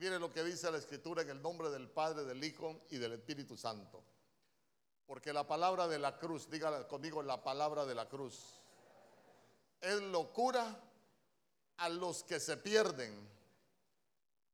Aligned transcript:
mire 0.00 0.18
lo 0.18 0.32
que 0.32 0.42
dice 0.42 0.70
la 0.70 0.78
escritura 0.78 1.20
en 1.20 1.28
el 1.28 1.42
nombre 1.42 1.68
del 1.68 1.90
Padre, 1.90 2.24
del 2.24 2.42
Hijo 2.42 2.86
y 2.88 2.96
del 2.96 3.12
Espíritu 3.12 3.54
Santo. 3.54 4.02
Porque 5.04 5.30
la 5.30 5.46
palabra 5.46 5.86
de 5.88 5.98
la 5.98 6.16
cruz, 6.18 6.48
dígala 6.48 6.88
conmigo, 6.88 7.22
la 7.22 7.44
palabra 7.44 7.84
de 7.84 7.94
la 7.94 8.08
cruz, 8.08 8.62
es 9.78 10.00
locura 10.00 10.82
a 11.76 11.88
los 11.90 12.22
que 12.22 12.40
se 12.40 12.56
pierden, 12.56 13.28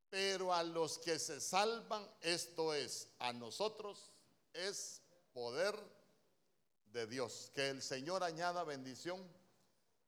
pero 0.09 0.53
a 0.53 0.63
los 0.63 0.97
que 0.97 1.17
se 1.17 1.39
salvan, 1.39 2.05
esto 2.19 2.73
es, 2.73 3.07
a 3.19 3.31
nosotros, 3.31 4.11
es 4.51 5.01
poder 5.33 5.75
de 6.91 7.07
Dios. 7.07 7.51
Que 7.55 7.69
el 7.69 7.81
Señor 7.81 8.21
añada 8.21 8.65
bendición 8.65 9.25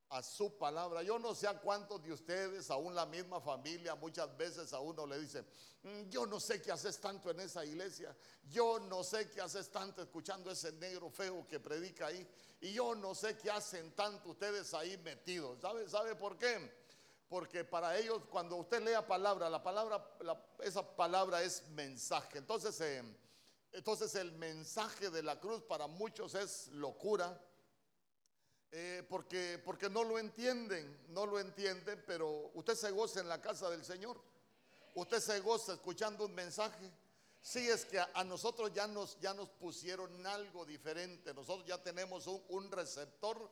a 0.10 0.24
su 0.24 0.58
palabra. 0.58 1.04
Yo 1.04 1.20
no 1.20 1.36
sé 1.36 1.48
a 1.48 1.60
cuántos 1.60 2.02
de 2.04 2.12
ustedes, 2.12 2.70
aún 2.72 2.96
la 2.96 3.06
misma 3.06 3.40
familia, 3.40 3.96
muchas 3.96 4.36
veces 4.36 4.74
a 4.74 4.80
uno 4.80 5.06
le 5.06 5.20
dice, 5.20 5.46
mm, 5.84 6.10
yo 6.10 6.26
no 6.26 6.40
sé 6.40 6.62
qué 6.62 6.72
haces 6.72 7.00
tanto 7.00 7.30
en 7.30 7.40
esa 7.40 7.64
iglesia, 7.64 8.16
yo 8.50 8.80
no 8.80 9.04
sé 9.04 9.30
qué 9.30 9.42
haces 9.42 9.70
tanto 9.70 10.02
escuchando 10.02 10.50
ese 10.52 10.72
negro 10.74 11.10
feo 11.10 11.48
que 11.48 11.60
predica 11.60 12.08
ahí, 12.08 12.28
y 12.62 12.74
yo 12.74 12.96
no 12.96 13.14
sé 13.14 13.38
qué 13.38 13.52
hacen 13.52 13.92
tanto 13.96 14.30
ustedes 14.30 14.74
ahí 14.74 14.98
metidos. 14.98 15.62
¿Sabe, 15.62 15.88
sabe 15.88 16.16
por 16.16 16.38
qué? 16.38 16.80
Porque 17.30 17.64
para 17.64 17.96
ellos, 17.96 18.24
cuando 18.32 18.56
usted 18.56 18.82
lea 18.82 19.06
palabra, 19.06 19.50
la 19.50 19.62
palabra, 19.62 20.04
esa 20.64 20.96
palabra 20.96 21.44
es 21.44 21.68
mensaje. 21.70 22.40
Entonces, 22.40 22.82
eh, 22.82 23.04
entonces 23.72 24.16
el 24.16 24.32
mensaje 24.32 25.12
de 25.12 25.22
la 25.22 25.40
cruz 25.40 25.62
para 25.62 25.86
muchos 25.86 26.34
es 26.34 26.70
locura 26.70 27.40
eh, 28.72 29.04
porque, 29.10 29.60
porque 29.66 29.90
no 29.90 30.04
lo 30.04 30.20
entienden, 30.20 31.06
no 31.10 31.26
lo 31.26 31.40
entienden, 31.40 32.04
pero 32.06 32.52
usted 32.54 32.76
se 32.76 32.92
goza 32.92 33.20
en 33.20 33.28
la 33.28 33.42
casa 33.42 33.70
del 33.70 33.84
Señor. 33.84 34.22
Usted 34.96 35.20
se 35.20 35.40
goza 35.40 35.74
escuchando 35.74 36.26
un 36.26 36.36
mensaje. 36.36 36.92
Sí, 37.42 37.68
es 37.70 37.86
que 37.86 38.00
a, 38.00 38.24
nosotros 38.26 38.72
ya 38.74 38.86
nos, 38.86 39.20
ya 39.20 39.34
nos 39.34 39.50
pusieron 39.50 40.26
algo 40.28 40.66
diferente. 40.66 41.34
Nosotros 41.34 41.66
ya 41.66 41.82
tenemos 41.82 42.28
un, 42.28 42.72
receptor 42.72 43.50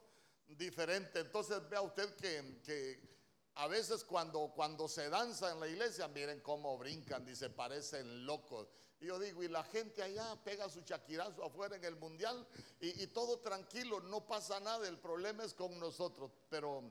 diferente. 0.48 1.20
Entonces 1.20 1.68
vea 1.70 1.82
usted 1.82 2.14
que, 2.16 2.62
que, 2.64 3.17
a 3.58 3.68
veces 3.68 4.04
cuando, 4.04 4.52
cuando 4.56 4.88
se 4.88 5.10
danza 5.10 5.52
en 5.52 5.60
la 5.60 5.68
iglesia, 5.68 6.08
miren 6.08 6.42
cómo 6.42 6.78
brincan, 6.78 7.26
dice, 7.26 7.50
parecen 7.50 8.24
locos. 8.24 8.68
Y 9.00 9.08
yo 9.08 9.18
digo, 9.18 9.42
y 9.42 9.48
la 9.48 9.64
gente 9.64 10.04
allá 10.04 10.38
pega 10.44 10.70
su 10.70 10.82
chaquirazo 10.82 11.44
afuera 11.44 11.76
en 11.76 11.84
el 11.84 11.96
mundial 11.96 12.48
y, 12.80 13.08
todo 13.08 13.40
tranquilo, 13.40 14.00
no 14.02 14.28
pasa 14.28 14.60
nada, 14.60 14.88
el 14.88 15.00
problema 15.00 15.44
es 15.44 15.56
con 15.56 15.80
nosotros. 15.80 16.32
Pero, 16.50 16.84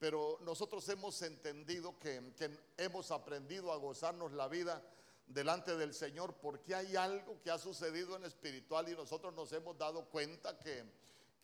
pero 0.00 0.38
nosotros 0.42 0.88
hemos 0.88 1.22
entendido 1.22 1.96
que, 2.00 2.20
hemos 2.76 3.12
aprendido 3.12 3.72
a 3.72 3.76
gozarnos 3.76 4.32
la 4.32 4.48
vida 4.48 4.82
delante 5.28 5.76
del 5.76 5.94
Señor 5.94 6.34
porque 6.40 6.74
hay 6.74 6.96
algo 6.96 7.40
que 7.42 7.50
ha 7.52 7.58
sucedido 7.58 8.16
en 8.16 8.24
espiritual 8.24 8.88
y 8.88 8.96
nosotros 8.96 9.34
nos 9.34 9.52
hemos 9.52 9.78
dado 9.78 10.06
cuenta 10.06 10.58
que, 10.58 10.84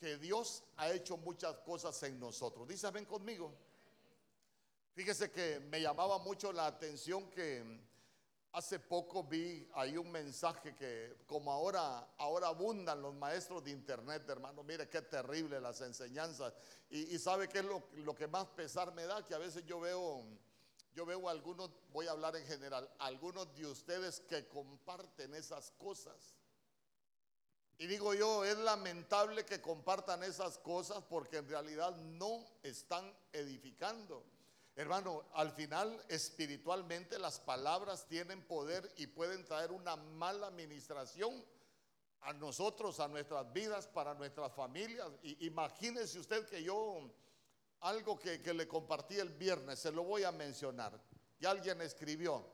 que 0.01 0.17
Dios 0.17 0.65
ha 0.79 0.91
hecho 0.91 1.17
muchas 1.17 1.59
cosas 1.59 2.03
en 2.03 2.19
nosotros. 2.19 2.67
Dice, 2.67 2.91
ven 2.91 3.05
conmigo. 3.05 3.53
Fíjese 4.95 5.31
que 5.31 5.61
me 5.61 5.81
llamaba 5.81 6.19
mucho 6.19 6.53
la 6.53 6.67
atención 6.67 7.31
que 7.31 7.85
Hace 8.55 8.79
poco 8.79 9.25
vi 9.25 9.69
ahí 9.75 9.97
un 9.97 10.13
mensaje 10.13 10.77
que 10.77 11.25
como 11.27 11.51
ahora, 11.51 12.15
ahora 12.19 12.47
abundan 12.47 13.03
los 13.03 13.13
maestros 13.13 13.65
de 13.65 13.73
internet, 13.73 14.23
hermano, 14.29 14.63
mire 14.63 14.89
qué 14.89 15.03
terrible 15.03 15.61
las 15.61 15.81
enseñanzas. 15.81 16.55
Y, 16.89 17.19
sabe 17.19 17.49
qué 17.49 17.59
es 17.59 17.65
lo, 17.65 17.83
lo, 17.95 18.15
que 18.15 18.29
más 18.29 18.47
pesar 18.47 18.95
me 18.95 19.07
da, 19.07 19.25
que 19.25 19.35
a 19.35 19.39
veces 19.39 19.65
yo 19.67 19.81
veo, 19.81 20.25
yo 20.95 21.05
veo 21.05 21.29
algunos, 21.29 21.69
voy 21.91 22.07
a 22.07 22.13
hablar 22.13 22.37
en 22.37 22.47
general, 22.47 22.89
algunos 23.01 23.53
de 23.57 23.67
ustedes 23.67 24.21
que 24.21 24.47
comparten 24.47 25.35
esas 25.35 25.73
cosas. 25.73 26.37
Y 27.77 27.89
digo 27.89 28.15
yo, 28.15 28.45
es 28.45 28.57
lamentable 28.59 29.45
que 29.45 29.61
compartan 29.61 30.23
esas 30.23 30.59
cosas 30.59 31.03
porque 31.09 31.39
en 31.39 31.49
realidad 31.49 31.97
no 31.97 32.47
están 32.63 33.13
edificando. 33.33 34.25
Hermano, 34.77 35.25
al 35.35 35.53
final 35.53 36.05
espiritualmente 36.09 37.19
las 37.19 37.39
palabras 37.39 38.07
tienen 38.09 38.45
poder 38.45 38.93
y 38.97 39.07
pueden 39.07 39.45
traer 39.45 39.71
una 39.71 39.95
mala 39.95 40.49
administración 40.49 41.45
a 42.23 42.33
nosotros, 42.33 42.99
a 42.99 43.07
nuestras 43.07 43.53
vidas, 43.53 43.87
para 43.87 44.15
nuestras 44.15 44.53
familias. 44.53 45.09
Y 45.23 45.47
imagínese 45.47 46.19
usted 46.19 46.45
que 46.49 46.63
yo, 46.65 47.09
algo 47.81 48.19
que, 48.19 48.43
que 48.43 48.53
le 48.53 48.67
compartí 48.67 49.17
el 49.17 49.31
viernes, 49.31 49.79
se 49.79 49.93
lo 49.93 50.03
voy 50.03 50.25
a 50.25 50.33
mencionar. 50.33 51.01
Y 51.39 51.47
alguien 51.47 51.81
escribió, 51.81 52.45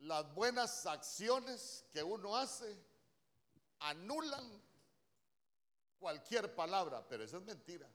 las 0.00 0.32
buenas 0.34 0.86
acciones 0.86 1.84
que 1.92 2.02
uno 2.02 2.36
hace 2.36 2.76
anulan 3.80 4.62
cualquier 5.98 6.54
palabra, 6.54 7.06
pero 7.06 7.24
eso 7.24 7.38
es 7.38 7.44
mentira. 7.44 7.88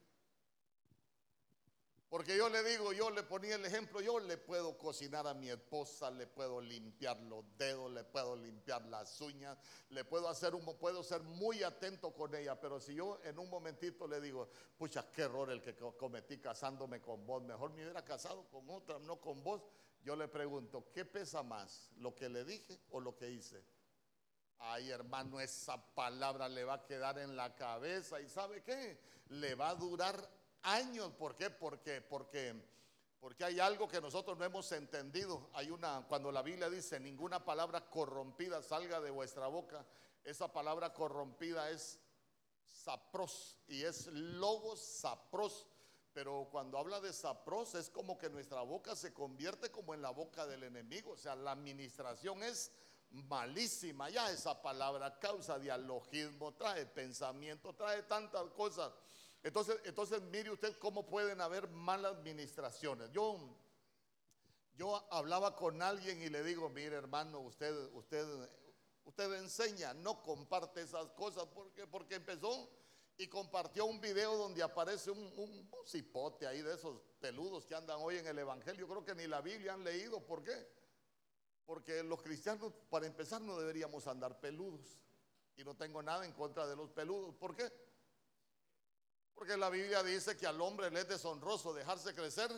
Porque 2.14 2.38
yo 2.38 2.48
le 2.48 2.64
digo, 2.64 2.94
yo 2.94 3.10
le 3.10 3.24
ponía 3.24 3.56
el 3.56 3.66
ejemplo, 3.66 4.00
yo 4.00 4.20
le 4.20 4.38
puedo 4.38 4.78
cocinar 4.78 5.26
a 5.26 5.34
mi 5.34 5.50
esposa, 5.50 6.12
le 6.12 6.28
puedo 6.28 6.62
limpiar 6.62 7.20
los 7.22 7.44
dedos, 7.58 7.92
le 7.92 8.04
puedo 8.04 8.36
limpiar 8.36 8.86
las 8.86 9.20
uñas, 9.20 9.58
le 9.90 10.06
puedo 10.06 10.30
hacer 10.30 10.54
un, 10.54 10.64
puedo 10.78 11.02
ser 11.02 11.24
muy 11.24 11.64
atento 11.64 12.14
con 12.14 12.36
ella, 12.36 12.54
pero 12.62 12.80
si 12.80 12.94
yo 12.94 13.20
en 13.24 13.40
un 13.40 13.50
momentito 13.50 14.08
le 14.08 14.22
digo, 14.22 14.48
pucha, 14.78 15.10
qué 15.12 15.24
error 15.24 15.50
el 15.50 15.60
que 15.60 15.74
cometí 15.74 16.38
casándome 16.38 17.02
con 17.02 17.26
vos, 17.26 17.42
mejor 17.42 17.72
me 17.72 17.82
hubiera 17.82 18.06
casado 18.06 18.48
con 18.52 18.70
otra, 18.70 19.00
no 19.00 19.20
con 19.20 19.44
vos, 19.44 19.64
yo 20.04 20.16
le 20.16 20.28
pregunto, 20.28 20.92
¿qué 20.94 21.06
pesa 21.06 21.42
más, 21.42 21.90
lo 21.96 22.14
que 22.14 22.30
le 22.30 22.46
dije 22.46 22.80
o 22.92 23.00
lo 23.00 23.16
que 23.16 23.32
hice? 23.32 23.66
Ay, 24.60 24.92
hermano, 24.92 25.40
esa 25.40 25.84
palabra 25.96 26.48
le 26.48 26.64
va 26.64 26.76
a 26.76 26.86
quedar 26.86 27.18
en 27.18 27.36
la 27.36 27.56
cabeza 27.56 28.22
y 28.22 28.30
¿sabe 28.30 28.62
qué? 28.62 29.00
Le 29.30 29.56
va 29.56 29.70
a 29.70 29.76
durar 29.76 30.43
años. 30.64 31.12
¿Por 31.14 31.36
qué? 31.36 31.50
Porque, 31.50 32.02
porque, 32.02 32.56
porque 33.20 33.44
hay 33.44 33.60
algo 33.60 33.88
que 33.88 34.02
nosotros 34.02 34.38
no 34.38 34.46
hemos 34.46 34.72
entendido. 34.72 35.50
Hay 35.54 35.70
una, 35.70 36.06
cuando 36.08 36.32
la 36.32 36.42
Biblia 36.42 36.70
dice, 36.70 37.00
ninguna 37.00 37.44
palabra 37.44 37.90
corrompida 37.90 38.62
salga 38.62 39.00
de 39.00 39.12
vuestra 39.12 39.48
boca, 39.48 39.86
esa 40.24 40.52
palabra 40.52 40.94
corrompida 40.94 41.70
es 41.70 42.00
sapros 42.66 43.60
y 43.68 43.84
es 43.84 44.08
logos 44.08 44.80
sapros. 44.80 45.68
Pero 46.14 46.48
cuando 46.52 46.78
habla 46.78 47.02
de 47.02 47.12
sapros 47.12 47.74
es 47.74 47.90
como 47.90 48.18
que 48.18 48.30
nuestra 48.30 48.62
boca 48.62 48.96
se 48.96 49.14
convierte 49.14 49.72
como 49.72 49.94
en 49.94 50.02
la 50.02 50.12
boca 50.12 50.46
del 50.46 50.64
enemigo. 50.64 51.12
O 51.12 51.18
sea, 51.18 51.36
la 51.36 51.52
administración 51.52 52.44
es 52.44 52.72
malísima. 53.10 54.10
Ya 54.10 54.30
esa 54.32 54.62
palabra 54.62 55.18
causa 55.18 55.58
dialogismo, 55.58 56.54
trae 56.54 56.86
pensamiento, 56.86 57.74
trae 57.74 58.04
tantas 58.04 58.50
cosas. 58.52 58.92
Entonces, 59.44 59.78
entonces 59.84 60.22
mire 60.22 60.50
usted 60.52 60.78
cómo 60.78 61.06
pueden 61.06 61.42
haber 61.42 61.68
malas 61.68 62.14
administraciones. 62.14 63.12
Yo, 63.12 63.38
yo 64.76 65.06
hablaba 65.12 65.56
con 65.56 65.82
alguien 65.82 66.22
y 66.22 66.30
le 66.30 66.44
digo, 66.44 66.70
mire 66.70 66.96
hermano, 66.96 67.42
usted, 67.42 67.74
usted, 67.94 68.26
usted 69.04 69.34
enseña, 69.34 69.94
no 69.94 70.24
comparte 70.24 70.82
esas 70.82 71.10
cosas 71.12 71.46
porque, 71.54 71.86
porque 71.88 72.16
empezó 72.16 72.70
y 73.18 73.28
compartió 73.28 73.86
un 73.86 74.00
video 74.00 74.38
donde 74.38 74.64
aparece 74.64 75.12
un, 75.12 75.20
un, 75.38 75.70
cipote 75.86 76.48
ahí 76.48 76.62
de 76.62 76.76
esos 76.76 77.02
peludos 77.20 77.66
que 77.66 77.76
andan 77.76 78.00
hoy 78.02 78.16
en 78.18 78.28
el 78.28 78.40
Evangelio. 78.40 78.88
Creo 78.88 79.04
que 79.04 79.14
ni 79.14 79.28
la 79.28 79.42
Biblia 79.42 79.74
han 79.74 79.84
leído. 79.84 80.26
¿Por 80.26 80.42
qué? 80.42 80.56
Porque 81.66 82.02
los 82.02 82.22
cristianos, 82.22 82.74
para 82.90 83.06
empezar, 83.06 83.42
no 83.42 83.60
deberíamos 83.60 84.08
andar 84.08 84.40
peludos. 84.40 84.98
Y 85.58 85.64
no 85.64 85.76
tengo 85.76 86.02
nada 86.02 86.26
en 86.26 86.32
contra 86.32 86.66
de 86.66 86.76
los 86.76 86.90
peludos. 86.90 87.36
¿Por 87.36 87.56
qué? 87.56 87.72
Porque 89.36 89.58
la 89.58 89.70
Biblia 89.70 90.04
dice 90.04 90.38
que 90.38 90.48
al 90.48 90.62
hombre 90.62 90.90
le 90.92 91.02
es 91.02 91.08
deshonroso 91.08 91.74
dejarse 91.74 92.14
crecer 92.14 92.52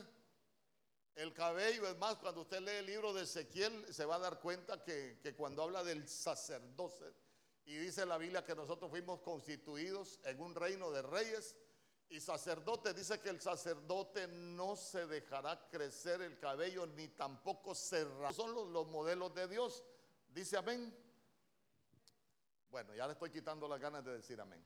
el 1.15 1.33
cabello. 1.33 1.87
Es 1.87 1.97
más, 1.97 2.17
cuando 2.17 2.41
usted 2.41 2.59
lee 2.61 2.77
el 2.79 2.85
libro 2.85 3.13
de 3.13 3.23
Ezequiel, 3.23 3.93
se 3.93 4.05
va 4.05 4.15
a 4.15 4.19
dar 4.19 4.39
cuenta 4.39 4.83
que, 4.83 5.33
cuando 5.37 5.63
habla 5.63 5.83
del 5.83 6.07
sacerdote, 6.07 7.13
y 7.65 7.77
dice 7.77 8.05
la 8.05 8.17
Biblia 8.17 8.45
que 8.45 8.55
nosotros 8.55 8.91
fuimos 8.91 9.21
constituidos 9.21 10.19
en 10.23 10.39
un 10.39 10.53
reino 10.53 10.91
de 10.91 11.01
reyes 11.01 11.55
y 12.09 12.19
sacerdote, 12.19 12.93
dice 12.93 13.19
que 13.19 13.29
el 13.29 13.41
sacerdote 13.41 14.27
no 14.27 14.75
se 14.75 15.07
dejará 15.07 15.67
crecer 15.69 16.21
el 16.21 16.37
cabello 16.37 16.85
ni 16.85 17.07
tampoco 17.07 17.73
se 17.73 18.05
Son 18.35 18.53
los 18.71 18.87
modelos 18.87 19.33
de 19.33 19.47
Dios. 19.47 19.83
Dice 20.27 20.57
amén. 20.57 20.95
Bueno, 22.69 22.93
ya 22.93 23.07
le 23.07 23.13
estoy 23.13 23.31
quitando 23.31 23.67
las 23.67 23.79
ganas 23.79 24.05
de 24.05 24.13
decir 24.13 24.39
amén. 24.39 24.63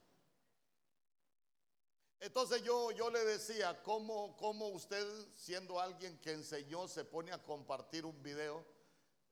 Entonces 2.21 2.61
yo, 2.63 2.91
yo 2.91 3.09
le 3.09 3.23
decía, 3.23 3.81
¿cómo, 3.81 4.35
¿cómo, 4.35 4.67
usted 4.69 5.05
siendo 5.35 5.79
alguien 5.79 6.19
que 6.19 6.33
enseñó 6.33 6.87
se 6.87 7.05
pone 7.05 7.31
a 7.31 7.41
compartir 7.41 8.05
un 8.05 8.21
video? 8.21 8.65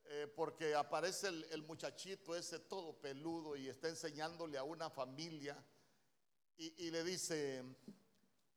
Eh, 0.06 0.31
porque 0.34 0.74
aparece 0.74 1.28
el, 1.28 1.63
muchachito 1.63 2.34
ese 2.34 2.60
todo 2.60 2.94
peludo 2.94 3.57
y 3.57 3.68
está 3.68 3.89
enseñándole 3.89 4.57
a 4.57 4.63
una 4.63 4.89
familia 4.89 5.62
y, 6.56 6.86
y 6.86 6.92
le 6.92 7.04
dice 7.04 7.62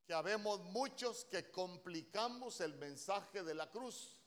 que 0.06 0.14
habemos 0.14 0.60
muchos 0.60 1.24
que 1.24 1.50
complicamos 1.50 2.60
el 2.60 2.74
mensaje 2.74 3.42
de 3.42 3.54
la 3.54 3.68
cruz. 3.68 4.19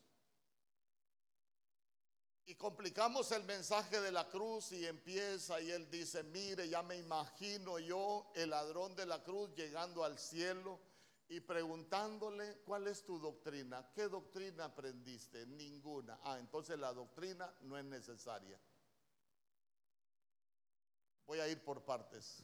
Y 2.45 2.55
complicamos 2.55 3.31
el 3.31 3.43
mensaje 3.43 4.01
de 4.01 4.11
la 4.11 4.27
cruz 4.27 4.73
y 4.73 4.85
empieza 4.85 5.61
y 5.61 5.71
él 5.71 5.89
dice, 5.89 6.23
mire, 6.23 6.67
ya 6.67 6.83
me 6.83 6.97
imagino 6.97 7.79
yo 7.79 8.31
el 8.35 8.49
ladrón 8.49 8.95
de 8.95 9.05
la 9.05 9.23
cruz 9.23 9.53
llegando 9.55 10.03
al 10.03 10.19
cielo 10.19 10.77
y 11.29 11.39
preguntándole, 11.39 12.59
¿cuál 12.65 12.87
es 12.87 13.05
tu 13.05 13.17
doctrina? 13.17 13.89
¿Qué 13.95 14.09
doctrina 14.09 14.65
aprendiste? 14.65 15.45
Ninguna. 15.45 16.19
Ah, 16.23 16.37
entonces 16.37 16.77
la 16.77 16.91
doctrina 16.91 17.53
no 17.61 17.77
es 17.77 17.85
necesaria. 17.85 18.59
Voy 21.25 21.39
a 21.39 21.47
ir 21.47 21.63
por 21.63 21.85
partes. 21.85 22.43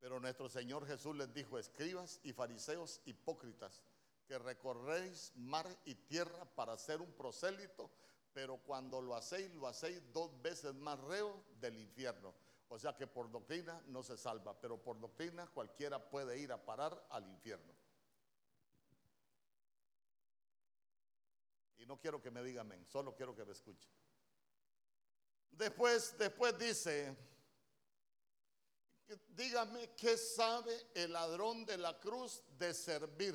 Pero 0.00 0.18
nuestro 0.18 0.48
Señor 0.48 0.86
Jesús 0.86 1.14
les 1.14 1.32
dijo, 1.34 1.58
escribas 1.58 2.20
y 2.22 2.32
fariseos 2.32 3.02
hipócritas, 3.04 3.82
que 4.26 4.38
recorréis 4.38 5.32
mar 5.36 5.68
y 5.84 5.94
tierra 5.94 6.46
para 6.54 6.76
ser 6.78 7.02
un 7.02 7.12
prosélito 7.12 7.90
pero 8.36 8.58
cuando 8.58 9.00
lo 9.00 9.16
hacéis, 9.16 9.50
lo 9.54 9.66
hacéis 9.66 9.98
dos 10.12 10.30
veces 10.42 10.74
más 10.74 11.00
reo 11.00 11.42
del 11.58 11.78
infierno. 11.78 12.34
O 12.68 12.78
sea 12.78 12.94
que 12.94 13.06
por 13.06 13.30
doctrina 13.30 13.82
no 13.86 14.02
se 14.02 14.18
salva, 14.18 14.60
pero 14.60 14.76
por 14.76 15.00
doctrina 15.00 15.46
cualquiera 15.46 16.10
puede 16.10 16.38
ir 16.38 16.52
a 16.52 16.62
parar 16.62 17.02
al 17.08 17.26
infierno. 17.26 17.72
Y 21.78 21.86
no 21.86 21.98
quiero 21.98 22.20
que 22.20 22.30
me 22.30 22.42
digan 22.42 22.66
amén, 22.66 22.84
solo 22.84 23.14
quiero 23.16 23.34
que 23.34 23.42
me 23.46 23.52
escuchen. 23.52 23.90
Después, 25.52 26.14
después 26.18 26.58
dice, 26.58 27.16
dígame 29.28 29.94
qué 29.94 30.18
sabe 30.18 30.88
el 30.92 31.14
ladrón 31.14 31.64
de 31.64 31.78
la 31.78 31.98
cruz 31.98 32.42
de 32.58 32.74
servir. 32.74 33.34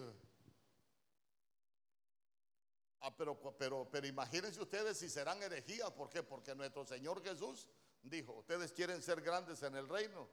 Ah, 3.01 3.15
pero, 3.15 3.35
pero, 3.57 3.89
pero 3.91 4.05
imagínense 4.05 4.61
ustedes 4.61 4.97
si 4.97 5.09
serán 5.09 5.41
herejías. 5.41 5.91
¿Por 5.91 6.09
qué? 6.09 6.21
Porque 6.21 6.53
nuestro 6.53 6.85
Señor 6.85 7.23
Jesús 7.23 7.67
dijo, 8.03 8.33
ustedes 8.33 8.71
quieren 8.71 9.01
ser 9.01 9.21
grandes 9.21 9.63
en 9.63 9.75
el 9.75 9.89
reino. 9.89 10.29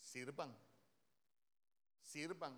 Sirvan. 0.00 0.56
Sirvan. 2.02 2.56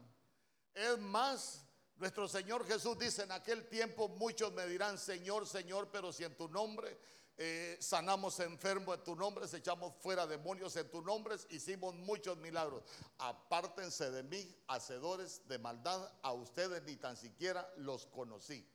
Es 0.73 0.99
más, 0.99 1.67
nuestro 1.97 2.29
Señor 2.29 2.65
Jesús 2.67 2.97
dice, 2.99 3.25
en 3.25 3.33
aquel 3.33 3.69
tiempo 3.69 4.09
muchos 4.09 4.53
me 4.53 4.65
dirán, 4.67 4.97
Señor, 4.97 5.47
Señor, 5.47 5.91
pero 5.91 6.13
si 6.13 6.23
en 6.23 6.37
tu 6.37 6.49
nombre 6.49 6.97
eh, 7.39 7.77
sanamos 7.81 8.41
enfermos 8.41 8.99
en 8.99 9.05
tu 9.05 9.15
nombre, 9.15 9.47
echamos 9.53 9.95
fuera 10.01 10.27
demonios 10.27 10.75
en 10.77 10.91
tu 10.91 11.01
nombre, 11.01 11.37
hicimos 11.51 11.95
muchos 11.95 12.37
milagros. 12.39 12.83
Apártense 13.19 14.11
de 14.11 14.25
mí, 14.25 14.55
hacedores 14.67 15.47
de 15.49 15.59
maldad, 15.59 16.13
a 16.23 16.33
ustedes 16.33 16.83
ni 16.83 16.97
tan 16.97 17.17
siquiera 17.17 17.73
los 17.77 18.07
conocí. 18.07 18.67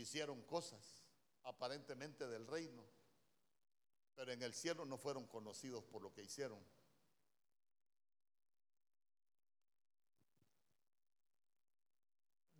hicieron 0.00 0.40
cosas 0.42 1.04
aparentemente 1.44 2.26
del 2.26 2.46
reino, 2.46 2.82
pero 4.14 4.32
en 4.32 4.42
el 4.42 4.54
cielo 4.54 4.84
no 4.84 4.98
fueron 4.98 5.26
conocidos 5.26 5.84
por 5.84 6.02
lo 6.02 6.12
que 6.12 6.22
hicieron. 6.22 6.58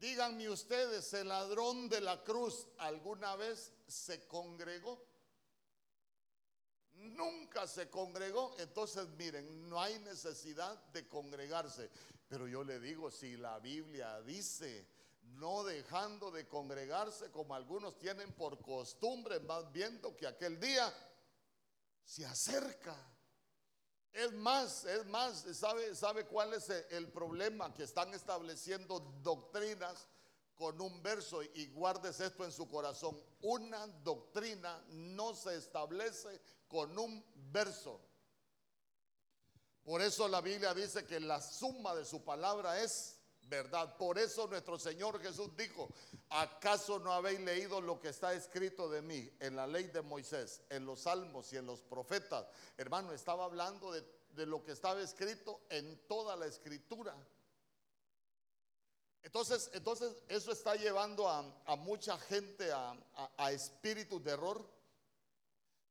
Díganme 0.01 0.49
ustedes, 0.49 1.13
¿el 1.13 1.29
ladrón 1.29 1.87
de 1.91 2.01
la 2.01 2.25
cruz 2.25 2.67
alguna 2.79 3.37
vez 3.37 3.71
se 3.87 4.27
congregó? 4.27 4.99
Nunca 6.95 7.67
se 7.67 7.91
congregó. 7.91 8.57
Entonces, 8.59 9.07
miren, 9.19 9.69
no 9.69 9.79
hay 9.79 9.99
necesidad 9.99 10.75
de 10.87 11.07
congregarse. 11.07 11.91
Pero 12.29 12.49
yo 12.49 12.65
le 12.65 12.81
digo, 12.81 13.11
si 13.11 13.37
la 13.37 13.59
Biblia 13.59 14.23
dice, 14.23 14.89
no 15.35 15.65
dejando 15.65 16.31
de 16.31 16.49
congregarse 16.49 17.31
como 17.31 17.55
algunos 17.55 17.99
tienen 17.99 18.33
por 18.33 18.59
costumbre, 18.63 19.39
más 19.41 19.71
viendo 19.71 20.17
que 20.17 20.27
aquel 20.27 20.59
día 20.59 20.91
se 22.03 22.25
acerca. 22.25 22.97
Es 24.13 24.33
más, 24.33 24.85
es 24.85 25.07
más, 25.07 25.47
¿sabe, 25.53 25.95
sabe 25.95 26.27
cuál 26.27 26.53
es 26.55 26.69
el 26.91 27.09
problema? 27.13 27.73
Que 27.73 27.85
están 27.85 28.13
estableciendo 28.13 28.99
doctrinas 29.23 30.09
con 30.57 30.81
un 30.81 31.03
verso 31.03 31.43
y 31.43 31.69
guardes 31.69 32.21
esto 32.21 32.45
en 32.45 32.53
su 32.53 32.69
corazón. 32.69 33.19
Una 33.41 33.87
doctrina 33.87 34.85
no 34.89 35.35
se 35.35 35.57
establece 35.57 36.41
con 36.69 36.99
un 36.99 37.25
verso. 37.35 38.01
Por 39.85 40.03
eso 40.03 40.29
la 40.29 40.41
Biblia 40.41 40.75
dice 40.75 41.07
que 41.07 41.19
la 41.21 41.41
suma 41.41 41.95
de 41.95 42.05
su 42.05 42.23
palabra 42.23 42.81
es 42.83 43.20
verdad. 43.51 43.97
Por 43.99 44.19
eso 44.19 44.47
nuestro 44.47 44.79
Señor 44.79 45.21
Jesús 45.21 45.55
dijo, 45.57 45.91
¿acaso 46.31 46.99
no 47.01 47.13
habéis 47.13 47.41
leído 47.41 47.81
lo 47.81 48.01
que 48.01 48.09
está 48.09 48.33
escrito 48.33 48.89
de 48.89 49.03
mí 49.03 49.29
en 49.41 49.57
la 49.57 49.67
ley 49.67 49.89
de 49.89 50.01
Moisés, 50.01 50.63
en 50.71 50.87
los 50.87 51.01
salmos 51.01 51.53
y 51.53 51.57
en 51.57 51.67
los 51.67 51.83
profetas? 51.83 52.47
Hermano, 52.79 53.13
estaba 53.13 53.45
hablando 53.45 53.93
de, 53.93 54.47
lo 54.47 54.65
que 54.65 54.73
estaba 54.73 55.01
escrito 55.03 55.61
en 55.69 56.07
toda 56.07 56.37
la 56.37 56.47
escritura. 56.47 57.15
Entonces, 59.23 59.69
entonces 59.75 60.23
eso 60.29 60.53
está 60.53 60.77
llevando 60.77 61.29
a, 61.29 61.43
mucha 61.77 62.17
gente 62.17 62.73
a, 62.73 62.97
a 63.37 63.53
espíritus 63.53 64.25
de 64.25 64.31
error, 64.31 64.67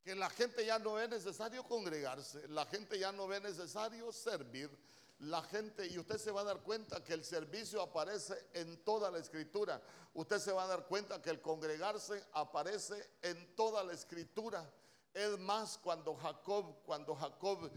que 0.03 0.15
la 0.15 0.29
gente 0.31 0.65
ya 0.65 0.79
no 0.79 0.94
ve 0.94 1.07
necesario 1.07 1.63
congregarse, 1.65 2.47
la 2.47 2.65
gente 2.65 2.97
ya 2.97 3.12
no 3.12 3.27
ve 3.27 3.39
necesario 3.41 4.12
servir, 4.12 4.71
la 5.19 5.42
gente, 5.44 5.86
y 5.88 6.00
usted 6.00 6.18
se 6.18 6.31
va 6.31 6.42
a 6.42 6.45
dar 6.45 6.62
cuenta 6.62 7.04
que 7.04 7.13
el 7.13 7.25
servicio 7.25 7.81
aparece 7.81 8.48
en 8.54 8.83
toda 8.83 9.12
la 9.12 9.19
escritura. 9.19 9.81
Usted 10.13 10.39
se 10.39 10.54
va 10.54 10.63
a 10.63 10.68
dar 10.68 10.88
cuenta 10.88 11.21
que 11.21 11.30
el 11.30 11.42
congregarse 11.42 12.24
aparece 12.33 13.10
en 13.21 13.56
toda 13.56 13.83
la 13.83 13.94
escritura. 13.94 14.71
Es 15.13 15.38
más, 15.39 15.77
cuando 15.77 16.16
Jacob, 16.16 16.83
cuando 16.86 17.16
Jacob, 17.16 17.69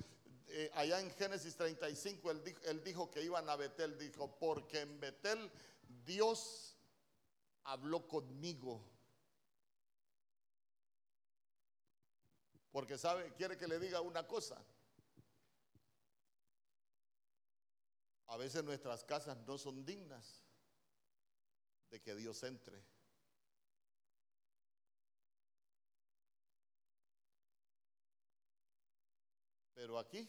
eh, 0.48 0.70
allá 0.74 1.00
en 1.00 1.10
Génesis 1.10 1.56
35, 1.56 2.30
él 2.30 2.44
dijo, 2.44 2.60
él 2.62 2.84
dijo 2.84 3.10
que 3.10 3.22
iban 3.22 3.48
a 3.48 3.56
Betel, 3.56 3.98
dijo, 3.98 4.36
porque 4.38 4.80
en 4.80 5.00
Betel 5.00 5.50
Dios 6.04 6.76
habló 7.64 8.06
conmigo. 8.06 8.84
Porque 12.70 12.96
sabe, 12.96 13.32
quiere 13.34 13.58
que 13.58 13.66
le 13.66 13.80
diga 13.80 14.00
una 14.00 14.26
cosa. 14.28 14.64
A 18.32 18.38
veces 18.38 18.64
nuestras 18.64 19.04
casas 19.04 19.36
no 19.46 19.58
son 19.58 19.84
dignas 19.84 20.42
de 21.90 22.00
que 22.00 22.14
Dios 22.14 22.42
entre. 22.44 22.82
Pero 29.74 29.98
aquí 29.98 30.26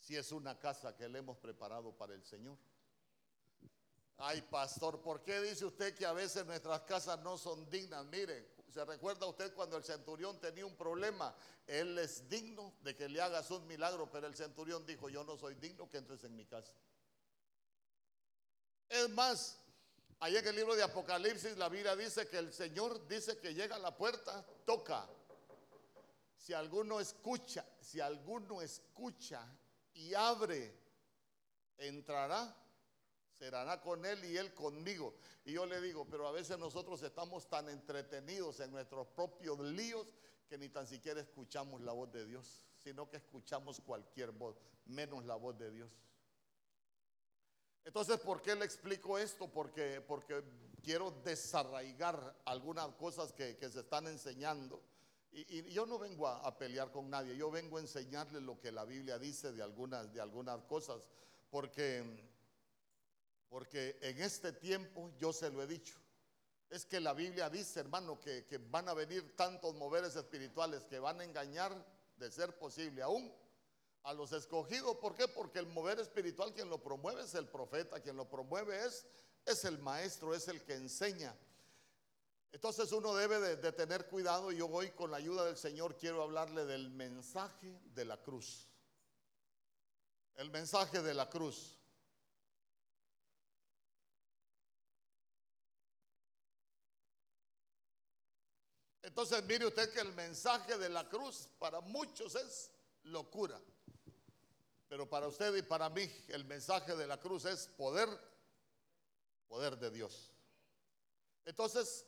sí 0.00 0.16
es 0.16 0.32
una 0.32 0.58
casa 0.58 0.96
que 0.96 1.08
le 1.08 1.20
hemos 1.20 1.38
preparado 1.38 1.96
para 1.96 2.14
el 2.14 2.24
Señor. 2.24 2.58
Ay, 4.16 4.42
pastor, 4.42 5.00
¿por 5.02 5.22
qué 5.22 5.40
dice 5.40 5.64
usted 5.64 5.94
que 5.94 6.04
a 6.04 6.12
veces 6.12 6.44
nuestras 6.44 6.80
casas 6.80 7.20
no 7.20 7.38
son 7.38 7.70
dignas? 7.70 8.04
Mire, 8.06 8.51
¿se 8.72 8.84
recuerda 8.84 9.26
usted 9.26 9.52
cuando 9.54 9.76
el 9.76 9.84
centurión 9.84 10.40
tenía 10.40 10.64
un 10.64 10.76
problema? 10.76 11.34
Él 11.66 11.98
es 11.98 12.28
digno 12.28 12.74
de 12.80 12.96
que 12.96 13.08
le 13.08 13.20
hagas 13.20 13.50
un 13.50 13.66
milagro, 13.66 14.10
pero 14.10 14.26
el 14.26 14.34
centurión 14.34 14.86
dijo, 14.86 15.08
yo 15.08 15.22
no 15.24 15.36
soy 15.36 15.54
digno 15.56 15.90
que 15.90 15.98
entres 15.98 16.24
en 16.24 16.34
mi 16.34 16.46
casa. 16.46 16.72
Es 18.88 19.08
más, 19.10 19.58
ahí 20.20 20.36
en 20.36 20.46
el 20.46 20.56
libro 20.56 20.74
de 20.74 20.82
Apocalipsis 20.82 21.56
la 21.56 21.68
Biblia 21.68 21.94
dice 21.96 22.26
que 22.28 22.38
el 22.38 22.52
Señor 22.52 23.06
dice 23.06 23.38
que 23.38 23.54
llega 23.54 23.76
a 23.76 23.78
la 23.78 23.96
puerta, 23.96 24.44
toca. 24.64 25.06
Si 26.36 26.54
alguno 26.54 26.98
escucha, 26.98 27.64
si 27.80 28.00
alguno 28.00 28.62
escucha 28.62 29.46
y 29.94 30.14
abre, 30.14 30.74
entrará 31.76 32.56
será 33.42 33.80
con 33.80 34.06
él 34.06 34.24
y 34.24 34.36
él 34.36 34.54
conmigo. 34.54 35.14
Y 35.44 35.54
yo 35.54 35.66
le 35.66 35.80
digo, 35.80 36.06
pero 36.08 36.28
a 36.28 36.30
veces 36.30 36.56
nosotros 36.60 37.02
estamos 37.02 37.48
tan 37.48 37.68
entretenidos 37.68 38.60
en 38.60 38.70
nuestros 38.70 39.08
propios 39.08 39.58
líos 39.58 40.06
que 40.48 40.56
ni 40.56 40.68
tan 40.68 40.86
siquiera 40.86 41.20
escuchamos 41.20 41.80
la 41.80 41.90
voz 41.90 42.12
de 42.12 42.24
Dios, 42.24 42.64
sino 42.78 43.10
que 43.10 43.16
escuchamos 43.16 43.80
cualquier 43.80 44.30
voz, 44.30 44.56
menos 44.86 45.24
la 45.24 45.34
voz 45.34 45.58
de 45.58 45.72
Dios. 45.72 45.90
Entonces, 47.84 48.18
¿por 48.20 48.42
qué 48.42 48.54
le 48.54 48.64
explico 48.64 49.18
esto? 49.18 49.48
Porque, 49.48 50.00
porque 50.06 50.44
quiero 50.80 51.10
desarraigar 51.24 52.36
algunas 52.44 52.94
cosas 52.94 53.32
que, 53.32 53.56
se 53.58 53.80
están 53.80 54.06
enseñando. 54.06 54.80
Y, 55.32 55.68
yo 55.72 55.84
no 55.84 55.98
vengo 55.98 56.28
a, 56.28 56.56
pelear 56.56 56.92
con 56.92 57.10
nadie, 57.10 57.36
yo 57.36 57.50
vengo 57.50 57.78
a 57.78 57.80
enseñarle 57.80 58.40
lo 58.40 58.60
que 58.60 58.70
la 58.70 58.84
Biblia 58.84 59.18
dice 59.18 59.50
de 59.50 59.64
algunas, 59.64 60.12
de 60.14 60.20
algunas 60.20 60.62
cosas. 60.62 61.02
Porque 61.50 62.31
porque 63.52 63.98
en 64.00 64.18
este 64.22 64.50
tiempo 64.50 65.10
yo 65.18 65.30
se 65.30 65.50
lo 65.50 65.62
he 65.62 65.66
dicho. 65.66 65.94
Es 66.70 66.86
que 66.86 66.98
la 67.00 67.12
Biblia 67.12 67.50
dice, 67.50 67.80
hermano, 67.80 68.18
que, 68.18 68.46
van 68.70 68.88
a 68.88 68.94
venir 68.94 69.36
tantos 69.36 69.74
moveres 69.74 70.16
espirituales 70.16 70.84
que 70.84 70.98
van 70.98 71.20
a 71.20 71.24
engañar, 71.24 71.70
de 72.16 72.30
ser 72.30 72.58
posible, 72.58 73.02
aún 73.02 73.30
a 74.04 74.14
los 74.14 74.32
escogidos. 74.32 74.96
¿Por 74.96 75.14
qué? 75.14 75.28
Porque 75.28 75.58
el 75.58 75.66
mover 75.66 76.00
espiritual 76.00 76.54
quien 76.54 76.70
lo 76.70 76.82
promueve 76.82 77.24
es 77.24 77.34
el 77.34 77.46
profeta, 77.46 78.00
quien 78.00 78.16
lo 78.16 78.26
promueve 78.26 78.86
es, 78.86 79.64
el 79.66 79.78
maestro, 79.80 80.34
es 80.34 80.48
el 80.48 80.64
que 80.64 80.72
enseña. 80.72 81.36
Entonces 82.52 82.90
uno 82.90 83.14
debe 83.14 83.38
de, 83.38 83.56
de 83.56 83.72
tener 83.72 84.08
cuidado 84.08 84.50
y 84.50 84.56
yo 84.56 84.66
hoy 84.66 84.92
con 84.92 85.10
la 85.10 85.18
ayuda 85.18 85.44
del 85.44 85.58
Señor 85.58 85.98
quiero 85.98 86.22
hablarle 86.22 86.64
del 86.64 86.88
mensaje 86.88 87.78
de 87.84 88.06
la 88.06 88.16
cruz. 88.16 88.66
El 90.36 90.48
mensaje 90.48 91.02
de 91.02 91.12
la 91.12 91.28
cruz. 91.28 91.81
Entonces 99.02 99.42
mire 99.44 99.66
usted 99.66 99.92
que 99.92 100.00
el 100.00 100.12
mensaje 100.12 100.78
de 100.78 100.88
la 100.88 101.08
cruz 101.08 101.48
para 101.58 101.80
muchos 101.80 102.34
es 102.36 102.70
locura. 103.04 103.60
Pero 104.88 105.08
para 105.08 105.26
usted 105.26 105.54
y 105.56 105.62
para 105.62 105.88
mí 105.90 106.08
el 106.28 106.44
mensaje 106.44 106.94
de 106.94 107.06
la 107.06 107.18
cruz 107.18 107.44
es 107.46 107.66
poder, 107.66 108.08
poder 109.48 109.76
de 109.78 109.90
Dios. 109.90 110.30
Entonces, 111.44 112.06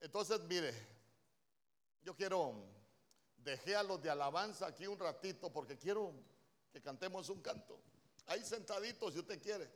entonces 0.00 0.40
mire, 0.42 0.72
yo 2.02 2.14
quiero, 2.14 2.64
dejé 3.38 3.74
a 3.74 3.82
los 3.82 4.00
de 4.00 4.10
alabanza 4.10 4.66
aquí 4.66 4.86
un 4.86 4.98
ratito 4.98 5.52
porque 5.52 5.76
quiero 5.76 6.14
que 6.72 6.80
cantemos 6.80 7.28
un 7.28 7.42
canto. 7.42 7.80
Ahí 8.26 8.44
sentaditos 8.44 9.14
si 9.14 9.20
usted 9.20 9.42
quiere. 9.42 9.68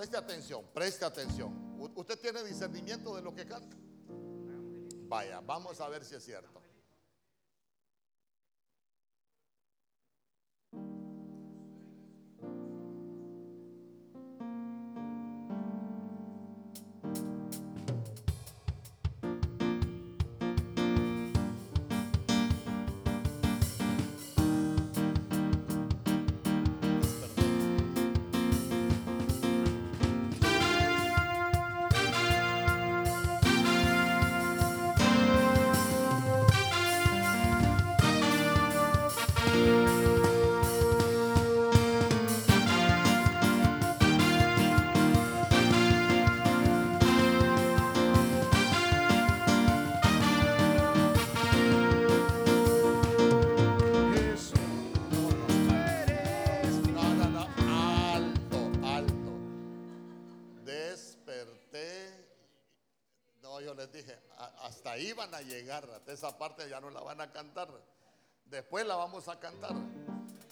Preste 0.00 0.16
atención, 0.16 0.64
preste 0.72 1.04
atención. 1.04 1.76
Usted 1.94 2.18
tiene 2.18 2.42
discernimiento 2.42 3.14
de 3.14 3.20
lo 3.20 3.34
que 3.34 3.44
canta. 3.44 3.76
Vaya, 5.08 5.42
vamos 5.42 5.78
a 5.78 5.90
ver 5.90 6.06
si 6.06 6.14
es 6.14 6.24
cierto. 6.24 6.59
Van 65.30 65.40
a 65.40 65.42
llegar, 65.42 65.88
hasta 65.94 66.12
esa 66.12 66.36
parte 66.36 66.68
ya 66.68 66.80
no 66.80 66.90
la 66.90 67.00
van 67.00 67.20
a 67.20 67.30
cantar. 67.30 67.68
Después 68.46 68.86
la 68.86 68.96
vamos 68.96 69.28
a 69.28 69.38
cantar. 69.38 69.74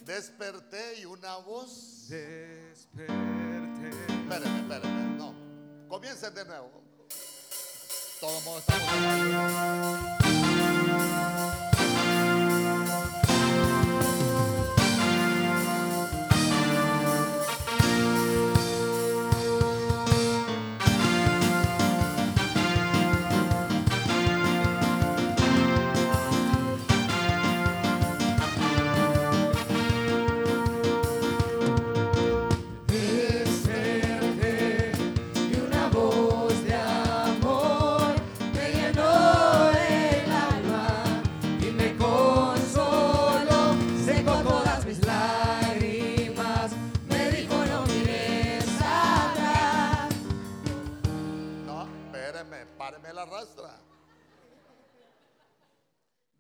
Desperté 0.01 1.01
y 1.01 1.05
una 1.05 1.37
voz. 1.37 2.09
Desperté. 2.09 3.13
Espérenme, 4.09 4.61
espérenme, 4.61 5.17
no. 5.17 5.35
Comiencen 5.89 6.35
de 6.35 6.45
nuevo. 6.45 6.71
Todo 8.21 8.41
mundo 8.41 8.59
estamos. 8.61 8.89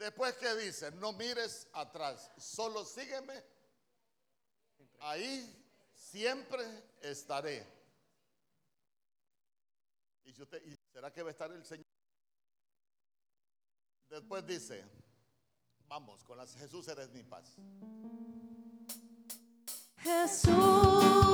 Después 0.08 0.38
que 0.38 0.54
dice, 0.56 0.90
no 0.92 1.12
mires 1.12 1.68
atrás, 1.74 2.30
solo 2.38 2.82
sígueme. 2.86 3.44
Ahí 5.00 5.54
siempre 5.94 6.64
estaré. 7.02 7.62
Y, 10.24 10.32
si 10.32 10.40
usted, 10.40 10.64
¿y 10.64 10.74
será 10.94 11.12
que 11.12 11.22
va 11.22 11.28
a 11.28 11.32
estar 11.32 11.52
el 11.52 11.62
Señor? 11.62 11.84
Después 14.08 14.46
dice, 14.46 14.82
vamos, 15.86 16.24
con 16.24 16.38
las 16.38 16.54
Jesús 16.56 16.88
eres 16.88 17.10
mi 17.10 17.22
paz. 17.22 17.56
Jesús, 19.98 21.27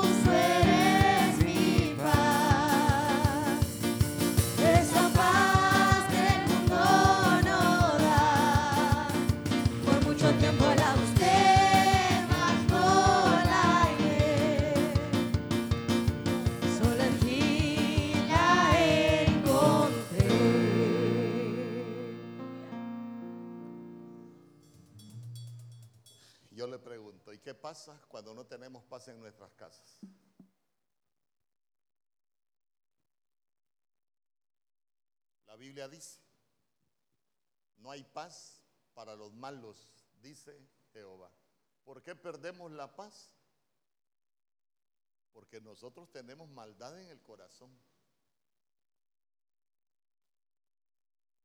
qué 27.44 27.54
pasa 27.54 28.00
cuando 28.08 28.34
no 28.34 28.46
tenemos 28.46 28.82
paz 28.84 29.06
en 29.08 29.20
nuestras 29.20 29.52
casas? 29.52 29.98
La 35.46 35.54
Biblia 35.54 35.86
dice, 35.86 36.20
no 37.76 37.90
hay 37.90 38.02
paz 38.02 38.64
para 38.94 39.14
los 39.14 39.34
malos, 39.34 39.92
dice 40.22 40.58
Jehová. 40.92 41.30
¿Por 41.84 42.02
qué 42.02 42.16
perdemos 42.16 42.72
la 42.72 42.96
paz? 42.96 43.36
Porque 45.34 45.60
nosotros 45.60 46.10
tenemos 46.10 46.48
maldad 46.48 46.98
en 46.98 47.08
el 47.08 47.20
corazón. 47.20 47.70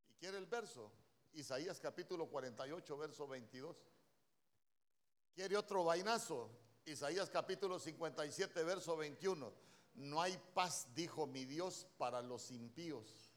¿Y 0.08 0.14
quiere 0.14 0.38
el 0.38 0.46
verso? 0.46 0.94
Isaías 1.34 1.80
capítulo 1.80 2.30
48, 2.30 2.98
verso 2.98 3.28
22. 3.28 3.76
¿Quiere 5.34 5.56
otro 5.58 5.84
vainazo? 5.84 6.50
Isaías 6.86 7.30
capítulo 7.30 7.80
57, 7.80 8.64
verso 8.64 8.98
21. 8.98 9.54
No 9.96 10.22
hay 10.22 10.38
paz, 10.54 10.88
dijo 10.94 11.28
mi 11.28 11.46
Dios, 11.46 11.88
para 11.98 12.22
los 12.22 12.52
impíos. 12.52 13.30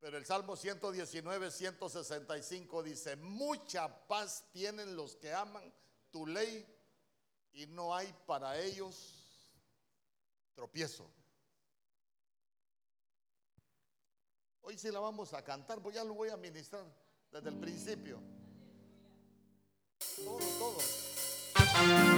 Pero 0.00 0.18
el 0.18 0.26
Salmo 0.26 0.54
119, 0.54 1.50
165 1.50 2.82
dice, 2.82 3.16
mucha 3.16 4.06
paz 4.06 4.44
tienen 4.52 4.96
los 4.96 5.16
que 5.16 5.32
aman 5.32 5.72
tu 6.10 6.26
ley 6.26 6.66
y 7.52 7.66
no 7.66 7.94
hay 7.94 8.12
para 8.26 8.58
ellos 8.58 9.24
tropiezo. 10.54 11.10
Hoy 14.60 14.76
sí 14.78 14.90
la 14.90 15.00
vamos 15.00 15.32
a 15.34 15.42
cantar, 15.42 15.80
pues 15.82 15.94
ya 15.94 16.04
lo 16.04 16.14
voy 16.14 16.28
a 16.28 16.36
ministrar 16.36 16.84
desde 17.30 17.48
el 17.48 17.58
principio 17.58 18.20
todo, 20.16 20.38
todo. 20.58 22.13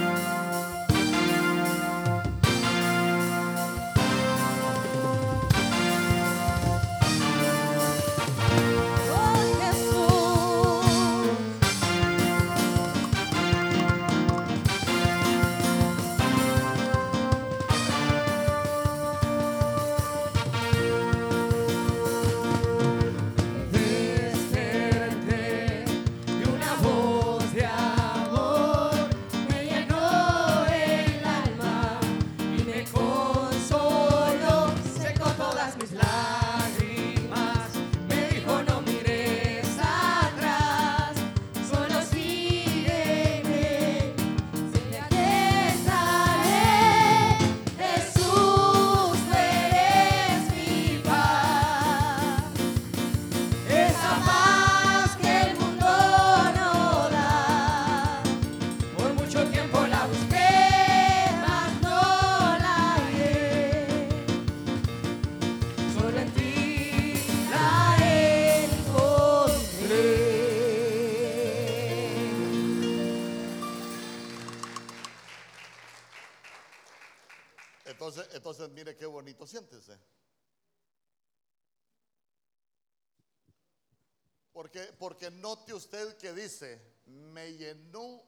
Dice, 86.46 86.80
me 87.06 87.52
llenó 87.54 88.22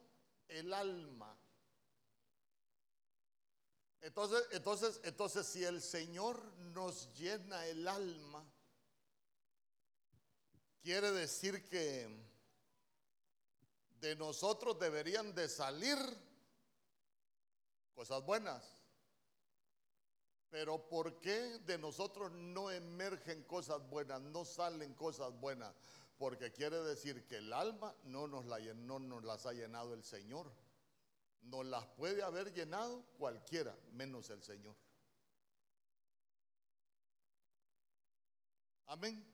el 0.48 0.72
alma. 0.72 1.36
Entonces, 4.00 4.46
entonces, 4.52 5.00
entonces, 5.04 5.46
si 5.46 5.64
el 5.64 5.82
Señor 5.82 6.40
nos 6.72 7.12
llena 7.14 7.66
el 7.66 7.86
alma, 7.86 8.44
quiere 10.82 11.10
decir 11.12 11.68
que 11.68 12.08
de 14.00 14.16
nosotros 14.16 14.78
deberían 14.78 15.34
de 15.34 15.48
salir 15.48 15.98
cosas 17.94 18.24
buenas. 18.24 18.64
Pero 20.50 20.88
¿por 20.88 21.20
qué 21.20 21.58
de 21.66 21.76
nosotros 21.76 22.32
no 22.32 22.70
emergen 22.70 23.42
cosas 23.42 23.86
buenas, 23.90 24.20
no 24.22 24.44
salen 24.44 24.94
cosas 24.94 25.32
buenas? 25.38 25.74
Porque 26.18 26.52
quiere 26.52 26.78
decir 26.82 27.26
que 27.26 27.36
el 27.36 27.52
alma 27.52 27.94
no 28.04 28.26
nos, 28.26 28.44
la, 28.46 28.58
no 28.74 28.98
nos 28.98 29.24
las 29.24 29.46
ha 29.46 29.52
llenado 29.52 29.94
el 29.94 30.02
Señor. 30.04 30.52
Nos 31.42 31.64
las 31.64 31.86
puede 31.86 32.22
haber 32.22 32.52
llenado 32.52 33.04
cualquiera, 33.16 33.74
menos 33.92 34.28
el 34.30 34.42
Señor. 34.42 34.76
Amén. 38.86 39.24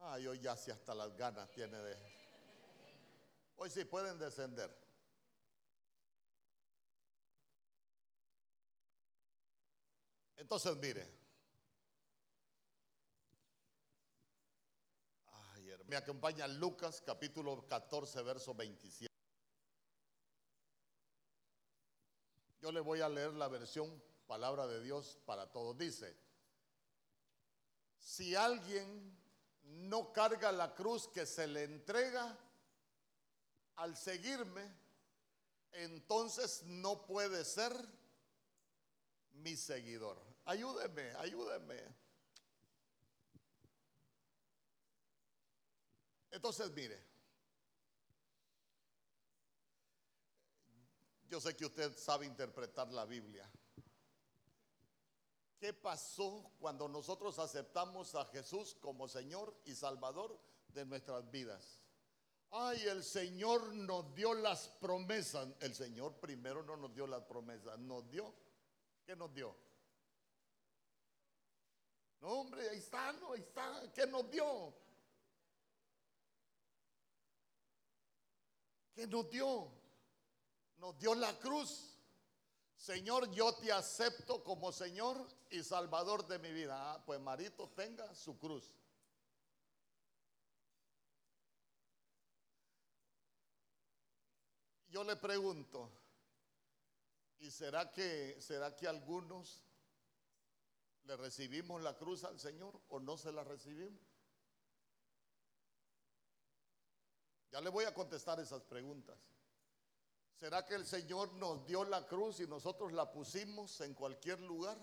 Ay, 0.00 0.26
hoy 0.26 0.38
ya 0.38 0.56
si 0.56 0.70
hasta 0.70 0.94
las 0.94 1.16
ganas 1.16 1.50
tiene 1.50 1.76
de... 1.76 1.96
Hoy 3.56 3.70
sí 3.70 3.84
pueden 3.84 4.18
descender. 4.18 4.70
Entonces, 10.36 10.76
mire. 10.76 11.04
Ay, 15.26 15.70
hermano. 15.70 15.77
Me 15.88 15.96
acompaña 15.96 16.46
Lucas 16.46 17.00
capítulo 17.00 17.66
14, 17.66 18.22
verso 18.22 18.54
27. 18.54 19.08
Yo 22.60 22.70
le 22.70 22.80
voy 22.80 23.00
a 23.00 23.08
leer 23.08 23.32
la 23.32 23.48
versión 23.48 24.02
palabra 24.26 24.66
de 24.66 24.82
Dios 24.82 25.18
para 25.24 25.50
todos. 25.50 25.78
Dice, 25.78 26.14
si 27.96 28.34
alguien 28.34 29.18
no 29.62 30.12
carga 30.12 30.52
la 30.52 30.74
cruz 30.74 31.08
que 31.08 31.24
se 31.24 31.46
le 31.46 31.64
entrega 31.64 32.38
al 33.76 33.96
seguirme, 33.96 34.70
entonces 35.72 36.64
no 36.64 37.06
puede 37.06 37.46
ser 37.46 37.72
mi 39.30 39.56
seguidor. 39.56 40.22
Ayúdeme, 40.44 41.12
ayúdeme. 41.12 42.07
Entonces, 46.38 46.70
mire, 46.70 46.96
yo 51.28 51.40
sé 51.40 51.56
que 51.56 51.66
usted 51.66 51.98
sabe 51.98 52.26
interpretar 52.26 52.92
la 52.92 53.04
Biblia. 53.04 53.50
¿Qué 55.58 55.72
pasó 55.72 56.52
cuando 56.60 56.86
nosotros 56.86 57.40
aceptamos 57.40 58.14
a 58.14 58.24
Jesús 58.26 58.76
como 58.80 59.08
Señor 59.08 59.52
y 59.64 59.74
Salvador 59.74 60.38
de 60.68 60.84
nuestras 60.84 61.28
vidas? 61.28 61.82
Ay, 62.52 62.84
el 62.86 63.02
Señor 63.02 63.74
nos 63.74 64.14
dio 64.14 64.32
las 64.32 64.68
promesas. 64.68 65.48
El 65.58 65.74
Señor 65.74 66.20
primero 66.20 66.62
no 66.62 66.76
nos 66.76 66.94
dio 66.94 67.08
las 67.08 67.24
promesas, 67.24 67.76
nos 67.80 68.08
dio. 68.08 68.32
¿Qué 69.04 69.16
nos 69.16 69.34
dio? 69.34 69.56
No, 72.20 72.28
hombre, 72.28 72.68
ahí 72.68 72.78
está, 72.78 73.12
no, 73.14 73.32
ahí 73.32 73.40
está. 73.40 73.92
¿Qué 73.92 74.06
nos 74.06 74.30
dio? 74.30 74.86
¿Qué 78.98 79.06
nos 79.06 79.30
dio? 79.30 79.70
Nos 80.78 80.98
dio 80.98 81.14
la 81.14 81.38
cruz. 81.38 81.96
Señor, 82.74 83.30
yo 83.30 83.54
te 83.54 83.70
acepto 83.70 84.42
como 84.42 84.72
Señor 84.72 85.24
y 85.50 85.62
Salvador 85.62 86.26
de 86.26 86.40
mi 86.40 86.52
vida. 86.52 86.74
Ah, 86.94 87.04
pues 87.06 87.20
Marito, 87.20 87.68
tenga 87.76 88.12
su 88.12 88.36
cruz. 88.40 88.74
Yo 94.88 95.04
le 95.04 95.14
pregunto, 95.14 95.92
¿y 97.38 97.52
será 97.52 97.92
que 97.92 98.36
será 98.40 98.74
que 98.74 98.88
algunos 98.88 99.62
le 101.04 101.16
recibimos 101.16 101.80
la 101.82 101.96
cruz 101.96 102.24
al 102.24 102.40
Señor 102.40 102.80
o 102.88 102.98
no 102.98 103.16
se 103.16 103.30
la 103.30 103.44
recibimos? 103.44 104.07
Ya 107.50 107.60
le 107.60 107.70
voy 107.70 107.84
a 107.84 107.94
contestar 107.94 108.38
esas 108.40 108.62
preguntas. 108.62 109.16
¿Será 110.34 110.64
que 110.64 110.74
el 110.74 110.86
Señor 110.86 111.32
nos 111.34 111.66
dio 111.66 111.84
la 111.84 112.06
cruz 112.06 112.40
y 112.40 112.46
nosotros 112.46 112.92
la 112.92 113.10
pusimos 113.10 113.80
en 113.80 113.94
cualquier 113.94 114.40
lugar? 114.40 114.78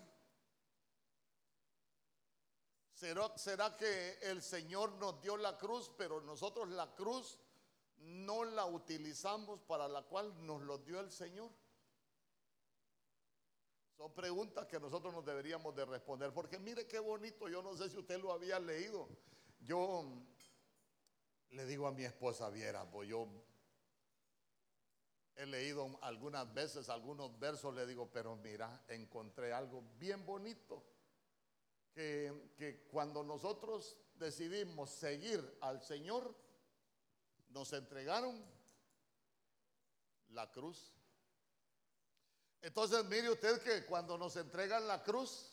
¿Será, 2.95 3.75
que 3.75 4.17
el 4.21 4.41
Señor 4.41 4.93
nos 4.93 5.21
dio 5.21 5.38
la 5.38 5.58
cruz, 5.58 5.91
pero 5.97 6.21
nosotros 6.21 6.69
la 6.69 6.95
cruz 6.95 7.38
no 7.97 8.45
la 8.45 8.65
utilizamos 8.65 9.62
para 9.62 9.88
la 9.88 10.01
cual 10.04 10.34
nos 10.45 10.62
lo 10.62 10.78
dio 10.78 10.99
el 10.99 11.12
Señor? 11.12 11.51
Son 13.97 14.13
preguntas 14.13 14.65
que 14.65 14.80
nosotros 14.80 15.13
nos 15.13 15.25
deberíamos 15.25 15.75
de 15.75 15.86
responder, 15.86 16.34
porque 16.34 16.58
mire 16.58 16.88
qué 16.88 16.99
bonito, 16.99 17.47
yo 17.47 17.62
no 17.62 17.75
sé 17.78 17.89
si 17.89 17.97
usted 17.97 18.19
lo 18.19 18.32
había 18.32 18.60
leído. 18.60 19.08
Yo 19.60 20.06
le 21.51 21.65
digo 21.65 21.88
a 21.88 21.91
mi 21.91 22.03
esposa, 22.03 22.49
viera, 22.49 22.89
pues 22.89 23.10
yo 23.10 23.27
he 25.36 25.45
leído 25.45 25.99
algunas 26.01 26.53
veces 26.53 26.89
algunos 26.89 27.38
versos, 27.39 27.73
le 27.75 27.86
digo, 27.86 28.10
pero 28.12 28.36
mira, 28.36 28.84
encontré 28.88 29.53
algo 29.53 29.84
bien 29.97 30.25
bonito, 30.25 30.84
que, 31.93 32.53
que 32.58 32.88
cuando 32.88 33.23
nosotros 33.23 33.97
decidimos 34.15 34.89
seguir 34.89 35.58
al 35.62 35.81
Señor, 35.81 36.34
nos 37.49 37.71
entregaron 37.73 38.43
la 40.29 40.51
cruz. 40.51 40.91
Entonces 42.62 43.05
mire 43.05 43.29
usted 43.29 43.62
que 43.62 43.86
cuando 43.86 44.17
nos 44.17 44.36
entregan 44.36 44.88
la 44.88 45.03
cruz, 45.03 45.51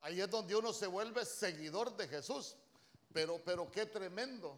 ahí 0.00 0.20
es 0.20 0.30
donde 0.30 0.56
uno 0.56 0.72
se 0.72 0.86
vuelve 0.86 1.24
seguidor 1.24 1.96
de 1.96 2.08
Jesús. 2.08 2.56
Pero, 3.12 3.42
pero 3.44 3.70
qué 3.70 3.86
tremendo. 3.86 4.56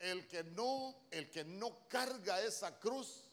el 0.00 0.26
que 0.28 0.44
no, 0.44 1.06
el 1.10 1.30
que 1.30 1.44
no 1.44 1.88
carga 1.88 2.42
esa 2.42 2.78
cruz, 2.78 3.30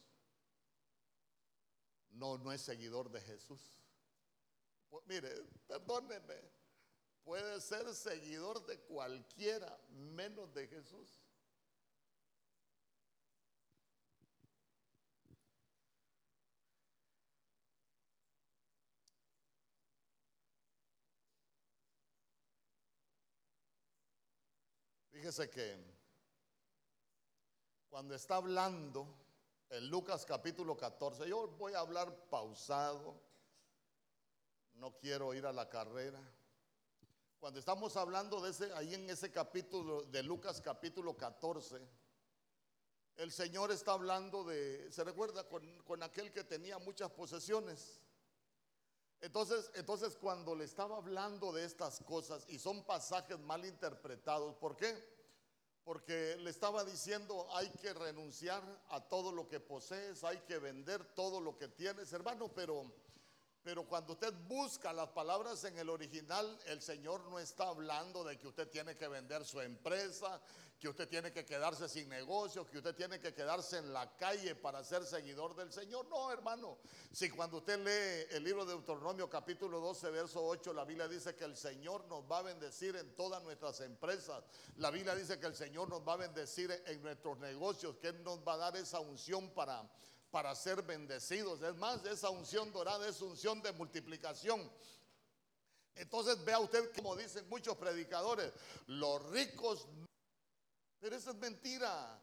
no, 2.12 2.38
no 2.38 2.52
es 2.52 2.62
seguidor 2.62 3.10
de 3.10 3.20
Jesús. 3.20 3.60
Pues, 4.88 5.04
mire, 5.06 5.30
perdóneme, 5.66 6.40
puede 7.24 7.60
ser 7.60 7.92
seguidor 7.94 8.64
de 8.66 8.78
cualquiera 8.80 9.78
menos 9.90 10.52
de 10.54 10.68
Jesús. 10.68 11.20
Fíjese 25.32 25.48
que 25.48 25.78
cuando 27.88 28.14
está 28.14 28.36
hablando 28.36 29.06
en 29.70 29.88
Lucas 29.88 30.26
capítulo 30.26 30.76
14, 30.76 31.26
yo 31.26 31.48
voy 31.56 31.72
a 31.72 31.78
hablar 31.78 32.14
pausado, 32.28 33.18
no 34.74 34.94
quiero 34.98 35.32
ir 35.32 35.46
a 35.46 35.52
la 35.54 35.70
carrera. 35.70 36.20
Cuando 37.40 37.58
estamos 37.58 37.96
hablando 37.96 38.42
de 38.42 38.50
ese, 38.50 38.74
ahí 38.74 38.92
en 38.92 39.08
ese 39.08 39.32
capítulo 39.32 40.02
de 40.02 40.22
Lucas 40.22 40.60
capítulo 40.60 41.16
14, 41.16 41.80
el 43.16 43.32
Señor 43.32 43.72
está 43.72 43.92
hablando 43.92 44.44
de, 44.44 44.92
¿se 44.92 45.02
recuerda? 45.02 45.48
Con, 45.48 45.78
con 45.84 46.02
aquel 46.02 46.30
que 46.30 46.44
tenía 46.44 46.78
muchas 46.78 47.10
posesiones. 47.10 48.02
Entonces, 49.22 49.70
entonces 49.76 50.14
cuando 50.14 50.54
le 50.54 50.64
estaba 50.64 50.98
hablando 50.98 51.52
de 51.52 51.64
estas 51.64 52.02
cosas, 52.02 52.44
y 52.48 52.58
son 52.58 52.84
pasajes 52.84 53.38
mal 53.38 53.64
interpretados, 53.64 54.56
¿por 54.56 54.76
qué? 54.76 55.21
Porque 55.84 56.36
le 56.38 56.50
estaba 56.50 56.84
diciendo, 56.84 57.48
hay 57.54 57.68
que 57.70 57.92
renunciar 57.92 58.62
a 58.90 59.00
todo 59.00 59.32
lo 59.32 59.48
que 59.48 59.58
posees, 59.58 60.22
hay 60.22 60.38
que 60.40 60.58
vender 60.58 61.04
todo 61.14 61.40
lo 61.40 61.56
que 61.58 61.68
tienes, 61.68 62.12
hermano, 62.12 62.48
pero, 62.54 62.84
pero 63.64 63.84
cuando 63.84 64.12
usted 64.12 64.32
busca 64.46 64.92
las 64.92 65.08
palabras 65.08 65.64
en 65.64 65.76
el 65.78 65.90
original, 65.90 66.56
el 66.66 66.80
Señor 66.80 67.28
no 67.28 67.40
está 67.40 67.68
hablando 67.68 68.22
de 68.22 68.38
que 68.38 68.46
usted 68.46 68.68
tiene 68.68 68.96
que 68.96 69.08
vender 69.08 69.44
su 69.44 69.60
empresa, 69.60 70.40
que 70.82 70.88
usted 70.88 71.08
tiene 71.08 71.32
que 71.32 71.44
quedarse 71.44 71.88
sin 71.88 72.08
negocio, 72.08 72.68
que 72.68 72.78
usted 72.78 72.96
tiene 72.96 73.20
que 73.20 73.32
quedarse 73.32 73.78
en 73.78 73.92
la 73.92 74.16
calle 74.16 74.56
para 74.56 74.82
ser 74.82 75.06
seguidor 75.06 75.54
del 75.54 75.72
Señor. 75.72 76.08
No, 76.08 76.32
hermano. 76.32 76.78
Si 77.12 77.30
cuando 77.30 77.58
usted 77.58 77.78
lee 77.78 78.34
el 78.34 78.42
libro 78.42 78.64
de 78.64 78.72
Deuteronomio 78.72 79.30
capítulo 79.30 79.78
12, 79.78 80.10
verso 80.10 80.44
8, 80.44 80.72
la 80.72 80.84
Biblia 80.84 81.06
dice 81.06 81.36
que 81.36 81.44
el 81.44 81.56
Señor 81.56 82.04
nos 82.06 82.24
va 82.24 82.38
a 82.38 82.42
bendecir 82.42 82.96
en 82.96 83.14
todas 83.14 83.40
nuestras 83.44 83.80
empresas. 83.82 84.42
La 84.78 84.90
Biblia 84.90 85.14
dice 85.14 85.38
que 85.38 85.46
el 85.46 85.54
Señor 85.54 85.88
nos 85.88 86.00
va 86.00 86.14
a 86.14 86.16
bendecir 86.16 86.72
en 86.86 87.00
nuestros 87.00 87.38
negocios, 87.38 87.94
que 87.98 88.08
Él 88.08 88.24
nos 88.24 88.40
va 88.40 88.54
a 88.54 88.56
dar 88.56 88.76
esa 88.76 88.98
unción 88.98 89.50
para, 89.50 89.88
para 90.32 90.52
ser 90.56 90.82
bendecidos. 90.82 91.62
Es 91.62 91.76
más, 91.76 92.04
esa 92.06 92.28
unción 92.30 92.72
dorada 92.72 93.06
es 93.06 93.22
unción 93.22 93.62
de 93.62 93.70
multiplicación. 93.70 94.68
Entonces 95.94 96.42
vea 96.44 96.58
usted 96.58 96.90
como 96.94 97.14
dicen 97.16 97.48
muchos 97.48 97.76
predicadores, 97.76 98.50
los 98.86 99.22
ricos 99.30 99.86
pero 101.02 101.16
eso 101.16 101.30
es 101.30 101.36
mentira. 101.36 102.16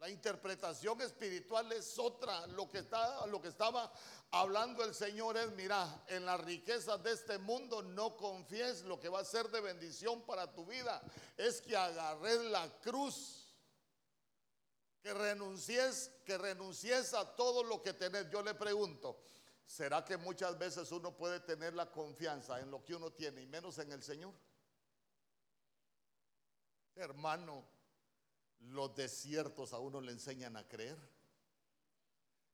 La 0.00 0.10
interpretación 0.10 1.00
espiritual 1.00 1.72
es 1.72 1.98
otra. 1.98 2.46
Lo 2.48 2.68
que, 2.68 2.80
está, 2.80 3.26
lo 3.26 3.40
que 3.40 3.48
estaba 3.48 3.90
hablando 4.32 4.84
el 4.84 4.94
Señor 4.94 5.38
es, 5.38 5.50
mira, 5.52 6.04
en 6.08 6.26
las 6.26 6.38
riquezas 6.42 7.02
de 7.02 7.12
este 7.12 7.38
mundo 7.38 7.80
no 7.80 8.18
confíes. 8.18 8.82
Lo 8.82 9.00
que 9.00 9.08
va 9.08 9.20
a 9.20 9.24
ser 9.24 9.48
de 9.48 9.62
bendición 9.62 10.26
para 10.26 10.52
tu 10.52 10.66
vida 10.66 11.00
es 11.38 11.62
que 11.62 11.74
agarres 11.74 12.42
la 12.50 12.68
cruz. 12.82 13.48
Que 15.00 15.14
renuncies, 15.14 16.10
que 16.26 16.36
renuncies 16.36 17.14
a 17.14 17.34
todo 17.34 17.64
lo 17.64 17.80
que 17.80 17.94
tenés. 17.94 18.28
Yo 18.28 18.42
le 18.42 18.52
pregunto, 18.52 19.22
¿será 19.64 20.04
que 20.04 20.18
muchas 20.18 20.58
veces 20.58 20.92
uno 20.92 21.16
puede 21.16 21.40
tener 21.40 21.72
la 21.72 21.90
confianza 21.90 22.60
en 22.60 22.70
lo 22.70 22.84
que 22.84 22.94
uno 22.94 23.10
tiene 23.10 23.40
y 23.40 23.46
menos 23.46 23.78
en 23.78 23.90
el 23.90 24.02
Señor? 24.02 24.34
Hermano, 26.96 27.64
los 28.60 28.94
desiertos 28.94 29.72
a 29.72 29.78
uno 29.78 30.00
le 30.00 30.12
enseñan 30.12 30.56
a 30.56 30.66
creer. 30.66 30.98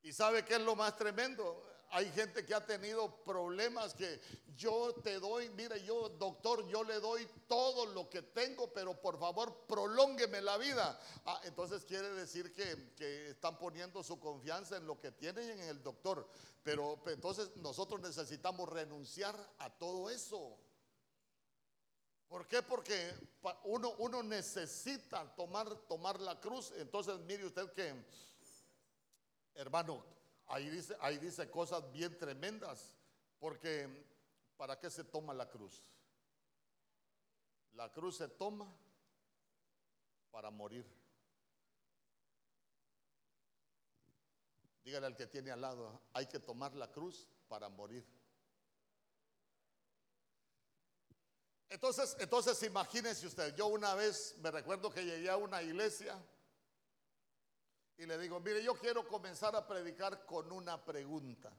¿Y 0.03 0.13
sabe 0.13 0.45
qué 0.45 0.55
es 0.55 0.61
lo 0.61 0.75
más 0.77 0.97
tremendo? 0.97 1.63
Hay 1.93 2.11
gente 2.13 2.47
que 2.47 2.55
ha 2.55 2.65
tenido 2.65 3.23
problemas 3.25 3.95
que 3.95 4.21
yo 4.57 4.95
te 5.03 5.19
doy, 5.19 5.51
mire, 5.51 5.83
yo 5.83 6.09
doctor, 6.09 6.67
yo 6.69 6.85
le 6.85 7.01
doy 7.01 7.27
todo 7.49 7.87
lo 7.87 8.09
que 8.09 8.23
tengo, 8.23 8.73
pero 8.73 9.01
por 9.01 9.19
favor 9.19 9.67
prolóngueme 9.67 10.41
la 10.41 10.57
vida. 10.57 11.01
Ah, 11.27 11.41
entonces 11.45 11.85
quiere 11.85 12.09
decir 12.11 12.55
que, 12.55 12.95
que, 12.95 13.31
están 13.31 13.59
poniendo 13.59 14.05
su 14.05 14.21
confianza 14.21 14.77
en 14.77 14.87
lo 14.87 15.01
que 15.01 15.11
tienen 15.11 15.51
en 15.51 15.69
el 15.69 15.83
doctor. 15.83 16.29
Pero 16.63 17.03
entonces 17.07 17.57
nosotros 17.57 18.01
necesitamos 18.01 18.69
renunciar 18.69 19.35
a 19.59 19.69
todo 19.71 20.11
eso. 20.11 20.57
¿Por 22.31 22.47
qué? 22.47 22.63
Porque 22.63 23.13
uno, 23.65 23.91
uno 23.99 24.23
necesita 24.23 25.35
tomar, 25.35 25.69
tomar 25.89 26.21
la 26.21 26.39
cruz. 26.41 26.73
Entonces, 26.77 27.19
mire 27.27 27.45
usted 27.45 27.73
que, 27.73 27.93
hermano, 29.53 30.05
ahí 30.47 30.71
dice, 30.71 30.97
ahí 31.01 31.19
dice 31.19 31.51
cosas 31.51 31.91
bien 31.91 32.17
tremendas. 32.17 32.95
Porque, 33.41 34.07
¿para 34.57 34.79
qué 34.79 34.89
se 34.89 35.03
toma 35.03 35.35
la 35.35 35.51
cruz? 35.51 35.83
La 37.73 37.91
cruz 37.91 38.19
se 38.19 38.29
toma 38.29 38.73
para 40.31 40.53
morir. 40.53 40.87
Dígale 44.85 45.07
al 45.07 45.17
que 45.17 45.27
tiene 45.27 45.51
al 45.51 45.63
lado, 45.63 46.01
hay 46.13 46.27
que 46.27 46.39
tomar 46.39 46.77
la 46.77 46.93
cruz 46.93 47.27
para 47.49 47.69
morir. 47.69 48.07
Entonces, 51.71 52.17
entonces 52.19 52.61
imagínense 52.65 53.29
usted, 53.29 53.55
yo 53.55 53.69
una 53.69 53.95
vez 53.95 54.35
me 54.39 54.51
recuerdo 54.51 54.91
que 54.91 55.05
llegué 55.05 55.31
a 55.31 55.37
una 55.37 55.63
iglesia 55.63 56.21
y 57.97 58.07
le 58.07 58.19
digo, 58.19 58.41
mire, 58.41 58.61
yo 58.65 58.75
quiero 58.75 59.07
comenzar 59.07 59.55
a 59.55 59.67
predicar 59.67 60.27
con 60.27 60.51
una 60.51 60.85
pregunta. 60.85 61.53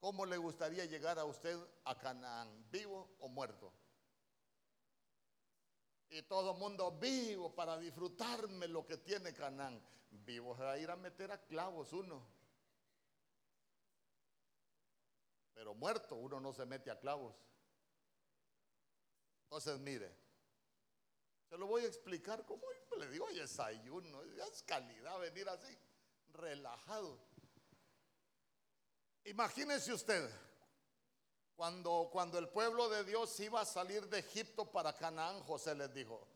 ¿Cómo 0.00 0.26
le 0.26 0.36
gustaría 0.36 0.84
llegar 0.86 1.20
a 1.20 1.24
usted 1.24 1.56
a 1.84 1.96
Canaán, 1.96 2.68
vivo 2.70 3.16
o 3.20 3.28
muerto? 3.28 3.72
Y 6.08 6.22
todo 6.22 6.52
el 6.52 6.58
mundo 6.58 6.90
vivo 6.98 7.54
para 7.54 7.78
disfrutarme 7.78 8.66
lo 8.66 8.84
que 8.84 8.96
tiene 8.96 9.32
Canaán. 9.32 9.80
Vivo 10.10 10.60
a 10.60 10.76
ir 10.78 10.90
a 10.90 10.96
meter 10.96 11.30
a 11.30 11.38
clavos 11.38 11.92
uno. 11.92 12.26
Pero 15.54 15.74
muerto 15.74 16.16
uno 16.16 16.40
no 16.40 16.52
se 16.52 16.66
mete 16.66 16.90
a 16.90 16.98
clavos. 16.98 17.34
Entonces, 19.56 19.78
mire, 19.82 20.12
se 21.48 21.56
lo 21.56 21.68
voy 21.68 21.84
a 21.84 21.86
explicar 21.86 22.44
como 22.44 22.64
le 22.98 23.08
digo, 23.08 23.26
oye, 23.26 23.42
desayuno, 23.42 24.20
es 24.24 24.64
calidad 24.64 25.16
venir 25.20 25.48
así, 25.48 25.78
relajado. 26.32 27.20
Imagínese 29.22 29.92
usted, 29.92 30.28
cuando, 31.54 32.08
cuando 32.10 32.36
el 32.38 32.48
pueblo 32.48 32.88
de 32.88 33.04
Dios 33.04 33.38
iba 33.38 33.60
a 33.60 33.64
salir 33.64 34.08
de 34.08 34.18
Egipto 34.18 34.72
para 34.72 34.92
Canaán, 34.96 35.40
José 35.44 35.76
les 35.76 35.94
dijo, 35.94 36.26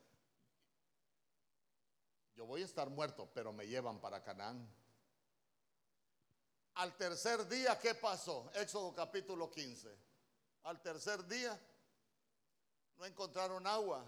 yo 2.36 2.46
voy 2.46 2.62
a 2.62 2.66
estar 2.66 2.88
muerto, 2.88 3.28
pero 3.34 3.52
me 3.52 3.66
llevan 3.66 4.00
para 4.00 4.22
Canaán. 4.22 4.64
Al 6.74 6.96
tercer 6.96 7.48
día, 7.48 7.76
¿qué 7.80 7.96
pasó? 7.96 8.48
Éxodo 8.54 8.94
capítulo 8.94 9.50
15. 9.50 9.88
Al 10.62 10.80
tercer 10.80 11.26
día, 11.26 11.60
no 12.98 13.06
encontraron 13.06 13.66
agua. 13.66 14.04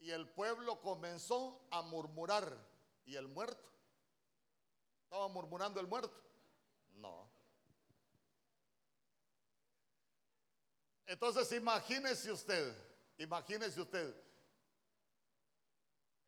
Y 0.00 0.10
el 0.10 0.28
pueblo 0.28 0.80
comenzó 0.80 1.60
a 1.70 1.82
murmurar. 1.82 2.56
¿Y 3.04 3.16
el 3.16 3.28
muerto? 3.28 3.70
¿Estaba 5.04 5.28
murmurando 5.28 5.80
el 5.80 5.86
muerto? 5.86 6.16
No. 6.94 7.28
Entonces 11.06 11.50
imagínese 11.52 12.30
usted, 12.30 12.72
imagínese 13.18 13.80
usted, 13.80 14.14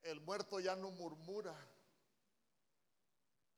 el 0.02 0.20
muerto 0.20 0.58
ya 0.58 0.74
no 0.74 0.90
murmura. 0.90 1.54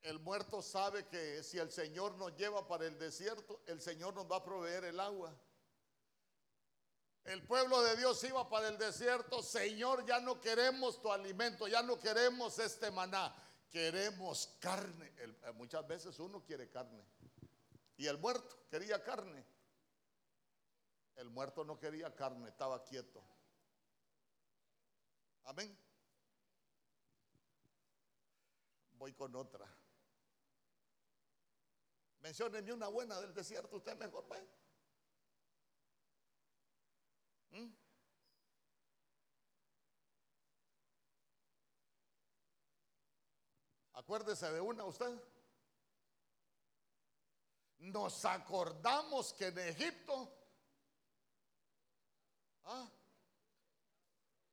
El 0.02 0.18
muerto 0.18 0.60
sabe 0.60 1.06
que 1.06 1.42
si 1.42 1.58
el 1.58 1.72
Señor 1.72 2.14
nos 2.16 2.36
lleva 2.36 2.68
para 2.68 2.86
el 2.86 2.98
desierto, 2.98 3.62
el 3.66 3.80
Señor 3.80 4.14
nos 4.14 4.30
va 4.30 4.36
a 4.36 4.44
proveer 4.44 4.84
el 4.84 5.00
agua. 5.00 5.34
El 7.24 7.42
pueblo 7.42 7.82
de 7.82 7.96
Dios 7.96 8.22
iba 8.24 8.48
para 8.50 8.68
el 8.68 8.76
desierto, 8.76 9.42
Señor, 9.42 10.04
ya 10.04 10.20
no 10.20 10.38
queremos 10.40 11.00
tu 11.00 11.10
alimento, 11.10 11.66
ya 11.66 11.82
no 11.82 11.98
queremos 11.98 12.58
este 12.58 12.90
maná, 12.90 13.34
queremos 13.70 14.56
carne. 14.60 15.10
Eh, 15.16 15.52
muchas 15.54 15.86
veces 15.86 16.18
uno 16.18 16.44
quiere 16.44 16.68
carne. 16.68 17.02
Y 17.96 18.06
el 18.06 18.18
muerto 18.18 18.66
quería 18.70 19.02
carne. 19.02 19.42
El 21.16 21.30
muerto 21.30 21.64
no 21.64 21.78
quería 21.78 22.14
carne, 22.14 22.48
estaba 22.48 22.84
quieto. 22.84 23.24
Amén. 25.44 25.78
Voy 28.92 29.14
con 29.14 29.34
otra. 29.34 29.66
Menciónenme 32.20 32.72
una 32.72 32.88
buena 32.88 33.18
del 33.20 33.32
desierto, 33.32 33.76
usted 33.76 33.96
mejor 33.96 34.28
ve. 34.28 34.46
¿Mm? 37.54 37.70
Acuérdese 43.92 44.50
de 44.50 44.60
una 44.60 44.84
usted. 44.84 45.16
Nos 47.78 48.24
acordamos 48.24 49.32
que 49.34 49.46
en 49.46 49.58
Egipto, 49.58 50.32
ah, 52.64 52.90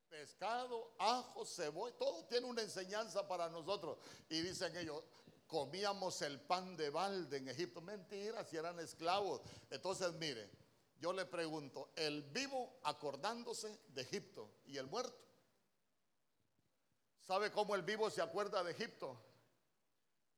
pescado, 0.10 0.94
ajo, 1.00 1.46
cebolla, 1.46 1.98
todo 1.98 2.26
tiene 2.26 2.46
una 2.46 2.62
enseñanza 2.62 3.28
para 3.28 3.50
nosotros. 3.50 3.98
Y 4.30 4.42
dicen 4.42 4.76
ellos, 4.78 5.04
comíamos 5.48 6.22
el 6.22 6.40
pan 6.40 6.78
de 6.78 6.90
balde 6.92 7.38
en 7.38 7.48
Egipto. 7.48 7.82
Mentira, 7.82 8.44
si 8.44 8.58
eran 8.58 8.80
esclavos. 8.80 9.42
Entonces, 9.72 10.14
mire, 10.14 10.52
yo 11.02 11.12
le 11.14 11.26
pregunto, 11.26 11.92
el 11.96 12.22
vivo 12.22 12.80
acordándose 12.84 13.82
de 13.88 14.04
Egipto 14.04 14.60
y 14.66 14.78
el 14.78 14.86
muerto. 14.86 15.18
¿Sabe 17.20 17.52
cómo 17.52 17.74
el 17.74 17.82
vivo 17.82 18.12
se 18.12 18.22
acuerda 18.22 18.64
de 18.64 18.74
Egipto? 18.74 19.20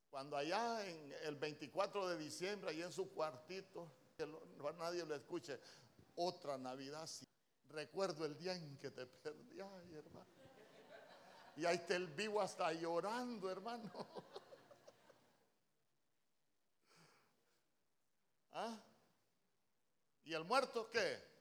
Cuando 0.10 0.38
allá 0.38 0.88
en 0.88 1.14
el 1.24 1.36
24 1.36 2.08
de 2.08 2.18
diciembre, 2.18 2.70
allá 2.70 2.86
en 2.86 2.94
su 2.94 3.12
cuartito, 3.12 3.92
que 4.16 4.26
nadie 4.80 5.06
lo 5.06 5.16
escuche, 5.16 5.60
otra 6.16 6.58
Navidad. 6.58 7.10
Recuerdo 7.68 8.26
el 8.26 8.38
día 8.38 8.56
en 8.56 8.78
que 8.78 8.90
te 8.90 9.06
perdí, 9.06 9.60
ay 9.60 9.96
hermano. 9.96 10.32
Y 11.58 11.66
ahí 11.66 11.76
está 11.76 11.98
el 11.98 12.08
vivo 12.08 12.40
hasta 12.40 12.72
llorando, 12.72 13.52
hermano. 13.52 13.92
¿Ah? 18.54 18.82
¿Y 20.24 20.34
el 20.34 20.44
muerto 20.46 20.90
qué? 20.90 21.34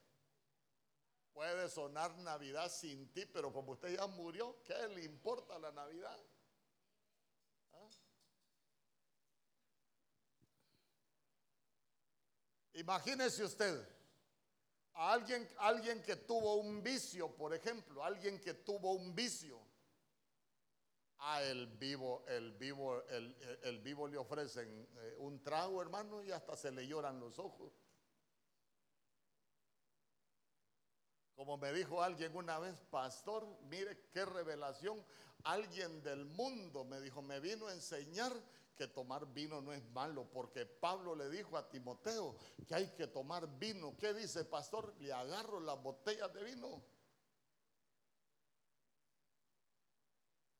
Puede 1.32 1.68
sonar 1.68 2.16
Navidad 2.18 2.70
sin 2.70 3.10
ti, 3.12 3.24
pero 3.26 3.52
como 3.52 3.72
usted 3.72 3.96
ya 3.96 4.06
murió, 4.06 4.62
¿qué 4.64 4.88
le 4.88 5.04
importa 5.04 5.58
la 5.58 5.72
Navidad? 5.72 6.18
¿Ah? 7.72 7.88
Imagínese 12.74 13.44
usted 13.44 13.88
a 14.94 15.12
alguien, 15.12 15.48
alguien 15.58 16.02
que 16.02 16.16
tuvo 16.16 16.56
un 16.56 16.82
vicio, 16.82 17.34
por 17.34 17.54
ejemplo, 17.54 18.04
alguien 18.04 18.40
que 18.40 18.54
tuvo 18.54 18.92
un 18.92 19.14
vicio. 19.14 19.60
A 21.24 21.40
el 21.44 21.68
vivo, 21.68 22.24
el 22.26 22.50
vivo, 22.52 23.00
el, 23.04 23.36
el 23.62 23.78
vivo 23.78 24.08
le 24.08 24.18
ofrecen 24.18 24.88
eh, 24.96 25.14
un 25.18 25.40
trago, 25.40 25.80
hermano, 25.80 26.20
y 26.20 26.32
hasta 26.32 26.56
se 26.56 26.72
le 26.72 26.84
lloran 26.84 27.20
los 27.20 27.38
ojos. 27.38 27.72
Como 31.42 31.57
me 31.57 31.72
dijo 31.72 32.00
alguien 32.00 32.37
una 32.37 32.61
vez, 32.61 32.78
pastor, 32.88 33.44
mire 33.62 33.98
qué 34.12 34.24
revelación. 34.24 35.05
Alguien 35.42 36.00
del 36.05 36.24
mundo 36.24 36.85
me 36.85 37.00
dijo, 37.00 37.20
me 37.20 37.40
vino 37.40 37.66
a 37.66 37.72
enseñar 37.72 38.33
que 38.76 38.87
tomar 38.87 39.26
vino 39.26 39.61
no 39.61 39.72
es 39.72 39.83
malo, 39.90 40.24
porque 40.33 40.66
Pablo 40.66 41.16
le 41.16 41.28
dijo 41.31 41.57
a 41.57 41.68
Timoteo 41.68 42.37
que 42.68 42.76
hay 42.76 42.87
que 42.92 43.09
tomar 43.09 43.59
vino. 43.59 43.96
¿Qué 43.98 44.14
dice, 44.14 44.44
pastor? 44.44 44.94
Le 45.00 45.12
agarro 45.12 45.59
las 45.59 45.83
botellas 45.83 46.33
de 46.33 46.44
vino. 46.44 46.81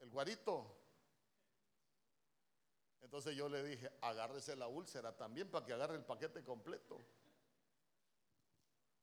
El 0.01 0.11
guarito. 0.11 0.77
Entonces 3.03 3.37
yo 3.37 3.49
le 3.49 3.63
dije, 3.63 3.89
agárrese 4.01 4.57
la 4.57 4.67
úlcera 4.67 5.17
también 5.17 5.49
para 5.49 5.65
que 5.65 5.75
agarre 5.75 5.95
el 5.95 6.05
paquete 6.05 6.43
completo. 6.43 7.01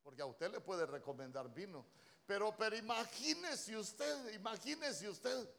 Porque 0.03 0.21
a 0.21 0.25
usted 0.25 0.51
le 0.51 0.61
puede 0.61 0.85
recomendar 0.85 1.53
vino. 1.53 1.85
Pero, 2.25 2.55
pero 2.55 2.75
imagínese 2.75 3.75
usted, 3.75 4.33
imagínese 4.33 5.09
usted 5.09 5.49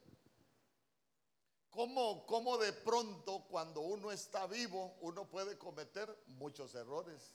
cómo, 1.70 2.24
cómo 2.26 2.59
de 2.59 2.72
pronto 2.72 3.44
cuando 3.48 3.81
uno 3.81 4.12
está 4.12 4.46
vivo 4.46 4.96
uno 5.00 5.29
puede 5.29 5.59
cometer 5.59 6.16
muchos 6.26 6.74
errores. 6.74 7.35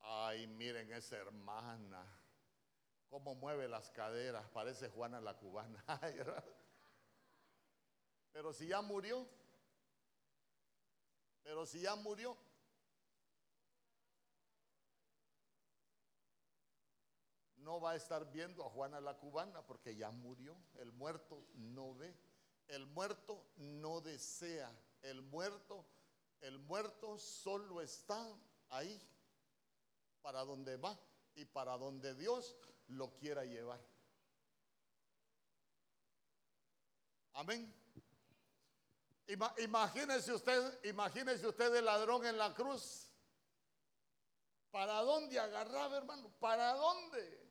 Ay, 0.00 0.46
miren 0.46 0.92
esa 0.92 1.16
hermana, 1.16 2.04
cómo 3.08 3.34
mueve 3.34 3.68
las 3.68 3.90
caderas, 3.90 4.48
parece 4.50 4.88
Juana 4.88 5.20
la 5.20 5.36
cubana. 5.36 5.82
Pero 8.32 8.52
si 8.52 8.66
ya 8.66 8.82
murió, 8.82 9.26
pero 11.46 11.64
si 11.64 11.80
ya 11.80 11.94
murió, 11.94 12.36
no 17.58 17.80
va 17.80 17.92
a 17.92 17.94
estar 17.94 18.28
viendo 18.32 18.66
a 18.66 18.68
Juana 18.68 19.00
la 19.00 19.16
cubana 19.16 19.64
porque 19.64 19.94
ya 19.94 20.10
murió. 20.10 20.56
El 20.74 20.90
muerto 20.90 21.46
no 21.54 21.94
ve, 21.94 22.12
el 22.66 22.84
muerto 22.86 23.46
no 23.58 24.00
desea, 24.00 24.76
el 25.02 25.22
muerto, 25.22 25.86
el 26.40 26.58
muerto 26.58 27.16
solo 27.16 27.80
está 27.80 28.20
ahí 28.70 29.00
para 30.22 30.44
donde 30.44 30.76
va 30.76 30.98
y 31.36 31.44
para 31.44 31.78
donde 31.78 32.16
Dios 32.16 32.56
lo 32.88 33.14
quiera 33.14 33.44
llevar. 33.44 33.80
Amén. 37.34 37.85
Imagínese 39.28 40.32
usted, 40.32 40.84
imagínese 40.84 41.46
usted 41.46 41.74
el 41.74 41.84
ladrón 41.84 42.24
en 42.26 42.38
la 42.38 42.54
cruz. 42.54 43.08
¿Para 44.70 45.00
dónde 45.02 45.38
agarraba, 45.38 45.96
hermano? 45.96 46.30
¿Para 46.38 46.74
dónde? 46.74 47.46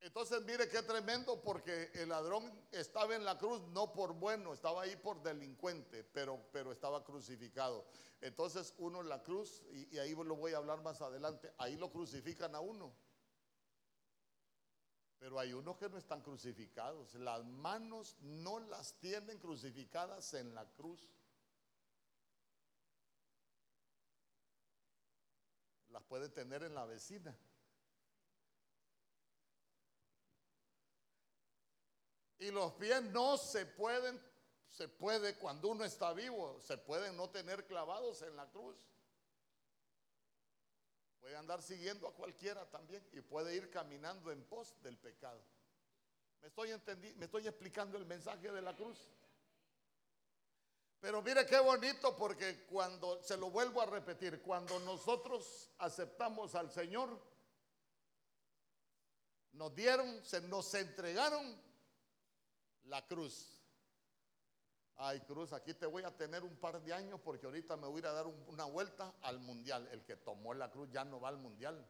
Entonces 0.00 0.42
mire 0.44 0.68
qué 0.68 0.82
tremendo 0.82 1.40
porque 1.42 1.90
el 1.94 2.10
ladrón 2.10 2.52
estaba 2.72 3.14
en 3.14 3.24
la 3.24 3.38
cruz 3.38 3.62
no 3.68 3.92
por 3.92 4.12
bueno, 4.12 4.52
estaba 4.52 4.82
ahí 4.82 4.96
por 4.96 5.22
delincuente, 5.22 6.04
pero, 6.04 6.38
pero 6.52 6.72
estaba 6.72 7.02
crucificado. 7.02 7.86
Entonces 8.20 8.74
uno 8.78 9.00
en 9.00 9.08
la 9.08 9.22
cruz, 9.22 9.62
y, 9.72 9.96
y 9.96 9.98
ahí 9.98 10.14
lo 10.14 10.36
voy 10.36 10.52
a 10.52 10.58
hablar 10.58 10.82
más 10.82 11.00
adelante, 11.00 11.52
ahí 11.56 11.76
lo 11.76 11.90
crucifican 11.90 12.54
a 12.54 12.60
uno. 12.60 12.94
Pero 15.24 15.40
hay 15.40 15.54
unos 15.54 15.78
que 15.78 15.88
no 15.88 15.96
están 15.96 16.20
crucificados. 16.20 17.14
Las 17.14 17.42
manos 17.46 18.14
no 18.20 18.58
las 18.58 18.92
tienen 19.00 19.38
crucificadas 19.38 20.34
en 20.34 20.54
la 20.54 20.70
cruz. 20.74 21.00
Las 25.88 26.02
puede 26.02 26.28
tener 26.28 26.62
en 26.62 26.74
la 26.74 26.84
vecina. 26.84 27.34
Y 32.38 32.50
los 32.50 32.74
pies 32.74 33.02
no 33.04 33.38
se 33.38 33.64
pueden, 33.64 34.22
se 34.68 34.88
puede 34.88 35.38
cuando 35.38 35.68
uno 35.68 35.84
está 35.84 36.12
vivo, 36.12 36.60
se 36.60 36.76
pueden 36.76 37.16
no 37.16 37.30
tener 37.30 37.66
clavados 37.66 38.20
en 38.20 38.36
la 38.36 38.50
cruz. 38.50 38.76
Puede 41.24 41.38
andar 41.38 41.62
siguiendo 41.62 42.06
a 42.06 42.12
cualquiera 42.12 42.66
también 42.66 43.02
y 43.10 43.22
puede 43.22 43.56
ir 43.56 43.70
caminando 43.70 44.30
en 44.30 44.44
pos 44.44 44.74
del 44.82 44.98
pecado. 44.98 45.42
Me 46.42 46.48
estoy, 46.48 46.68
me 47.16 47.24
estoy 47.24 47.48
explicando 47.48 47.96
el 47.96 48.04
mensaje 48.04 48.52
de 48.52 48.60
la 48.60 48.76
cruz. 48.76 48.98
Pero 51.00 51.22
mire 51.22 51.46
qué 51.46 51.58
bonito 51.60 52.14
porque 52.14 52.66
cuando, 52.66 53.22
se 53.22 53.38
lo 53.38 53.50
vuelvo 53.50 53.80
a 53.80 53.86
repetir, 53.86 54.42
cuando 54.42 54.78
nosotros 54.80 55.70
aceptamos 55.78 56.54
al 56.54 56.70
Señor, 56.70 57.18
nos 59.52 59.74
dieron, 59.74 60.22
se 60.26 60.42
nos 60.42 60.74
entregaron 60.74 61.58
la 62.82 63.06
cruz. 63.06 63.53
Ay, 64.96 65.20
Cruz, 65.22 65.52
aquí 65.52 65.74
te 65.74 65.86
voy 65.86 66.04
a 66.04 66.16
tener 66.16 66.44
un 66.44 66.56
par 66.56 66.80
de 66.80 66.92
años 66.92 67.20
porque 67.22 67.46
ahorita 67.46 67.76
me 67.76 67.88
voy 67.88 67.96
a 67.96 67.98
ir 67.98 68.06
a 68.06 68.12
dar 68.12 68.26
una 68.26 68.64
vuelta 68.64 69.12
al 69.22 69.40
mundial. 69.40 69.88
El 69.90 70.04
que 70.04 70.16
tomó 70.16 70.54
la 70.54 70.70
cruz 70.70 70.88
ya 70.90 71.04
no 71.04 71.20
va 71.20 71.30
al 71.30 71.38
mundial. 71.38 71.84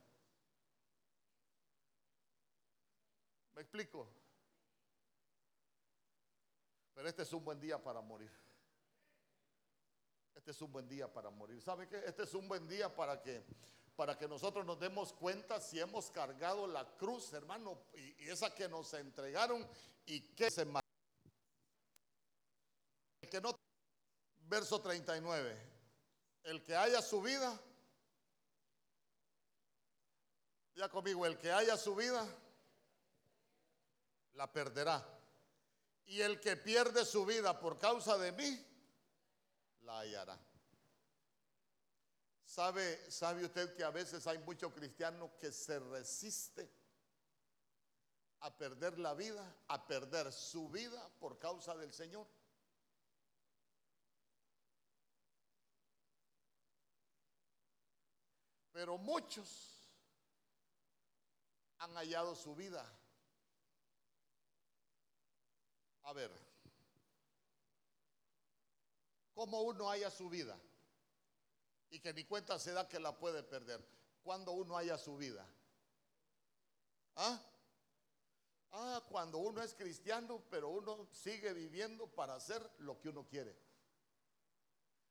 ¿Me 3.55 3.61
explico? 3.61 4.09
Pero 6.95 7.09
este 7.09 7.23
es 7.23 7.33
un 7.33 7.45
buen 7.45 7.61
día 7.61 7.83
para 7.83 8.01
morir. 8.01 8.31
Este 10.35 10.51
es 10.51 10.63
un 10.63 10.73
buen 10.73 10.89
día 10.89 11.13
para 11.13 11.31
morir. 11.31 11.61
¿Sabe 11.61 11.87
qué? 11.89 12.03
Este 12.07 12.23
es 12.23 12.35
un 12.35 12.49
buen 12.49 12.67
día 12.67 12.95
para 12.95 13.21
que 13.21 13.45
para 13.97 14.19
que 14.19 14.27
nosotros 14.27 14.67
nos 14.67 14.79
demos 14.81 15.13
cuenta 15.13 15.61
si 15.61 15.79
hemos 15.79 16.11
cargado 16.11 16.67
la 16.67 16.85
cruz, 16.97 17.33
hermano, 17.33 17.79
y, 17.95 18.29
esa 18.29 18.53
que 18.55 18.69
nos 18.69 18.93
entregaron 18.95 19.67
y 20.07 20.21
que 20.35 20.51
se 20.51 20.65
el 23.25 23.31
que 23.31 23.41
no, 23.41 23.59
verso 24.49 24.83
39, 24.83 25.59
el 26.43 26.63
que 26.63 26.77
haya 26.77 27.01
su 27.01 27.23
vida, 27.23 27.59
ya 30.75 30.91
conmigo, 30.91 31.25
el 31.25 31.39
que 31.39 31.51
haya 31.51 31.79
su 31.79 31.95
vida, 31.97 32.29
la 34.35 34.53
perderá. 34.53 35.03
Y 36.05 36.21
el 36.21 36.39
que 36.39 36.59
pierde 36.59 37.07
su 37.07 37.25
vida 37.25 37.59
por 37.59 37.79
causa 37.79 38.19
de 38.19 38.31
mí, 38.33 38.63
la 39.85 40.01
hallará. 40.01 40.39
¿Sabe, 42.45 43.11
¿Sabe 43.11 43.47
usted 43.47 43.75
que 43.75 43.85
a 43.85 43.91
veces 43.91 44.27
hay 44.27 44.37
muchos 44.37 44.71
cristianos 44.75 45.31
que 45.39 45.51
se 45.51 45.79
resiste 45.79 46.71
a 48.41 48.55
perder 48.55 48.99
la 48.99 49.15
vida, 49.15 49.57
a 49.69 49.87
perder 49.87 50.31
su 50.31 50.69
vida 50.69 51.09
por 51.19 51.39
causa 51.39 51.75
del 51.75 51.95
Señor? 51.95 52.27
Pero 58.75 58.99
muchos 58.99 59.79
han 61.79 61.95
hallado 61.95 62.35
su 62.35 62.57
vida. 62.57 62.85
A 66.03 66.13
ver, 66.13 66.29
¿cómo 69.33 69.63
uno 69.63 69.89
halla 69.89 70.11
su 70.11 70.29
vida? 70.29 70.59
Y 71.91 72.01
que 72.01 72.13
mi 72.13 72.25
cuenta 72.25 72.59
se 72.59 72.73
da 72.73 72.89
que 72.89 72.99
la 72.99 73.17
puede 73.17 73.45
perder. 73.45 73.81
Cuando 74.25 74.51
uno 74.51 74.77
halla 74.77 74.99
su 74.99 75.17
vida? 75.17 75.47
¿Ah? 77.15 77.41
Ah, 78.73 79.05
cuando 79.09 79.39
uno 79.39 79.63
es 79.63 79.73
cristiano, 79.75 80.43
pero 80.51 80.71
uno 80.71 81.07
sigue 81.13 81.53
viviendo 81.53 82.09
para 82.09 82.35
hacer 82.35 82.69
lo 82.79 82.99
que 82.99 83.11
uno 83.11 83.25
quiere. 83.29 83.57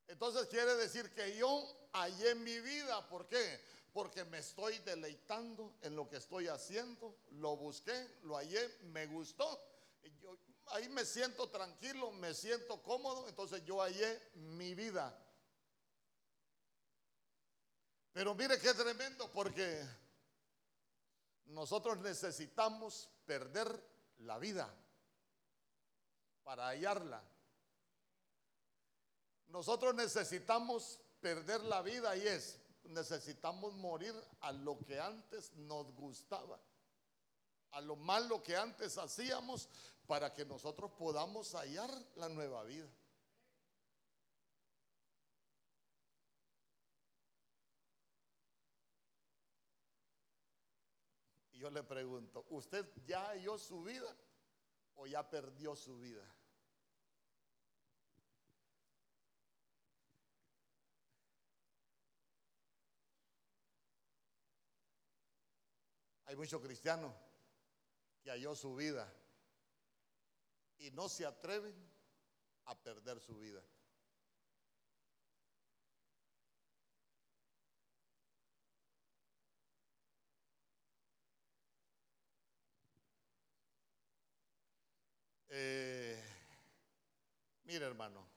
Entonces 0.08 0.48
quiere 0.48 0.76
decir 0.76 1.14
que 1.14 1.38
yo 1.38 1.88
hallé 1.94 2.36
mi 2.36 2.60
vida, 2.60 3.08
¿por 3.08 3.28
qué? 3.28 3.60
Porque 3.94 4.26
me 4.26 4.40
estoy 4.40 4.80
deleitando 4.80 5.76
en 5.82 5.96
lo 5.96 6.10
que 6.10 6.18
estoy 6.18 6.48
haciendo, 6.48 7.16
lo 7.32 7.56
busqué, 7.56 8.18
lo 8.24 8.36
hallé, 8.36 8.68
me 8.84 9.06
gustó. 9.08 9.62
Yo, 10.22 10.38
ahí 10.68 10.90
me 10.90 11.06
siento 11.06 11.50
tranquilo, 11.50 12.12
me 12.12 12.34
siento 12.34 12.82
cómodo, 12.82 13.28
entonces 13.28 13.64
yo 13.66 13.82
hallé 13.82 14.22
mi 14.36 14.74
vida. 14.74 15.18
Pero 18.12 18.36
mire 18.36 18.60
qué 18.60 18.74
tremendo, 18.74 19.32
porque 19.32 19.84
nosotros 21.46 21.98
necesitamos 22.00 23.10
perder 23.26 23.68
la 24.20 24.38
vida 24.38 24.74
para 26.44 26.68
hallarla. 26.68 27.24
Nosotros 29.54 29.94
necesitamos 29.94 31.00
perder 31.22 31.62
la 31.66 31.84
vida 31.84 32.18
y 32.18 32.26
es, 32.26 32.60
necesitamos 32.86 33.76
morir 33.76 34.16
a 34.42 34.52
lo 34.52 34.80
que 34.80 35.00
antes 35.00 35.54
nos 35.54 35.94
gustaba, 35.94 36.60
a 37.70 37.80
lo 37.80 37.96
malo 37.96 38.42
que 38.42 38.58
antes 38.58 38.98
hacíamos 38.98 39.70
para 40.08 40.34
que 40.34 40.44
nosotros 40.44 40.90
podamos 40.98 41.54
hallar 41.54 41.92
la 42.16 42.30
nueva 42.30 42.64
vida. 42.64 42.90
Y 51.52 51.60
yo 51.60 51.70
le 51.70 51.84
pregunto, 51.84 52.44
¿usted 52.50 52.92
ya 53.06 53.28
halló 53.28 53.60
su 53.60 53.84
vida 53.84 54.18
o 54.96 55.06
ya 55.06 55.30
perdió 55.30 55.76
su 55.76 56.00
vida? 56.00 56.28
Hay 66.34 66.38
muchos 66.38 66.64
cristianos 66.64 67.14
que 68.24 68.32
halló 68.32 68.56
su 68.56 68.76
vida 68.76 69.08
y 70.80 70.90
no 70.90 71.08
se 71.08 71.28
atreven 71.28 71.76
a 72.66 72.76
perder 72.76 73.20
su 73.20 73.38
vida. 73.38 73.64
Eh, 85.50 86.20
mira, 87.66 87.86
hermano, 87.86 88.28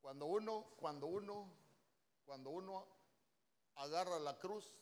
cuando 0.00 0.26
uno, 0.26 0.74
cuando 0.76 1.06
uno, 1.06 1.56
cuando 2.24 2.50
uno 2.50 2.84
agarra 3.76 4.18
la 4.18 4.36
cruz, 4.40 4.74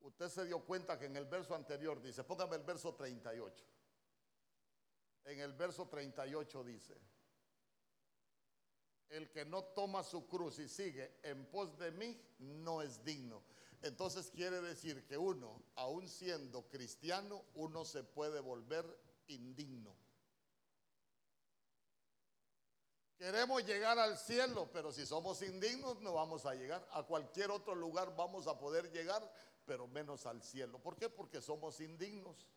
Usted 0.00 0.28
se 0.28 0.44
dio 0.46 0.60
cuenta 0.64 0.98
que 0.98 1.06
en 1.06 1.16
el 1.16 1.26
verso 1.26 1.54
anterior 1.54 2.00
dice, 2.00 2.24
póngame 2.24 2.56
el 2.56 2.62
verso 2.62 2.94
38. 2.94 3.64
En 5.24 5.40
el 5.40 5.52
verso 5.52 5.86
38 5.88 6.64
dice, 6.64 6.96
el 9.10 9.30
que 9.30 9.44
no 9.44 9.64
toma 9.64 10.02
su 10.02 10.26
cruz 10.26 10.58
y 10.58 10.68
sigue 10.68 11.18
en 11.22 11.44
pos 11.46 11.76
de 11.78 11.90
mí 11.90 12.20
no 12.38 12.80
es 12.80 13.04
digno. 13.04 13.42
Entonces 13.82 14.30
quiere 14.30 14.60
decir 14.60 15.06
que 15.06 15.18
uno, 15.18 15.62
aun 15.74 16.08
siendo 16.08 16.68
cristiano, 16.68 17.44
uno 17.54 17.84
se 17.84 18.04
puede 18.04 18.40
volver 18.40 18.84
indigno. 19.26 19.96
Queremos 23.20 23.62
llegar 23.66 23.98
al 23.98 24.16
cielo, 24.16 24.70
pero 24.72 24.90
si 24.90 25.04
somos 25.04 25.42
indignos 25.42 26.00
no 26.00 26.14
vamos 26.14 26.46
a 26.46 26.54
llegar. 26.54 26.88
A 26.92 27.02
cualquier 27.02 27.50
otro 27.50 27.74
lugar 27.74 28.16
vamos 28.16 28.46
a 28.46 28.58
poder 28.58 28.90
llegar, 28.90 29.30
pero 29.66 29.86
menos 29.86 30.24
al 30.24 30.42
cielo. 30.42 30.78
¿Por 30.78 30.96
qué? 30.96 31.10
Porque 31.10 31.42
somos 31.42 31.78
indignos. 31.80 32.48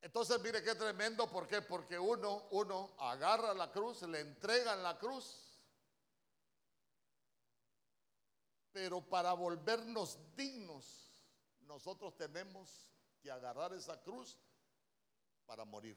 Entonces, 0.00 0.40
mire 0.40 0.64
qué 0.64 0.74
tremendo, 0.74 1.30
¿por 1.30 1.46
qué? 1.46 1.62
Porque 1.62 1.96
uno, 1.96 2.48
uno 2.50 2.92
agarra 2.98 3.54
la 3.54 3.70
cruz, 3.70 4.02
le 4.02 4.18
entregan 4.18 4.82
la 4.82 4.98
cruz, 4.98 5.60
pero 8.72 9.00
para 9.00 9.32
volvernos 9.32 10.18
dignos, 10.34 11.08
nosotros 11.60 12.16
tenemos 12.16 12.88
que 13.20 13.30
agarrar 13.30 13.72
esa 13.74 14.02
cruz 14.02 14.36
para 15.46 15.64
morir. 15.64 15.96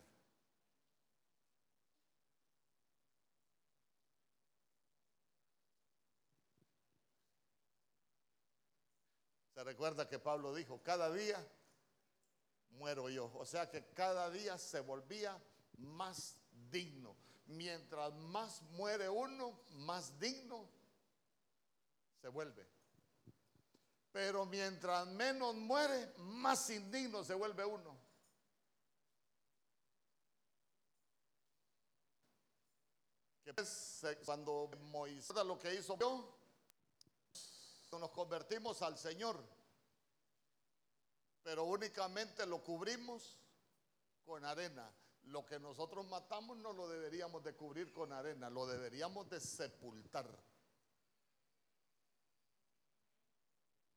Se 9.55 9.63
recuerda 9.63 10.05
que 10.05 10.19
Pablo 10.19 10.53
dijo, 10.53 10.83
cada 10.83 11.09
día 11.09 11.41
muero 12.71 13.09
yo. 13.09 13.31
O 13.35 13.45
sea 13.45 13.69
que 13.69 13.85
cada 13.93 14.29
día 14.29 14.57
se 14.57 14.81
volvía 14.81 15.41
más 15.77 16.35
digno. 16.69 17.15
Mientras 17.45 18.13
más 18.15 18.61
muere 18.63 19.07
uno, 19.07 19.57
más 19.69 20.19
digno 20.19 20.67
se 22.21 22.27
vuelve. 22.27 22.67
Pero 24.11 24.45
mientras 24.45 25.07
menos 25.07 25.55
muere, 25.55 26.13
más 26.17 26.69
indigno 26.69 27.23
se 27.23 27.33
vuelve 27.33 27.63
uno. 27.63 27.97
Cuando 34.25 34.69
Moisés 34.81 35.45
lo 35.45 35.57
que 35.57 35.75
hizo 35.75 35.97
yo, 35.97 36.34
nos 37.99 38.11
convertimos 38.11 38.81
al 38.81 38.97
Señor, 38.97 39.41
pero 41.43 41.63
únicamente 41.63 42.45
lo 42.45 42.63
cubrimos 42.63 43.39
con 44.23 44.43
arena. 44.45 44.91
Lo 45.23 45.45
que 45.45 45.59
nosotros 45.59 46.05
matamos 46.05 46.57
no 46.57 46.71
lo 46.73 46.87
deberíamos 46.87 47.43
de 47.43 47.55
cubrir 47.55 47.91
con 47.91 48.13
arena, 48.13 48.49
lo 48.49 48.67
deberíamos 48.67 49.29
de 49.29 49.39
sepultar. 49.39 50.27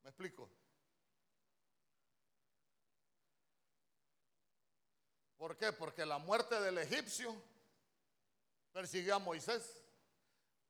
¿Me 0.02 0.10
explico? 0.10 0.48
¿Por 5.36 5.56
qué? 5.56 5.72
Porque 5.72 6.04
la 6.04 6.18
muerte 6.18 6.60
del 6.60 6.78
egipcio 6.78 7.34
persiguió 8.72 9.16
a 9.16 9.18
Moisés. 9.18 9.87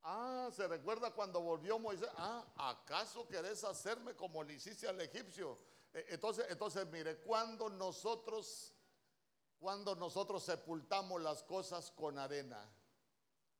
Ah, 0.02 0.48
se 0.52 0.66
recuerda 0.66 1.10
cuando 1.12 1.40
volvió 1.40 1.78
Moisés. 1.78 2.08
Ah, 2.16 2.44
¿acaso 2.56 3.26
querés 3.28 3.64
hacerme 3.64 4.14
como 4.14 4.42
le 4.42 4.54
hiciste 4.54 4.88
al 4.88 5.00
egipcio? 5.00 5.58
Eh, 5.92 6.06
entonces, 6.10 6.46
entonces 6.48 6.86
mire, 6.88 7.18
cuando 7.18 7.68
nosotros, 7.68 8.72
cuando 9.58 9.94
nosotros 9.96 10.42
sepultamos 10.42 11.20
las 11.20 11.42
cosas 11.42 11.90
con 11.90 12.18
arena, 12.18 12.70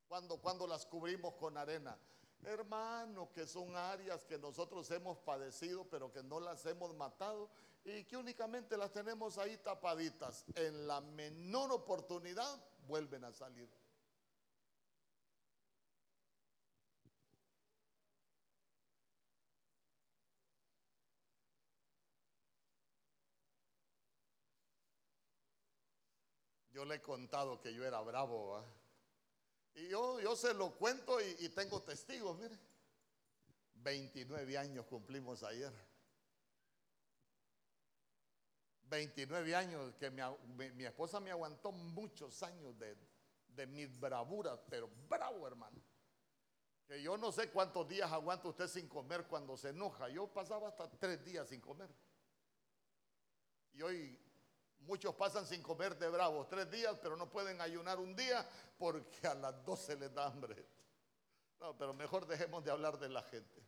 cuando, 0.07 0.39
cuando 0.39 0.67
las 0.67 0.87
cubrimos 0.87 1.35
con 1.35 1.57
arena, 1.57 1.99
hermano, 2.45 3.31
que 3.33 3.47
son 3.47 3.77
áreas 3.77 4.25
que 4.25 4.39
nosotros 4.39 4.91
hemos 4.91 5.19
padecido, 5.19 5.85
pero 5.89 6.13
que 6.13 6.23
no 6.23 6.41
las 6.41 6.65
hemos 6.67 6.95
matado 6.95 7.51
y 7.85 8.05
que 8.05 8.17
únicamente 8.17 8.77
las 8.77 8.93
tenemos 8.93 9.39
ahí 9.39 9.57
tapaditas. 9.59 10.45
En 10.55 10.87
la 10.87 11.01
menor 11.01 11.73
oportunidad 11.73 12.63
vuelven 12.87 13.25
a 13.25 13.33
salir. 13.33 13.69
Yo 26.79 26.85
le 26.85 26.95
he 26.95 27.03
contado 27.03 27.61
que 27.61 27.75
yo 27.75 27.85
era 27.85 28.01
bravo, 28.03 28.51
¿va? 28.51 28.65
Y 29.75 29.89
yo, 29.89 30.21
yo 30.21 30.37
se 30.37 30.55
lo 30.55 30.77
cuento 30.77 31.21
y, 31.21 31.49
tengo 31.49 31.83
testigos, 31.83 32.39
mire. 32.39 32.57
29 33.75 34.57
años 34.57 34.87
cumplimos 34.87 35.43
ayer. 35.43 35.73
29 38.85 39.57
años 39.57 39.93
que 39.97 40.09
mi, 40.09 40.23
mi- 40.57 40.71
mi 40.71 40.85
esposa 40.85 41.19
me 41.19 41.33
aguantó 41.33 41.73
muchos 41.73 42.41
años 42.45 42.79
de, 42.79 42.97
de 43.49 43.67
mis 43.67 43.99
bravuras, 43.99 44.61
pero 44.71 44.89
bravo 45.09 45.49
hermano. 45.49 45.83
Que 46.87 47.03
yo 47.03 47.17
no 47.17 47.33
sé 47.33 47.51
cuántos 47.51 47.89
días 47.89 48.13
aguanta 48.13 48.47
usted 48.47 48.69
sin 48.69 48.89
comer 48.89 49.27
cuando 49.27 49.57
se 49.57 49.71
enoja. 49.71 50.09
Yo 50.11 50.29
pasaba 50.33 50.69
hasta 50.69 50.89
tres 50.89 51.25
días 51.25 51.49
sin 51.49 51.61
comer. 51.61 51.91
Y 53.73 53.83
hoy 53.83 54.28
muchos 54.81 55.15
pasan 55.15 55.47
sin 55.47 55.63
comer 55.63 55.97
de 55.99 56.09
bravos 56.09 56.49
tres 56.49 56.71
días, 56.71 56.97
pero 57.03 57.17
no 57.17 57.29
pueden 57.31 57.61
ayunar 57.61 57.99
un 57.99 58.15
día 58.17 58.47
porque 58.79 59.27
a 59.27 59.35
las 59.35 59.65
12 59.65 59.97
les 59.97 60.15
da 60.15 60.27
hambre. 60.27 60.65
Pero 61.79 61.93
mejor 61.95 62.27
dejemos 62.27 62.65
de 62.65 62.71
hablar 62.71 62.99
de 62.99 63.09
la 63.09 63.23
gente. 63.23 63.63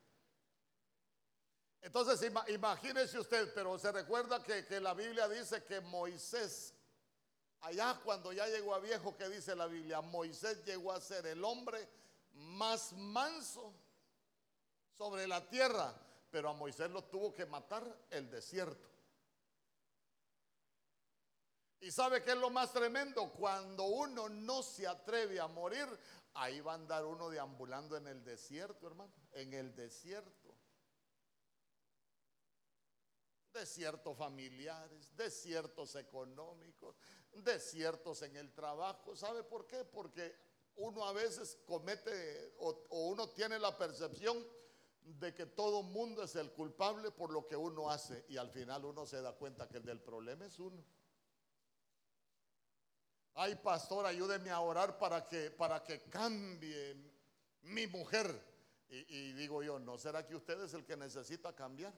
Entonces 1.83 2.21
ima- 2.31 2.49
imagínese 2.51 3.19
usted, 3.19 3.53
pero 3.55 3.79
se 3.79 3.91
recuerda 3.91 4.43
que, 4.43 4.67
que 4.67 4.81
la 4.81 4.93
Biblia 4.95 5.29
dice 5.29 5.65
que 5.65 5.81
Moisés, 5.81 6.75
allá 7.63 7.99
cuando 8.05 8.33
ya 8.33 8.47
llegó 8.47 8.75
a 8.75 8.79
viejo, 8.81 9.17
que 9.17 9.29
dice 9.29 9.57
la 9.57 9.67
Biblia, 9.67 10.01
Moisés 10.03 10.65
llegó 10.65 10.93
a 10.93 11.01
ser 11.01 11.27
el 11.27 11.43
hombre 11.43 11.89
más 12.35 12.93
manso 12.93 13.73
sobre 14.97 15.27
la 15.27 15.49
tierra, 15.49 15.95
pero 16.31 16.51
a 16.51 16.53
Moisés 16.53 16.91
lo 16.91 17.03
tuvo 17.05 17.33
que 17.35 17.47
matar 17.47 17.83
el 18.11 18.31
desierto. 18.31 18.89
¿Y 21.81 21.91
sabe 21.91 22.23
qué 22.23 22.33
es 22.33 22.37
lo 22.37 22.51
más 22.51 22.73
tremendo? 22.73 23.33
Cuando 23.33 23.85
uno 23.85 24.29
no 24.29 24.63
se 24.63 24.87
atreve 24.87 25.41
a 25.41 25.49
morir, 25.49 25.87
ahí 26.35 26.61
va 26.61 26.73
a 26.73 26.75
andar 26.75 27.07
uno 27.07 27.31
deambulando 27.31 27.97
en 27.97 28.07
el 28.07 28.23
desierto, 28.23 28.87
hermano, 28.87 29.13
en 29.33 29.55
el 29.55 29.75
desierto. 29.75 30.55
Desiertos 33.55 34.17
familiares, 34.17 35.17
desiertos 35.17 35.97
económicos, 35.97 36.97
desiertos 37.33 38.23
en 38.23 38.37
el 38.37 38.53
trabajo. 38.53 39.17
¿Sabe 39.17 39.43
por 39.43 39.67
qué? 39.67 39.83
Porque 39.85 40.37
uno 40.77 41.05
a 41.05 41.13
veces 41.15 41.59
comete 41.67 42.55
o, 42.59 42.87
o 42.91 43.09
uno 43.09 43.31
tiene 43.31 43.59
la 43.59 43.77
percepción 43.77 44.47
de 45.01 45.35
que 45.35 45.47
todo 45.47 45.83
mundo 45.83 46.23
es 46.23 46.37
el 46.37 46.53
culpable 46.53 47.11
por 47.11 47.33
lo 47.33 47.47
que 47.47 47.57
uno 47.57 47.91
hace 47.91 48.25
y 48.29 48.37
al 48.37 48.51
final 48.51 48.85
uno 48.85 49.07
se 49.07 49.23
da 49.23 49.33
cuenta 49.33 49.67
que 49.67 49.79
el 49.79 49.85
del 49.85 50.01
problema 50.01 50.45
es 50.45 50.59
uno. 50.59 50.85
Ay, 53.35 53.55
pastor, 53.57 54.07
ayúdeme 54.07 54.51
a 54.51 54.61
orar 54.61 54.99
para 54.99 55.25
que, 55.25 55.51
para 55.51 55.83
que 55.83 56.03
cambie 56.03 56.97
mi 57.63 57.87
mujer. 57.87 58.49
Y, 58.89 58.97
y 59.17 59.33
digo 59.33 59.63
yo, 59.63 59.79
¿no 59.79 59.97
será 59.99 60.27
que 60.27 60.35
usted 60.35 60.61
es 60.63 60.75
el 60.75 60.85
que 60.85 60.97
necesita 60.97 61.55
cambiar? 61.55 61.93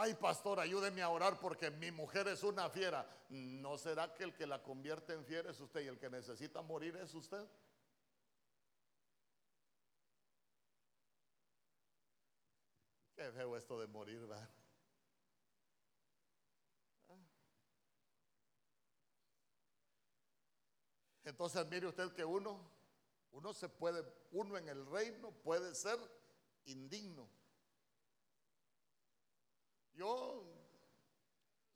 Ay, 0.00 0.14
pastor, 0.14 0.60
ayúdeme 0.60 1.02
a 1.02 1.08
orar 1.08 1.40
porque 1.40 1.72
mi 1.72 1.90
mujer 1.90 2.28
es 2.28 2.44
una 2.44 2.70
fiera. 2.70 3.04
¿No 3.30 3.76
será 3.76 4.14
que 4.14 4.22
el 4.22 4.32
que 4.32 4.46
la 4.46 4.62
convierte 4.62 5.12
en 5.12 5.24
fiera 5.24 5.50
es 5.50 5.60
usted 5.60 5.80
y 5.80 5.88
el 5.88 5.98
que 5.98 6.08
necesita 6.08 6.62
morir 6.62 6.96
es 6.96 7.12
usted? 7.14 7.44
Qué 13.16 13.32
feo 13.32 13.56
esto 13.56 13.80
de 13.80 13.88
morir, 13.88 14.20
¿verdad? 14.20 14.48
Entonces 21.28 21.66
mire 21.66 21.86
usted 21.86 22.10
que 22.14 22.24
uno, 22.24 22.58
uno 23.32 23.52
se 23.52 23.68
puede, 23.68 24.02
uno 24.32 24.56
en 24.56 24.66
el 24.66 24.86
reino 24.86 25.30
puede 25.30 25.74
ser 25.74 25.98
indigno. 26.64 27.28
Yo 29.92 30.42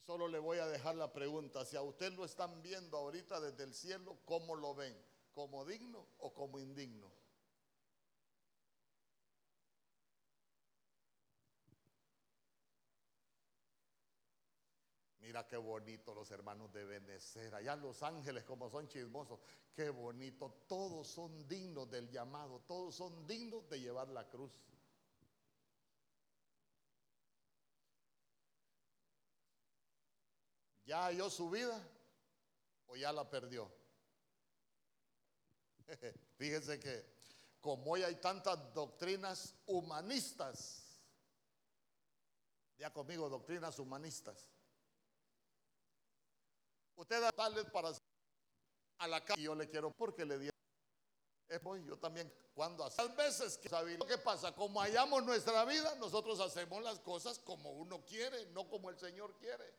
solo 0.07 0.27
le 0.27 0.39
voy 0.39 0.57
a 0.57 0.67
dejar 0.67 0.95
la 0.95 1.13
pregunta, 1.13 1.67
si 1.67 1.77
a 1.77 1.83
usted 1.83 2.15
lo 2.15 2.25
están 2.25 2.63
viendo 2.63 2.97
ahorita 2.97 3.41
desde 3.41 3.65
el 3.65 3.75
cielo, 3.75 4.17
¿cómo 4.25 4.55
lo 4.55 4.75
ven? 4.75 4.97
¿Como 5.35 5.67
digno 5.67 6.07
o 6.17 6.33
como 6.33 6.59
indigno? 6.59 7.13
Mira 15.33 15.49
qué 15.49 15.57
bonito 15.57 16.15
los 16.15 16.31
hermanos 16.31 16.71
de 16.75 16.85
Benecer. 16.85 17.55
Allá 17.55 17.75
los 17.75 18.03
ángeles 18.03 18.45
como 18.45 18.69
son 18.69 18.87
chismosos. 18.87 19.41
Qué 19.75 19.89
bonito. 19.89 20.63
Todos 20.69 21.09
son 21.09 21.49
dignos 21.49 21.91
del 21.91 22.11
llamado. 22.11 22.61
Todos 22.67 22.95
son 22.95 23.27
dignos 23.27 23.67
de 23.71 23.81
llevar 23.81 24.09
la 24.09 24.29
cruz. 24.29 24.53
¿Ya 30.85 31.07
halló 31.07 31.31
su 31.31 31.49
vida 31.49 31.83
o 32.89 32.97
ya 32.97 33.11
la 33.11 33.31
perdió? 33.31 33.73
Fíjese 36.37 36.79
que 36.79 37.07
como 37.63 37.93
hoy 37.93 38.03
hay 38.03 38.17
tantas 38.17 38.75
doctrinas 38.75 39.55
humanistas, 39.65 40.85
ya 42.77 42.93
conmigo 42.93 43.31
doctrinas 43.31 43.79
humanistas. 43.79 44.52
Usted 46.97 47.21
da 47.21 47.33
tales 47.33 47.65
para 47.71 47.93
a 48.99 49.07
la 49.09 49.25
calle. 49.25 49.43
Yo 49.43 49.55
le 49.55 49.69
quiero 49.69 49.91
porque 49.91 50.25
le 50.25 50.39
di. 50.39 50.51
Yo 51.87 51.99
también 51.99 52.33
cuando 52.55 52.85
hace 52.85 53.07
veces 53.09 53.59
que 53.59 53.69
sabe 53.69 53.97
lo 53.97 54.07
que 54.07 54.19
pasa, 54.19 54.55
como 54.55 54.81
hallamos 54.81 55.23
nuestra 55.25 55.65
vida, 55.65 55.95
nosotros 55.97 56.41
hacemos 56.41 56.83
las 56.83 56.99
cosas 57.01 57.39
como 57.39 57.73
uno 57.73 58.05
quiere, 58.05 58.47
no 58.47 58.69
como 58.69 58.91
el 58.91 58.99
Señor 58.99 59.35
quiere. 59.39 59.75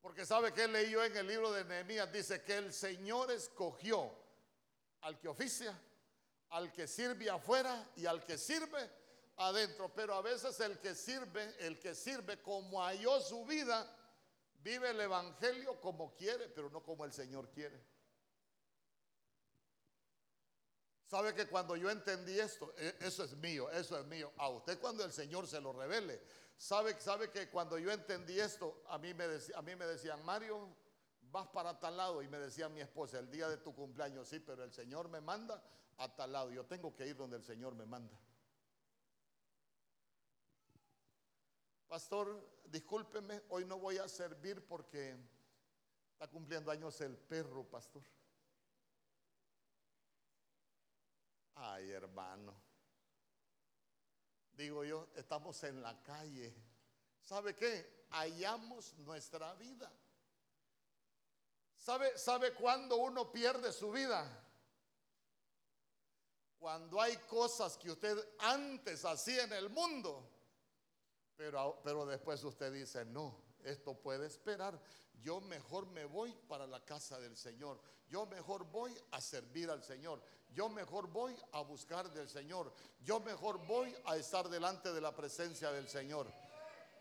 Porque 0.00 0.26
sabe 0.26 0.52
que 0.52 0.66
leí 0.66 0.90
yo 0.90 1.04
en 1.04 1.16
el 1.16 1.26
libro 1.26 1.52
de 1.52 1.64
Nehemías, 1.64 2.12
dice 2.12 2.42
que 2.42 2.56
el 2.56 2.72
Señor 2.72 3.30
escogió 3.30 4.10
al 5.02 5.18
que 5.18 5.28
oficia, 5.28 5.80
al 6.50 6.72
que 6.72 6.86
sirve 6.88 7.30
afuera 7.30 7.88
y 7.96 8.06
al 8.06 8.24
que 8.24 8.36
sirve 8.36 8.90
adentro. 9.36 9.92
Pero 9.94 10.14
a 10.14 10.22
veces 10.22 10.58
el 10.60 10.78
que 10.78 10.94
sirve, 10.94 11.54
el 11.60 11.78
que 11.78 11.94
sirve 11.94 12.40
como 12.40 12.82
halló 12.82 13.20
su 13.20 13.44
vida, 13.44 13.88
vive 14.62 14.90
el 14.90 15.00
Evangelio 15.00 15.80
como 15.80 16.14
quiere, 16.14 16.48
pero 16.48 16.70
no 16.70 16.82
como 16.82 17.04
el 17.04 17.12
Señor 17.12 17.50
quiere. 17.50 17.82
Sabe 21.04 21.34
que 21.34 21.46
cuando 21.46 21.76
yo 21.76 21.90
entendí 21.90 22.38
esto, 22.40 22.72
e- 22.78 22.96
eso 23.00 23.24
es 23.24 23.36
mío, 23.36 23.70
eso 23.70 23.98
es 23.98 24.06
mío. 24.06 24.32
A 24.38 24.48
usted 24.48 24.80
cuando 24.80 25.04
el 25.04 25.12
Señor 25.12 25.46
se 25.46 25.60
lo 25.60 25.72
revele. 25.72 26.22
Sabe, 26.56 26.96
que 27.30 27.50
cuando 27.50 27.76
yo 27.76 27.90
entendí 27.90 28.38
esto, 28.38 28.82
a 28.86 28.96
mí, 28.96 29.12
me 29.12 29.24
a 29.24 29.62
mí 29.62 29.76
me 29.76 29.84
decían, 29.84 30.24
Mario, 30.24 30.68
vas 31.30 31.48
para 31.48 31.78
tal 31.78 31.96
lado. 31.96 32.22
Y 32.22 32.28
me 32.28 32.38
decía 32.38 32.68
mi 32.68 32.80
esposa, 32.80 33.18
el 33.18 33.30
día 33.30 33.48
de 33.48 33.56
tu 33.58 33.74
cumpleaños, 33.74 34.28
sí, 34.28 34.38
pero 34.38 34.62
el 34.64 34.72
Señor 34.72 35.08
me 35.08 35.20
manda 35.20 35.62
a 35.98 36.14
tal 36.14 36.32
lado. 36.32 36.50
Yo 36.50 36.64
tengo 36.64 36.94
que 36.94 37.06
ir 37.06 37.16
donde 37.16 37.36
el 37.36 37.42
Señor 37.42 37.74
me 37.74 37.84
manda. 37.84 38.16
Pastor, 41.92 42.42
discúlpeme, 42.64 43.42
hoy 43.50 43.66
no 43.66 43.78
voy 43.78 43.98
a 43.98 44.08
servir 44.08 44.66
porque 44.66 45.14
está 46.14 46.26
cumpliendo 46.26 46.70
años 46.70 46.98
el 47.02 47.18
perro, 47.18 47.64
pastor. 47.64 48.02
Ay, 51.54 51.90
hermano. 51.90 52.54
Digo 54.52 54.84
yo, 54.84 55.08
estamos 55.16 55.62
en 55.64 55.82
la 55.82 56.02
calle. 56.02 56.54
¿Sabe 57.20 57.54
qué? 57.54 58.06
Hallamos 58.08 58.94
nuestra 58.94 59.52
vida. 59.56 59.92
¿Sabe, 61.76 62.16
¿Sabe 62.16 62.54
cuándo 62.54 62.96
uno 62.96 63.30
pierde 63.30 63.70
su 63.70 63.92
vida? 63.92 64.26
Cuando 66.58 67.02
hay 67.02 67.18
cosas 67.28 67.76
que 67.76 67.90
usted 67.90 68.16
antes 68.38 69.04
hacía 69.04 69.44
en 69.44 69.52
el 69.52 69.68
mundo, 69.68 70.31
pero, 71.36 71.80
pero 71.82 72.06
después 72.06 72.42
usted 72.44 72.72
dice, 72.72 73.04
no, 73.04 73.36
esto 73.64 73.94
puede 73.94 74.26
esperar. 74.26 74.80
Yo 75.20 75.40
mejor 75.40 75.86
me 75.86 76.04
voy 76.04 76.32
para 76.48 76.66
la 76.66 76.84
casa 76.84 77.18
del 77.20 77.36
Señor. 77.36 77.80
Yo 78.08 78.26
mejor 78.26 78.64
voy 78.70 78.92
a 79.12 79.20
servir 79.20 79.70
al 79.70 79.82
Señor. 79.82 80.20
Yo 80.52 80.68
mejor 80.68 81.08
voy 81.08 81.34
a 81.52 81.62
buscar 81.62 82.12
del 82.12 82.28
Señor. 82.28 82.72
Yo 83.02 83.20
mejor 83.20 83.64
voy 83.66 83.94
a 84.04 84.16
estar 84.16 84.48
delante 84.48 84.92
de 84.92 85.00
la 85.00 85.14
presencia 85.14 85.70
del 85.70 85.88
Señor. 85.88 86.26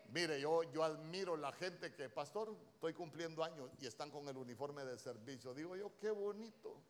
Mire, 0.10 0.40
yo, 0.40 0.64
yo 0.72 0.84
admiro 0.84 1.36
la 1.38 1.52
gente 1.54 1.94
que, 1.94 2.10
pastor, 2.10 2.56
estoy 2.74 2.94
cumpliendo 2.94 3.44
años 3.44 3.70
y 3.80 3.88
están 3.88 4.12
con 4.12 4.28
el 4.28 4.38
uniforme 4.38 4.84
de 4.86 4.98
servicio. 4.98 5.54
Digo 5.54 5.76
yo, 5.76 5.98
qué 5.98 6.12
bonito. 6.12 6.82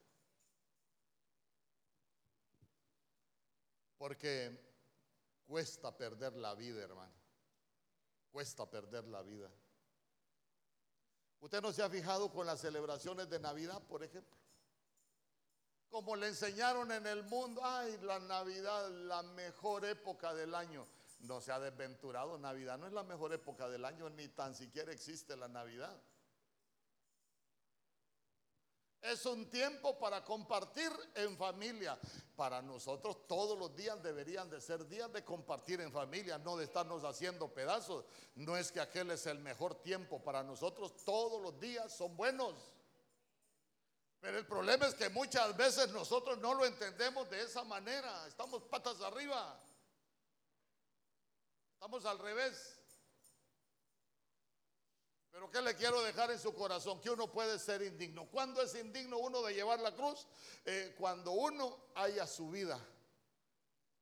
Porque 3.98 4.60
cuesta 5.46 5.96
perder 5.96 6.34
la 6.34 6.56
vida, 6.56 6.82
hermano. 6.82 7.21
Cuesta 8.32 8.70
perder 8.70 9.06
la 9.08 9.22
vida. 9.22 9.50
¿Usted 11.42 11.62
no 11.62 11.74
se 11.74 11.82
ha 11.82 11.90
fijado 11.90 12.32
con 12.32 12.46
las 12.46 12.62
celebraciones 12.62 13.30
de 13.30 13.40
Navidad, 13.40 13.82
por 13.88 14.04
ejemplo? 14.04 14.38
Como 15.90 16.16
le 16.16 16.28
enseñaron 16.28 16.92
en 16.92 17.06
el 17.08 17.24
mundo, 17.24 17.62
ay, 17.64 17.98
la 18.04 18.20
Navidad, 18.20 18.90
la 18.90 19.24
mejor 19.24 19.84
época 19.86 20.34
del 20.34 20.56
año. 20.56 20.86
No 21.22 21.42
se 21.42 21.52
ha 21.52 21.60
desventurado, 21.60 22.38
Navidad 22.38 22.78
no 22.78 22.88
es 22.88 22.94
la 22.94 23.04
mejor 23.04 23.34
época 23.34 23.68
del 23.70 23.86
año, 23.86 24.10
ni 24.10 24.28
tan 24.30 24.56
siquiera 24.56 24.92
existe 24.92 25.36
la 25.36 25.48
Navidad. 25.48 26.02
Es 29.02 29.26
un 29.26 29.50
tiempo 29.50 29.98
para 29.98 30.24
compartir 30.24 30.92
en 31.16 31.36
familia. 31.36 31.98
Para 32.36 32.62
nosotros 32.62 33.28
todos 33.28 33.58
los 33.58 33.76
días 33.76 34.02
deberían 34.04 34.50
de 34.50 34.62
ser 34.62 34.88
días 34.88 35.12
de 35.12 35.26
compartir 35.26 35.82
en 35.82 35.92
familia, 35.92 36.38
no 36.38 36.56
de 36.56 36.66
estarnos 36.66 37.04
haciendo 37.04 37.52
pedazos. 37.52 38.06
No 38.36 38.56
es 38.56 38.72
que 38.72 38.80
aquel 38.80 39.10
es 39.10 39.26
el 39.26 39.40
mejor 39.40 39.82
tiempo. 39.82 40.24
Para 40.24 40.44
nosotros 40.44 41.04
todos 41.04 41.42
los 41.42 41.60
días 41.60 41.92
son 41.92 42.16
buenos. 42.16 42.54
Pero 44.20 44.38
el 44.38 44.46
problema 44.46 44.86
es 44.86 44.94
que 44.94 45.10
muchas 45.10 45.58
veces 45.58 45.90
nosotros 45.90 46.38
no 46.38 46.54
lo 46.54 46.64
entendemos 46.64 47.28
de 47.32 47.42
esa 47.42 47.64
manera. 47.64 48.28
Estamos 48.28 48.62
patas 48.64 49.02
arriba. 49.02 49.60
Estamos 51.74 52.06
al 52.06 52.20
revés. 52.20 52.81
Pero 55.32 55.50
¿qué 55.50 55.62
le 55.62 55.76
quiero 55.76 56.02
dejar 56.04 56.30
en 56.32 56.40
su 56.40 56.54
corazón? 56.54 57.00
Que 57.00 57.10
uno 57.10 57.32
puede 57.32 57.58
ser 57.58 57.82
indigno. 57.82 58.30
¿Cuándo 58.30 58.62
es 58.62 58.76
indigno 58.76 59.18
uno 59.18 59.42
de 59.42 59.54
llevar 59.54 59.80
la 59.80 59.96
cruz? 59.96 60.28
Eh, 60.66 60.94
cuando 60.98 61.32
uno 61.32 61.78
haya 61.96 62.28
su 62.28 62.50
vida. 62.50 62.80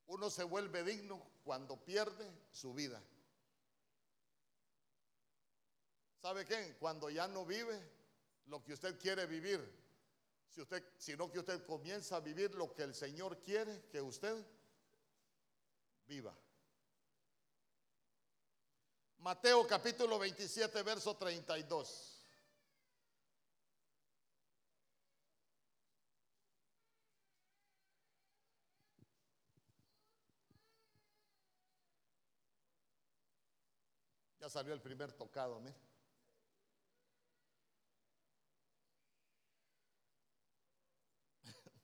Uno 0.07 0.29
se 0.31 0.43
vuelve 0.43 0.83
digno 0.83 1.23
cuando 1.43 1.77
pierde 1.77 2.27
su 2.51 2.73
vida. 2.73 3.01
¿Sabe 6.19 6.45
qué? 6.45 6.75
Cuando 6.79 7.09
ya 7.09 7.27
no 7.27 7.45
vive 7.45 7.79
lo 8.47 8.63
que 8.63 8.73
usted 8.73 8.99
quiere 8.99 9.27
vivir, 9.27 9.59
si 10.49 10.61
usted, 10.61 10.83
sino 10.97 11.31
que 11.31 11.39
usted 11.39 11.63
comienza 11.63 12.15
a 12.15 12.19
vivir 12.19 12.55
lo 12.55 12.73
que 12.73 12.83
el 12.83 12.95
Señor 12.95 13.39
quiere 13.39 13.85
que 13.91 14.01
usted 14.01 14.45
viva. 16.07 16.35
Mateo 19.19 19.67
capítulo 19.67 20.17
27, 20.17 20.81
verso 20.81 21.17
32. 21.17 22.23
Ya 34.39 34.49
salió 34.49 34.73
el 34.73 34.79
primer 34.81 35.11
tocado, 35.11 35.59
mire. 35.59 35.75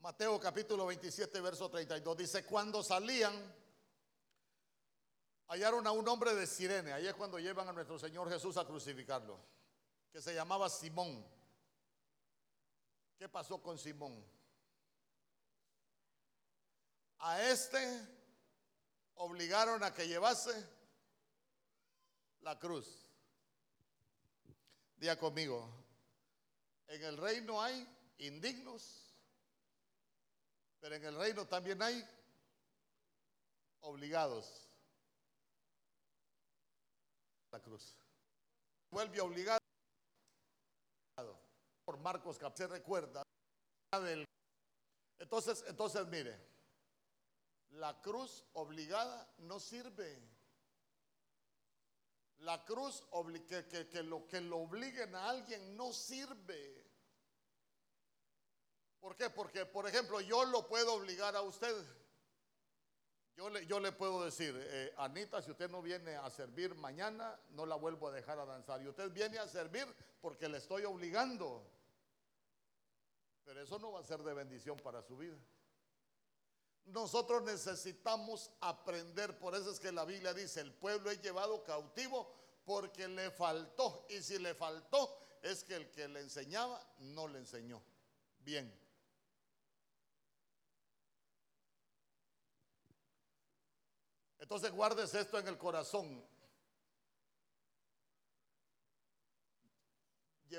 Mateo 0.00 0.40
capítulo 0.40 0.86
27, 0.86 1.40
verso 1.40 1.70
32 1.70 2.16
dice, 2.16 2.44
cuando 2.44 2.82
salían 2.82 3.32
hallaron 5.48 5.86
a 5.86 5.92
un 5.92 6.06
hombre 6.06 6.34
de 6.34 6.46
Sirene, 6.46 6.92
ahí 6.92 7.06
es 7.06 7.14
cuando 7.14 7.38
llevan 7.38 7.68
a 7.68 7.72
nuestro 7.72 7.98
Señor 7.98 8.28
Jesús 8.28 8.56
a 8.56 8.66
crucificarlo, 8.66 9.38
que 10.12 10.20
se 10.20 10.34
llamaba 10.34 10.68
Simón. 10.68 11.24
¿Qué 13.18 13.28
pasó 13.28 13.60
con 13.60 13.78
Simón? 13.78 14.24
A 17.20 17.42
este 17.42 18.06
obligaron 19.16 19.82
a 19.82 19.92
que 19.92 20.06
llevase 20.06 20.52
la 22.42 22.58
cruz. 22.58 22.86
Día 24.96 25.18
conmigo, 25.18 25.68
en 26.86 27.02
el 27.02 27.16
reino 27.16 27.60
hay 27.60 27.88
indignos, 28.18 29.14
pero 30.80 30.94
en 30.94 31.04
el 31.04 31.16
reino 31.16 31.46
también 31.46 31.82
hay 31.82 32.06
obligados 33.80 34.67
cruz. 37.60 37.94
Vuelve 38.90 39.20
a 39.20 39.24
obligar 39.24 39.58
por 41.84 41.96
Marcos 41.98 42.38
que 42.38 42.50
se 42.54 42.66
recuerda 42.66 43.22
entonces 45.18 45.64
entonces 45.66 46.06
mire 46.08 46.38
la 47.70 47.98
cruz 48.02 48.44
obligada 48.52 49.26
no 49.38 49.58
sirve 49.58 50.22
la 52.40 52.62
cruz 52.64 53.04
que, 53.48 53.66
que, 53.66 53.88
que, 53.88 54.02
lo, 54.02 54.26
que 54.26 54.40
lo 54.40 54.58
obliguen 54.58 55.14
a 55.14 55.30
alguien 55.30 55.76
no 55.76 55.92
sirve 55.92 56.86
¿por 59.00 59.16
qué? 59.16 59.30
porque 59.30 59.64
por 59.64 59.88
ejemplo 59.88 60.20
yo 60.20 60.44
lo 60.44 60.68
puedo 60.68 60.92
obligar 60.92 61.34
a 61.36 61.42
usted 61.42 61.74
yo 63.68 63.78
le, 63.78 63.92
puedo 63.92 64.24
decir, 64.24 64.52
eh, 64.58 64.92
Anita, 64.96 65.40
si 65.40 65.52
usted 65.52 65.70
no 65.70 65.80
viene 65.80 66.16
a 66.16 66.28
servir 66.28 66.74
mañana, 66.74 67.38
no 67.50 67.66
la 67.66 67.76
vuelvo 67.76 68.08
a 68.08 68.12
dejar 68.12 68.36
a 68.40 68.44
danzar. 68.44 68.82
Y 68.82 68.88
usted 68.88 69.12
viene 69.12 69.38
a 69.38 69.46
servir 69.46 69.86
porque 70.20 70.48
le 70.48 70.58
estoy 70.58 70.84
obligando. 70.84 71.64
Pero 73.44 73.62
eso 73.62 73.78
no 73.78 73.92
va 73.92 74.00
a 74.00 74.02
ser 74.02 74.24
de 74.24 74.34
bendición 74.34 74.76
para 74.78 75.02
su 75.02 75.16
vida. 75.16 75.36
Nosotros 76.86 77.44
necesitamos 77.44 78.50
aprender, 78.60 79.38
por 79.38 79.54
eso 79.54 79.70
es 79.70 79.78
que 79.78 79.92
la 79.92 80.04
Biblia 80.04 80.34
dice, 80.34 80.60
el 80.60 80.72
pueblo 80.72 81.10
es 81.10 81.22
llevado 81.22 81.62
cautivo 81.62 82.34
porque 82.64 83.06
le 83.06 83.30
faltó. 83.30 84.04
Y 84.08 84.20
si 84.20 84.40
le 84.40 84.54
faltó, 84.54 85.16
es 85.42 85.62
que 85.62 85.76
el 85.76 85.90
que 85.92 86.08
le 86.08 86.20
enseñaba 86.20 86.84
no 86.98 87.28
le 87.28 87.38
enseñó. 87.38 87.80
Bien. 88.40 88.87
Entonces 94.48 94.72
guardes 94.72 95.12
esto 95.12 95.38
en 95.38 95.46
el 95.46 95.58
corazón. 95.58 96.24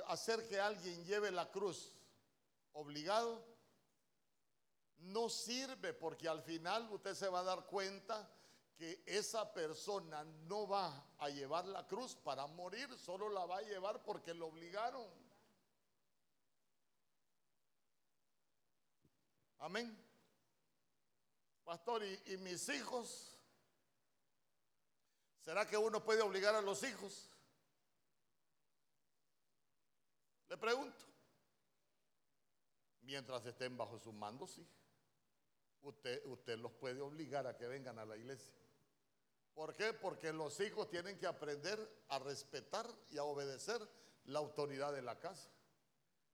Hacer 0.06 0.48
que 0.48 0.60
alguien 0.60 1.04
lleve 1.06 1.32
la 1.32 1.50
cruz 1.50 1.92
obligado 2.74 3.44
no 5.00 5.28
sirve 5.28 5.96
porque 5.96 6.30
al 6.30 6.44
final 6.44 6.88
usted 6.92 7.16
se 7.16 7.30
va 7.30 7.40
a 7.40 7.44
dar 7.44 7.66
cuenta 7.66 8.32
que 8.78 9.02
esa 9.08 9.52
persona 9.52 10.24
no 10.24 10.68
va 10.68 11.08
a 11.18 11.30
llevar 11.30 11.66
la 11.66 11.88
cruz 11.88 12.14
para 12.14 12.46
morir, 12.46 12.96
solo 12.96 13.28
la 13.28 13.48
va 13.48 13.58
a 13.58 13.62
llevar 13.64 14.04
porque 14.04 14.36
lo 14.36 14.50
obligaron. 14.50 15.08
Amén. 19.58 19.98
Pastor, 21.66 22.04
¿y, 22.04 22.34
y 22.34 22.38
mis 22.38 22.70
hijos? 22.70 23.39
¿Será 25.42 25.68
que 25.68 25.78
uno 25.78 26.04
puede 26.04 26.22
obligar 26.22 26.54
a 26.56 26.62
los 26.62 26.84
hijos? 26.84 27.30
Le 30.50 30.58
pregunto. 30.58 31.06
Mientras 33.02 33.46
estén 33.46 33.78
bajo 33.78 33.98
su 34.00 34.12
mando, 34.12 34.46
sí. 34.48 34.68
Usted, 35.82 36.26
usted 36.26 36.58
los 36.60 36.74
puede 36.74 37.02
obligar 37.02 37.48
a 37.48 37.56
que 37.56 37.66
vengan 37.66 37.98
a 38.00 38.06
la 38.06 38.18
iglesia. 38.18 38.54
¿Por 39.54 39.74
qué? 39.74 39.94
Porque 39.94 40.34
los 40.34 40.60
hijos 40.60 40.90
tienen 40.90 41.18
que 41.18 41.26
aprender 41.26 41.80
a 42.10 42.20
respetar 42.20 42.86
y 43.10 43.18
a 43.18 43.24
obedecer 43.24 43.82
la 44.26 44.40
autoridad 44.40 44.94
de 44.94 45.02
la 45.02 45.20
casa. 45.20 45.50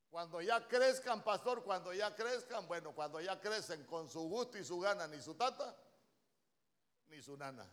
Cuando 0.10 0.42
ya 0.42 0.68
crezcan, 0.68 1.24
pastor, 1.24 1.64
cuando 1.64 1.94
ya 1.94 2.16
crezcan, 2.16 2.68
bueno, 2.68 2.94
cuando 2.94 3.22
ya 3.22 3.40
crecen 3.40 3.86
con 3.86 4.10
su 4.10 4.22
gusto 4.22 4.58
y 4.58 4.64
su 4.64 4.80
gana, 4.80 5.08
ni 5.08 5.22
su 5.22 5.36
tata, 5.36 5.78
ni 7.08 7.22
su 7.22 7.38
nana 7.38 7.70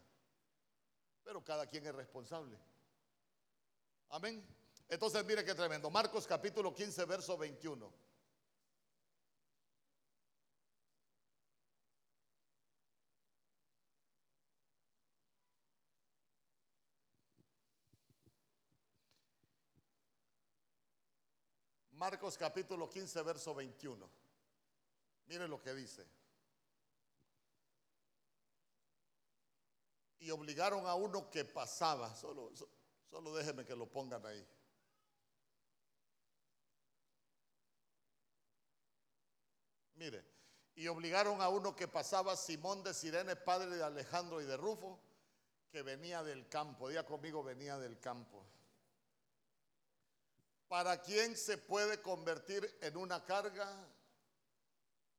pero 1.25 1.43
cada 1.43 1.67
quien 1.67 1.87
es 1.87 1.95
responsable. 1.95 2.59
Amén. 4.11 4.45
Entonces 4.89 5.25
mire 5.25 5.45
qué 5.45 5.55
tremendo. 5.55 5.91
Marcos 5.91 6.27
capítulo 6.27 6.75
15, 6.75 7.05
verso 7.07 7.39
21. 7.39 7.93
Marcos 22.03 22.37
capítulo 22.37 22.91
15, 22.91 23.23
verso 23.23 23.55
21. 23.55 24.11
Mire 25.27 25.47
lo 25.47 25.63
que 25.63 25.73
dice. 25.73 26.05
Y 30.23 30.31
obligaron 30.31 30.87
a 30.87 30.95
uno 30.95 31.29
que 31.31 31.45
pasaba. 31.45 32.15
Solo, 32.15 32.53
solo 33.11 33.35
déjeme 33.35 33.65
que 33.65 33.75
lo 33.75 33.91
pongan 33.91 34.25
ahí. 34.25 34.47
Mire, 39.97 40.25
y 40.77 40.87
obligaron 40.87 41.43
a 41.43 41.49
uno 41.49 41.75
que 41.75 41.89
pasaba, 41.89 42.37
Simón 42.37 42.85
de 42.85 42.95
Sirene, 42.95 43.35
padre 43.35 43.77
de 43.77 43.83
Alejandro 43.83 44.41
y 44.41 44.45
de 44.45 44.57
Rufo, 44.57 45.01
que 45.71 45.83
venía 45.83 46.23
del 46.23 46.49
campo. 46.49 46.89
Día 46.89 47.05
conmigo 47.05 47.43
venía 47.43 47.77
del 47.79 47.99
campo. 47.99 48.47
¿Para 50.69 51.03
quién 51.03 51.37
se 51.37 51.59
puede 51.59 52.01
convertir 52.01 52.79
en 52.81 52.97
una 52.97 53.25
carga? 53.25 53.69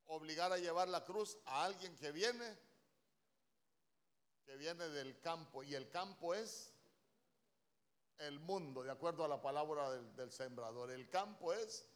Obligar 0.08 0.54
a 0.54 0.58
llevar 0.58 0.88
la 0.88 1.04
cruz 1.04 1.38
a 1.46 1.66
alguien 1.66 1.96
que 1.98 2.12
viene, 2.12 2.58
que 4.46 4.56
viene 4.58 4.88
del 4.90 5.20
campo. 5.20 5.64
Y 5.64 5.76
el 5.76 5.90
campo 5.90 6.34
es 6.34 6.74
el 8.20 8.40
mundo, 8.40 8.84
de 8.84 8.92
acuerdo 8.92 9.24
a 9.26 9.28
la 9.28 9.42
palabra 9.42 9.90
del, 9.92 10.32
sembrador. 10.32 10.92
El 10.92 11.10
campo 11.10 11.54
es 11.54 11.88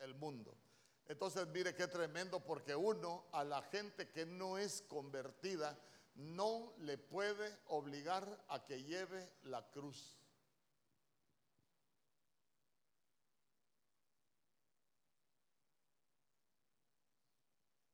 el 0.00 0.14
mundo. 0.14 0.56
Entonces 1.06 1.46
mire 1.48 1.74
qué 1.74 1.86
tremendo 1.86 2.40
porque 2.40 2.74
uno 2.74 3.26
a 3.32 3.44
la 3.44 3.62
gente 3.62 4.10
que 4.10 4.24
no 4.24 4.58
es 4.58 4.82
convertida 4.82 5.78
no 6.14 6.74
le 6.78 6.96
puede 6.96 7.58
obligar 7.66 8.44
a 8.48 8.64
que 8.64 8.82
lleve 8.82 9.32
la 9.42 9.68
cruz. 9.70 10.16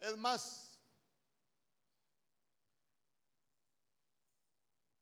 Es 0.00 0.16
más, 0.16 0.69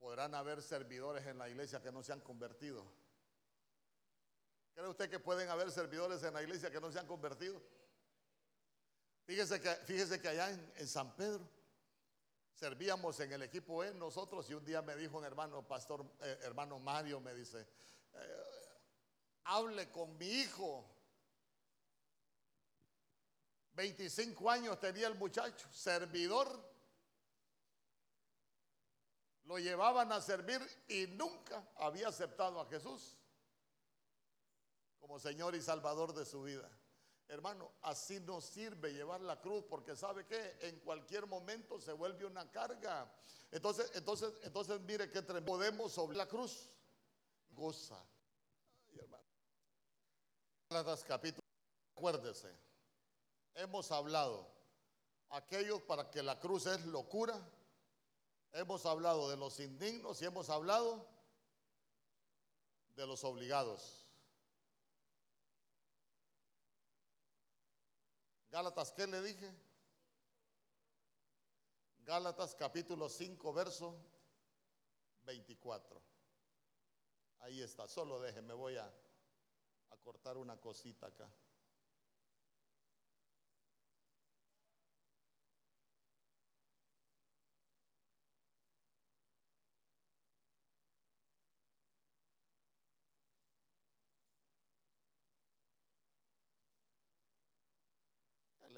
podrán 0.09 0.35
haber 0.35 0.63
servidores 0.63 1.27
en 1.27 1.37
la 1.37 1.51
iglesia 1.51 1.83
que 1.83 1.93
no 1.93 2.03
se 2.03 2.15
han 2.15 2.21
convertido. 2.23 2.83
¿Cree 4.73 4.89
usted 4.89 5.11
que 5.11 5.19
pueden 5.19 5.51
haber 5.51 5.71
servidores 5.71 6.23
en 6.23 6.33
la 6.33 6.43
iglesia 6.43 6.71
que 6.71 6.81
no 6.81 6.91
se 6.91 6.99
han 6.99 7.07
convertido? 7.07 7.61
Fíjese 9.27 9.61
que, 9.61 9.69
fíjese 9.85 10.19
que 10.19 10.29
allá 10.29 10.49
en, 10.49 10.89
San 10.89 11.15
Pedro 11.15 11.47
servíamos 12.55 13.21
en 13.21 13.33
el 13.35 13.43
equipo 13.43 13.85
E 13.85 13.93
nosotros 13.93 14.49
y 14.49 14.55
un 14.55 14.65
día 14.65 14.81
me 14.81 14.97
dijo 14.97 15.19
un 15.19 15.27
hermano, 15.27 15.69
pastor, 15.69 16.03
eh, 16.23 16.39
hermano 16.41 16.79
Mario, 16.79 17.21
me 17.21 17.35
dice, 17.35 17.69
eh, 18.15 18.45
hable 19.45 19.91
con 19.91 20.17
mi 20.17 20.27
hijo. 20.27 20.91
25 23.75 24.51
años 24.51 24.81
tenía 24.81 25.07
el 25.07 25.17
muchacho, 25.17 25.69
servidor. 25.71 26.68
Lo 29.49 29.59
llevaban 29.59 30.13
a 30.13 30.21
servir 30.21 30.61
y 30.89 31.07
nunca 31.07 31.67
había 31.77 32.09
aceptado 32.09 32.61
a 32.61 32.67
Jesús 32.67 33.17
como 35.01 35.19
Señor 35.19 35.55
y 35.55 35.63
Salvador 35.63 36.13
de 36.13 36.27
su 36.27 36.43
vida. 36.43 36.71
Hermano, 37.29 37.73
así 37.81 38.21
nos 38.21 38.45
sirve 38.45 38.93
llevar 38.93 39.23
la 39.23 39.41
cruz 39.41 39.65
porque 39.65 39.97
sabe 39.97 40.27
que 40.27 40.59
en 40.61 40.79
cualquier 40.81 41.27
momento 41.27 41.81
se 41.81 41.95
vuelve 41.95 42.27
una 42.27 42.51
carga. 42.51 43.11
Entonces, 43.51 43.91
entonces, 43.95 44.35
entonces 44.43 44.79
mire 44.83 45.11
que 45.11 45.23
podemos 45.23 45.93
sobre 45.93 46.19
la 46.19 46.29
cruz. 46.29 46.69
Goza. 47.49 48.05
Gálatas 50.69 51.05
capítulo, 51.05 51.43
acuérdese, 51.97 52.55
hemos 53.55 53.91
hablado 53.91 54.47
aquellos 55.31 55.81
para 55.81 56.11
que 56.11 56.23
la 56.23 56.39
cruz 56.39 56.67
es 56.67 56.85
locura. 56.85 57.41
Hemos 58.53 58.87
hablado 58.87 59.29
de 59.31 59.37
los 59.37 59.61
indignos 59.61 60.21
y 60.23 60.25
hemos 60.25 60.49
hablado 60.51 61.07
de 62.97 63.07
los 63.07 63.23
obligados. 63.25 64.07
Gálatas, 68.51 68.93
¿qué 68.93 69.07
le 69.07 69.23
dije? 69.23 69.53
Gálatas 71.99 72.55
capítulo 72.55 73.09
5, 73.09 73.53
verso 73.53 73.95
24. 75.25 76.03
Ahí 77.41 77.61
está, 77.61 77.87
solo 77.87 78.21
déjeme, 78.21 78.55
voy 78.55 78.79
a, 78.79 78.87
a 78.87 79.97
cortar 79.99 80.39
una 80.39 80.59
cosita 80.59 81.07
acá. 81.07 81.31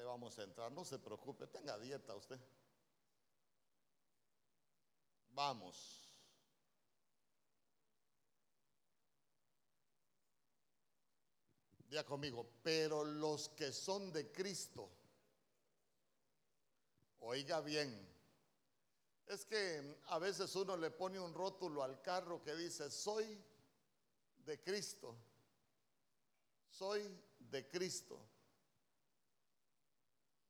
vamos 0.11 0.37
a 0.39 0.43
entrar, 0.43 0.69
no 0.73 0.83
se 0.83 0.99
preocupe, 0.99 1.47
tenga 1.47 1.79
dieta 1.79 2.13
usted. 2.13 2.37
Vamos. 5.29 6.17
Diga 11.87 12.03
conmigo, 12.03 12.45
pero 12.61 13.05
los 13.05 13.47
que 13.49 13.71
son 13.71 14.11
de 14.11 14.29
Cristo, 14.33 14.89
oiga 17.19 17.61
bien, 17.61 17.89
es 19.27 19.45
que 19.45 19.97
a 20.07 20.19
veces 20.19 20.53
uno 20.57 20.75
le 20.75 20.91
pone 20.91 21.21
un 21.21 21.33
rótulo 21.33 21.83
al 21.83 22.01
carro 22.01 22.43
que 22.43 22.53
dice, 22.55 22.91
soy 22.91 23.41
de 24.45 24.61
Cristo, 24.61 25.15
soy 26.69 27.09
de 27.39 27.65
Cristo. 27.69 28.30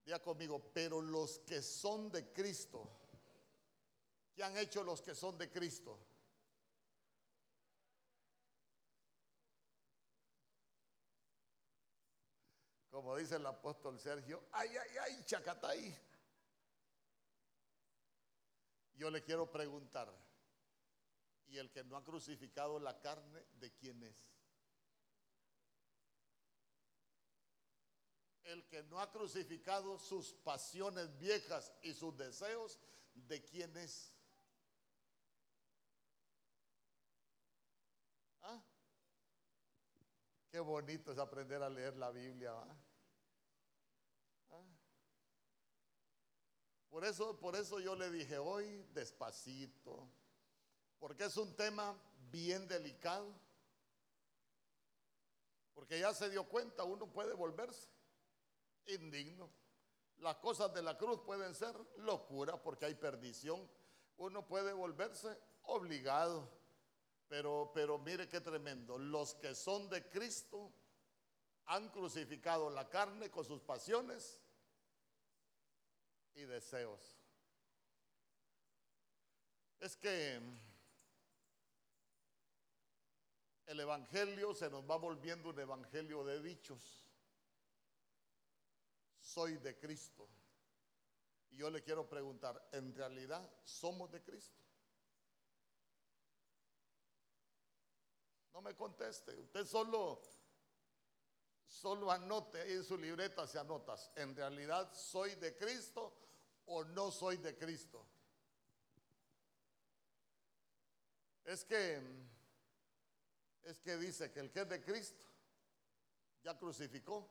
Diga 0.04 0.20
conmigo, 0.20 0.72
pero 0.74 1.02
los 1.02 1.40
que 1.40 1.62
son 1.62 2.12
de 2.12 2.32
Cristo, 2.32 2.90
¿qué 4.34 4.44
han 4.44 4.58
hecho 4.58 4.84
los 4.84 5.02
que 5.02 5.14
son 5.14 5.38
de 5.38 5.52
Cristo? 5.52 6.00
Como 12.90 13.16
dice 13.16 13.38
el 13.38 13.46
apóstol 13.46 14.00
Sergio, 14.00 14.44
ay, 14.52 14.70
ay, 14.70 14.98
ay, 14.98 15.24
chacatay. 15.26 15.98
Yo 18.94 19.10
le 19.10 19.24
quiero 19.24 19.50
preguntar, 19.50 20.14
¿y 21.48 21.58
el 21.58 21.72
que 21.72 21.84
no 21.84 21.96
ha 21.96 22.04
crucificado 22.04 22.80
la 22.80 23.00
carne, 23.00 23.44
de 23.54 23.72
quién 23.74 24.04
es? 24.04 24.16
El 28.52 28.68
que 28.68 28.84
no 28.84 29.00
ha 29.00 29.10
crucificado 29.10 29.98
sus 29.98 30.34
pasiones 30.34 31.18
viejas 31.18 31.72
y 31.84 31.94
sus 31.94 32.18
deseos, 32.18 32.78
¿de 33.14 33.42
quién 33.46 33.78
es? 33.78 34.14
¿Ah? 38.42 38.62
Qué 40.50 40.60
bonito 40.60 41.14
es 41.14 41.18
aprender 41.18 41.64
a 41.64 41.70
leer 41.70 41.96
la 41.96 42.12
Biblia. 42.12 42.52
¿Ah? 42.52 42.76
Por 46.90 47.06
eso, 47.06 47.40
por 47.40 47.56
eso 47.56 47.80
yo 47.80 47.96
le 47.96 48.12
dije 48.12 48.38
hoy 48.38 48.86
despacito, 48.94 50.10
porque 51.00 51.24
es 51.24 51.38
un 51.38 51.56
tema 51.56 51.98
bien 52.30 52.68
delicado. 52.68 53.34
Porque 55.74 56.02
ya 56.02 56.14
se 56.14 56.30
dio 56.30 56.44
cuenta, 56.44 56.84
uno 56.84 57.08
puede 57.08 57.34
volverse 57.34 58.01
indigno. 58.88 59.50
Las 60.18 60.38
cosas 60.38 60.74
de 60.74 60.82
la 60.82 60.98
cruz 60.98 61.22
pueden 61.22 61.56
ser 61.56 61.76
locura 61.98 62.62
porque 62.62 62.86
hay 62.86 62.96
perdición. 62.96 63.70
Uno 64.18 64.46
puede 64.46 64.74
volverse 64.74 65.38
obligado. 65.64 66.48
Pero, 67.28 67.72
pero 67.74 67.98
mire 67.98 68.28
qué 68.28 68.42
tremendo. 68.42 68.98
Los 68.98 69.36
que 69.36 69.56
son 69.56 69.90
de 69.90 70.08
Cristo 70.10 70.72
han 71.66 71.90
crucificado 71.90 72.70
la 72.70 72.90
carne 72.90 73.32
con 73.32 73.46
sus 73.46 73.62
pasiones 73.62 74.42
y 76.36 76.42
deseos. 76.44 77.18
Es 79.80 79.96
que 79.96 80.40
el 83.66 83.80
Evangelio 83.80 84.54
se 84.54 84.70
nos 84.70 84.84
va 84.88 84.98
volviendo 84.98 85.50
un 85.50 85.60
Evangelio 85.60 86.24
de 86.26 86.42
dichos 86.42 87.11
soy 89.34 89.58
de 89.58 89.78
Cristo. 89.78 90.28
Y 91.52 91.58
yo 91.58 91.70
le 91.70 91.82
quiero 91.82 92.08
preguntar, 92.08 92.70
¿en 92.72 92.94
realidad 92.94 93.50
somos 93.64 94.12
de 94.12 94.22
Cristo? 94.22 94.62
No 98.54 98.62
me 98.62 98.76
conteste, 98.76 99.40
usted 99.40 99.66
solo 99.66 100.22
solo 101.66 102.12
anote 102.12 102.74
en 102.74 102.84
su 102.84 102.98
libreta 102.98 103.48
se 103.48 103.58
anotas, 103.58 104.12
¿en 104.16 104.36
realidad 104.36 104.94
soy 104.94 105.36
de 105.36 105.56
Cristo 105.56 106.14
o 106.66 106.84
no 106.84 107.12
soy 107.12 107.38
de 107.38 107.58
Cristo? 107.58 108.06
Es 111.46 111.64
que 111.64 112.02
es 113.64 113.80
que 113.80 113.96
dice 113.98 114.32
que 114.32 114.42
el 114.42 114.52
que 114.52 114.62
es 114.62 114.70
de 114.70 114.84
Cristo 114.84 115.24
ya 116.44 116.58
crucificó 116.58 117.30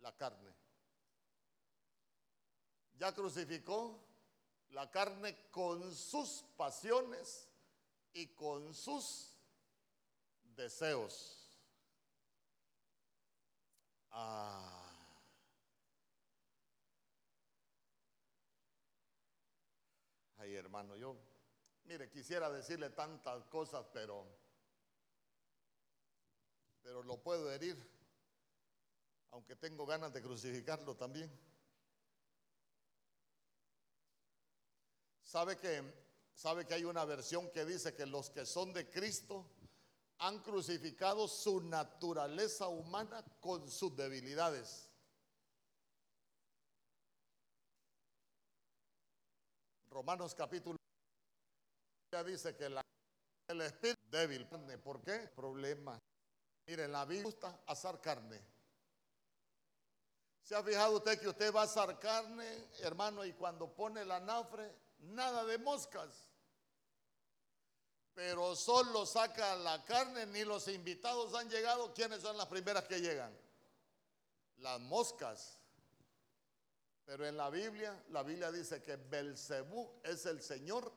la 0.00 0.14
carne. 0.14 0.65
Ya 2.98 3.14
crucificó 3.14 3.98
la 4.70 4.90
carne 4.90 5.36
con 5.50 5.94
sus 5.94 6.44
pasiones 6.56 7.48
y 8.12 8.28
con 8.28 8.74
sus 8.74 9.32
deseos. 10.56 11.46
Ah. 14.10 14.82
Ay, 20.38 20.54
hermano, 20.54 20.96
yo, 20.96 21.16
mire, 21.84 22.08
quisiera 22.08 22.48
decirle 22.50 22.90
tantas 22.90 23.44
cosas, 23.46 23.84
pero, 23.92 24.24
pero 26.82 27.02
lo 27.02 27.20
puedo 27.22 27.52
herir, 27.52 27.76
aunque 29.32 29.56
tengo 29.56 29.84
ganas 29.84 30.14
de 30.14 30.22
crucificarlo 30.22 30.96
también. 30.96 31.30
¿Sabe 35.26 35.56
que, 35.58 35.82
sabe 36.34 36.64
que 36.66 36.74
hay 36.74 36.84
una 36.84 37.04
versión 37.04 37.50
que 37.50 37.64
dice 37.64 37.92
que 37.94 38.06
los 38.06 38.30
que 38.30 38.46
son 38.46 38.72
de 38.72 38.88
Cristo 38.88 39.44
han 40.18 40.38
crucificado 40.42 41.26
su 41.26 41.60
naturaleza 41.62 42.68
humana 42.68 43.24
con 43.40 43.68
sus 43.68 43.94
debilidades. 43.96 44.88
Romanos 49.90 50.34
capítulo 50.34 50.76
ya 52.12 52.22
dice 52.22 52.54
que 52.54 52.68
la- 52.68 52.82
el 53.48 53.60
espíritu 53.62 54.00
débil. 54.08 54.46
¿Por 54.78 55.02
qué? 55.02 55.28
Problema. 55.34 55.98
Miren, 56.66 56.92
la 56.92 57.04
Biblia 57.04 57.24
gusta 57.24 57.62
asar 57.66 58.00
carne. 58.00 58.40
¿Se 60.40 60.54
ha 60.54 60.62
fijado 60.62 60.96
usted 60.98 61.18
que 61.20 61.28
usted 61.28 61.52
va 61.52 61.62
a 61.62 61.64
asar 61.64 61.98
carne, 61.98 62.68
hermano, 62.78 63.24
y 63.24 63.32
cuando 63.32 63.74
pone 63.74 64.04
la 64.04 64.20
nafre, 64.20 64.85
nada 64.98 65.44
de 65.44 65.58
moscas? 65.58 66.28
Pero 68.14 68.56
solo 68.56 69.04
saca 69.04 69.56
la 69.56 69.84
carne, 69.84 70.24
ni 70.26 70.44
los 70.44 70.68
invitados 70.68 71.34
han 71.34 71.50
llegado. 71.50 71.92
¿Quiénes 71.92 72.22
son 72.22 72.36
las 72.36 72.46
primeras 72.46 72.84
que 72.84 73.00
llegan? 73.00 73.36
Las 74.56 74.80
moscas. 74.80 75.58
Pero 77.04 77.26
en 77.26 77.36
la 77.36 77.50
Biblia, 77.50 78.02
la 78.08 78.22
Biblia 78.22 78.50
dice 78.50 78.82
que 78.82 78.96
Belcebú 78.96 80.00
es 80.02 80.24
el 80.26 80.42
señor 80.42 80.92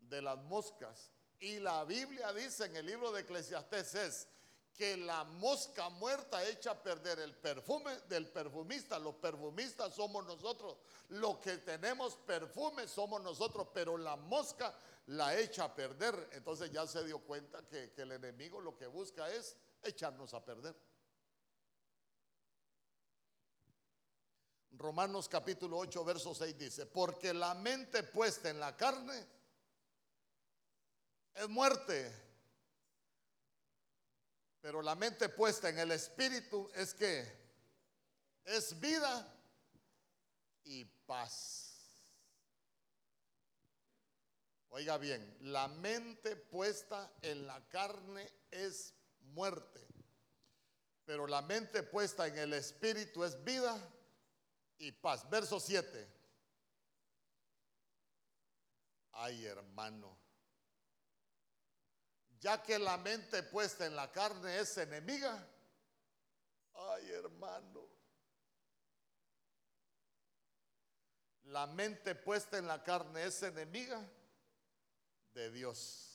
de 0.00 0.22
las 0.22 0.38
moscas. 0.38 1.12
Y 1.38 1.60
la 1.60 1.84
Biblia 1.84 2.32
dice 2.32 2.64
en 2.64 2.76
el 2.76 2.86
libro 2.86 3.12
de 3.12 3.20
Eclesiastés 3.20 4.26
que 4.74 4.96
la 4.96 5.22
mosca 5.24 5.88
muerta 5.88 6.44
echa 6.46 6.72
a 6.72 6.82
perder 6.82 7.20
el 7.20 7.34
perfume 7.34 7.96
del 8.08 8.28
perfumista. 8.28 8.98
Los 8.98 9.14
perfumistas 9.14 9.94
somos 9.94 10.26
nosotros. 10.26 10.76
Lo 11.10 11.40
que 11.40 11.58
tenemos 11.58 12.16
perfume 12.16 12.88
somos 12.88 13.22
nosotros, 13.22 13.68
pero 13.72 13.96
la 13.96 14.16
mosca 14.16 14.74
la 15.06 15.38
echa 15.38 15.64
a 15.64 15.74
perder. 15.74 16.30
Entonces 16.32 16.72
ya 16.72 16.86
se 16.86 17.04
dio 17.04 17.20
cuenta 17.20 17.66
que, 17.68 17.92
que 17.92 18.02
el 18.02 18.12
enemigo 18.12 18.60
lo 18.60 18.76
que 18.76 18.86
busca 18.86 19.30
es 19.30 19.56
echarnos 19.82 20.34
a 20.34 20.44
perder. 20.44 20.74
Romanos 24.76 25.28
capítulo 25.28 25.78
8, 25.78 26.04
verso 26.04 26.34
6 26.34 26.58
dice, 26.58 26.86
porque 26.86 27.32
la 27.32 27.54
mente 27.54 28.02
puesta 28.02 28.50
en 28.50 28.58
la 28.58 28.76
carne 28.76 29.24
es 31.34 31.48
muerte, 31.48 32.23
pero 34.64 34.80
la 34.80 34.94
mente 34.94 35.28
puesta 35.28 35.68
en 35.68 35.78
el 35.78 35.90
espíritu 35.90 36.70
es 36.74 36.94
que 36.94 37.22
es 38.46 38.80
vida 38.80 39.30
y 40.64 40.86
paz. 40.86 42.00
Oiga 44.70 44.96
bien, 44.96 45.36
la 45.42 45.68
mente 45.68 46.34
puesta 46.36 47.12
en 47.20 47.46
la 47.46 47.60
carne 47.68 48.26
es 48.50 48.94
muerte, 49.34 49.86
pero 51.04 51.26
la 51.26 51.42
mente 51.42 51.82
puesta 51.82 52.26
en 52.26 52.38
el 52.38 52.54
espíritu 52.54 53.22
es 53.22 53.44
vida 53.44 53.78
y 54.78 54.92
paz. 54.92 55.28
Verso 55.28 55.60
7. 55.60 56.08
Ay, 59.12 59.44
hermano. 59.44 60.23
Ya 62.44 62.62
que 62.62 62.78
la 62.78 62.98
mente 62.98 63.42
puesta 63.42 63.86
en 63.86 63.96
la 63.96 64.12
carne 64.12 64.58
es 64.58 64.76
enemiga. 64.76 65.48
Ay, 66.74 67.10
hermano. 67.12 67.88
La 71.44 71.66
mente 71.66 72.14
puesta 72.14 72.58
en 72.58 72.66
la 72.66 72.84
carne 72.84 73.24
es 73.24 73.42
enemiga 73.42 74.06
de 75.32 75.50
Dios. 75.52 76.10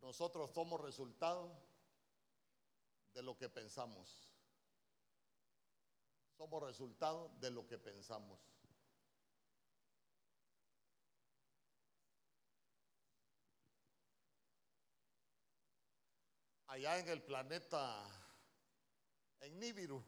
Nosotros 0.00 0.50
somos 0.52 0.80
resultado 0.80 1.71
de 3.14 3.22
lo 3.22 3.36
que 3.36 3.48
pensamos. 3.48 4.32
Somos 6.36 6.62
resultado 6.62 7.28
de 7.40 7.50
lo 7.50 7.66
que 7.66 7.78
pensamos. 7.78 8.40
Allá 16.66 16.98
en 16.98 17.08
el 17.08 17.22
planeta, 17.22 18.02
en 19.40 19.58
Nibiru, 19.58 20.02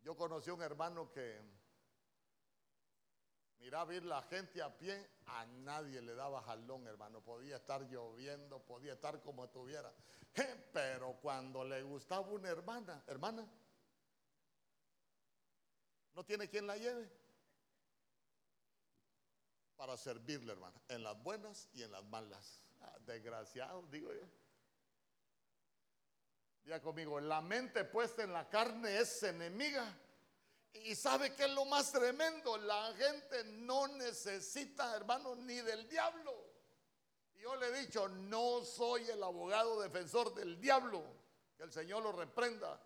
yo 0.00 0.16
conocí 0.16 0.50
a 0.50 0.54
un 0.54 0.62
hermano 0.62 1.12
que 1.12 1.40
miraba 3.58 3.94
ir 3.94 4.04
la 4.04 4.22
gente 4.22 4.62
a 4.62 4.76
pie, 4.76 5.08
a 5.26 5.46
nadie 5.46 6.00
le 6.00 6.14
daba 6.14 6.42
jalón, 6.42 6.86
hermano. 6.86 7.20
Podía 7.22 7.56
estar 7.56 7.82
lloviendo, 7.82 8.60
podía 8.60 8.94
estar 8.94 9.22
como 9.22 9.44
estuviera. 9.44 9.92
Pero 10.72 11.18
cuando 11.20 11.64
le 11.64 11.82
gustaba 11.82 12.28
una 12.28 12.48
hermana, 12.48 13.02
hermana, 13.06 13.46
no 16.14 16.24
tiene 16.24 16.48
quien 16.48 16.66
la 16.66 16.76
lleve 16.76 17.10
para 19.76 19.96
servirle, 19.96 20.52
hermana, 20.52 20.80
en 20.88 21.02
las 21.02 21.20
buenas 21.22 21.68
y 21.72 21.82
en 21.82 21.92
las 21.92 22.04
malas. 22.04 22.62
Ah, 22.80 22.98
desgraciado, 23.06 23.82
digo 23.90 24.12
yo. 24.12 24.26
Diga 26.64 26.80
conmigo, 26.80 27.20
la 27.20 27.42
mente 27.42 27.84
puesta 27.84 28.22
en 28.22 28.32
la 28.32 28.48
carne 28.48 28.98
es 28.98 29.22
enemiga. 29.22 29.94
Y 30.74 30.94
sabe 30.94 31.34
que 31.34 31.44
es 31.44 31.50
lo 31.50 31.64
más 31.64 31.92
tremendo, 31.92 32.58
la 32.58 32.92
gente 32.94 33.44
no 33.44 33.86
necesita, 33.88 34.94
hermano, 34.96 35.34
ni 35.36 35.56
del 35.56 35.88
diablo. 35.88 36.34
Yo 37.36 37.54
le 37.56 37.68
he 37.68 37.86
dicho, 37.86 38.08
no 38.08 38.64
soy 38.64 39.08
el 39.08 39.22
abogado 39.22 39.80
defensor 39.80 40.34
del 40.34 40.60
diablo, 40.60 41.04
que 41.56 41.62
el 41.62 41.72
Señor 41.72 42.02
lo 42.02 42.12
reprenda. 42.12 42.80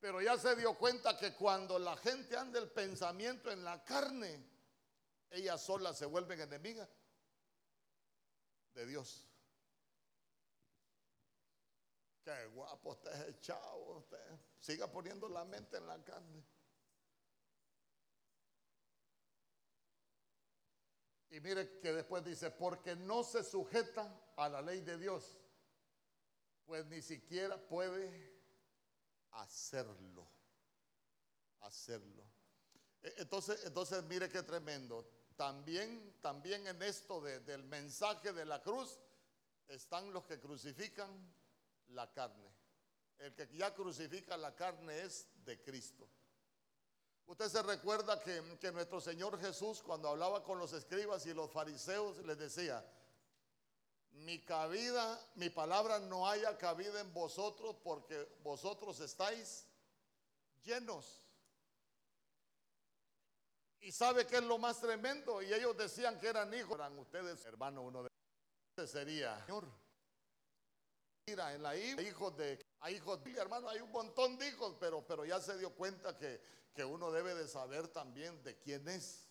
Pero 0.00 0.20
ya 0.20 0.38
se 0.38 0.54
dio 0.56 0.74
cuenta 0.74 1.16
que 1.16 1.34
cuando 1.34 1.78
la 1.78 1.96
gente 1.96 2.36
anda 2.36 2.58
el 2.58 2.70
pensamiento 2.70 3.50
en 3.50 3.64
la 3.64 3.82
carne, 3.84 4.44
ellas 5.30 5.62
solas 5.62 5.96
se 5.96 6.06
vuelven 6.06 6.40
enemigas 6.40 6.88
de 8.74 8.86
Dios. 8.86 9.26
Qué 12.24 12.46
guapo 12.46 12.90
usted 12.90 13.28
es 13.28 13.40
chavo, 13.40 13.98
usted. 13.98 14.38
Siga 14.58 14.90
poniendo 14.90 15.28
la 15.28 15.44
mente 15.44 15.78
en 15.78 15.86
la 15.86 16.02
carne. 16.02 16.44
Y 21.30 21.40
mire 21.40 21.78
que 21.78 21.92
después 21.92 22.24
dice, 22.24 22.50
porque 22.50 22.96
no 22.96 23.22
se 23.22 23.44
sujeta 23.44 24.32
a 24.36 24.48
la 24.48 24.60
ley 24.60 24.80
de 24.80 24.98
Dios, 24.98 25.38
pues 26.66 26.84
ni 26.86 27.00
siquiera 27.02 27.56
puede 27.56 28.32
hacerlo. 29.32 30.28
Hacerlo. 31.60 32.24
E- 33.02 33.14
Entonces, 33.18 33.64
entonces 33.64 34.02
mire 34.04 34.28
qué 34.28 34.42
tremendo. 34.42 35.08
También, 35.36 36.16
también 36.20 36.66
en 36.66 36.82
esto 36.82 37.20
de- 37.20 37.40
del 37.40 37.62
mensaje 37.64 38.32
de 38.32 38.44
la 38.44 38.62
cruz 38.62 38.98
están 39.68 40.12
los 40.12 40.24
que 40.24 40.40
crucifican 40.40 41.10
la 41.88 42.12
carne. 42.12 42.52
El 43.18 43.34
que 43.34 43.46
ya 43.56 43.72
crucifica 43.74 44.36
la 44.36 44.54
carne 44.56 45.00
es 45.02 45.28
de 45.44 45.62
Cristo. 45.62 46.08
Usted 47.30 47.48
se 47.48 47.62
recuerda 47.62 48.18
que, 48.18 48.42
que 48.58 48.72
nuestro 48.72 49.00
Señor 49.00 49.38
Jesús 49.38 49.80
cuando 49.82 50.08
hablaba 50.08 50.42
con 50.42 50.58
los 50.58 50.72
escribas 50.72 51.24
y 51.26 51.32
los 51.32 51.48
fariseos 51.48 52.18
les 52.26 52.36
decía, 52.36 52.84
mi 54.10 54.40
cabida, 54.40 55.16
mi 55.36 55.48
palabra 55.48 56.00
no 56.00 56.28
haya 56.28 56.58
cabida 56.58 57.00
en 57.00 57.14
vosotros 57.14 57.76
porque 57.84 58.36
vosotros 58.42 58.98
estáis 58.98 59.64
llenos. 60.64 61.24
Y 63.78 63.92
sabe 63.92 64.26
que 64.26 64.38
es 64.38 64.42
lo 64.42 64.58
más 64.58 64.80
tremendo 64.80 65.40
y 65.40 65.54
ellos 65.54 65.76
decían 65.76 66.18
que 66.18 66.26
eran 66.26 66.52
hijos, 66.52 66.74
eran 66.74 66.98
ustedes, 66.98 67.44
hermano, 67.44 67.82
uno 67.82 68.02
de 68.02 68.08
ustedes 68.70 68.90
sería, 68.90 69.38
Señor. 69.46 69.68
Mira, 71.28 71.54
en 71.54 71.62
la 71.62 71.76
hijos 71.76 72.36
de 72.36 72.60
Hay 72.80 72.96
hijos, 72.96 73.20
hermano, 73.36 73.68
hay 73.68 73.80
un 73.80 73.90
montón 73.90 74.38
de 74.38 74.48
hijos, 74.48 74.76
pero, 74.80 75.06
pero 75.06 75.24
ya 75.24 75.40
se 75.40 75.58
dio 75.58 75.74
cuenta 75.74 76.16
que, 76.16 76.40
que 76.74 76.84
uno 76.84 77.10
debe 77.10 77.34
de 77.34 77.46
saber 77.46 77.88
también 77.88 78.42
de 78.42 78.58
quién 78.58 78.88
es. 78.88 79.28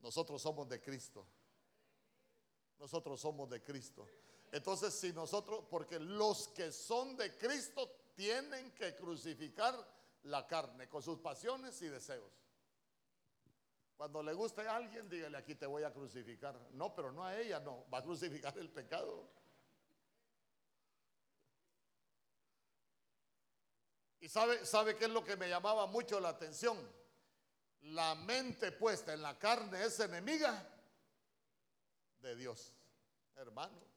Nosotros 0.00 0.42
somos 0.42 0.68
de 0.68 0.80
Cristo. 0.80 1.26
Nosotros 2.78 3.20
somos 3.20 3.48
de 3.48 3.62
Cristo. 3.62 4.08
Entonces, 4.50 4.94
si 4.94 5.12
nosotros, 5.12 5.64
porque 5.70 6.00
los 6.00 6.48
que 6.48 6.72
son 6.72 7.16
de 7.16 7.36
Cristo 7.36 7.88
tienen 8.16 8.72
que 8.72 8.96
crucificar 8.96 9.74
la 10.24 10.46
carne 10.46 10.88
con 10.88 11.02
sus 11.02 11.18
pasiones 11.18 11.80
y 11.82 11.88
deseos. 11.88 12.32
Cuando 13.96 14.22
le 14.22 14.32
guste 14.32 14.62
a 14.62 14.76
alguien, 14.76 15.08
dígale 15.08 15.36
aquí 15.36 15.54
te 15.54 15.66
voy 15.66 15.84
a 15.84 15.92
crucificar. 15.92 16.58
No, 16.72 16.94
pero 16.94 17.12
no 17.12 17.24
a 17.24 17.38
ella, 17.38 17.60
no, 17.60 17.84
va 17.92 17.98
a 17.98 18.02
crucificar 18.02 18.56
el 18.58 18.70
pecado. 18.70 19.28
Y 24.20 24.28
sabe, 24.28 24.64
sabe 24.66 24.96
qué 24.96 25.06
es 25.06 25.10
lo 25.10 25.24
que 25.24 25.36
me 25.36 25.48
llamaba 25.48 25.86
mucho 25.86 26.20
la 26.20 26.28
atención. 26.30 26.76
La 27.82 28.14
mente 28.14 28.72
puesta 28.72 29.14
en 29.14 29.22
la 29.22 29.38
carne 29.38 29.82
es 29.82 29.98
enemiga 30.00 30.68
de 32.20 32.36
Dios, 32.36 32.74
hermano. 33.36 33.90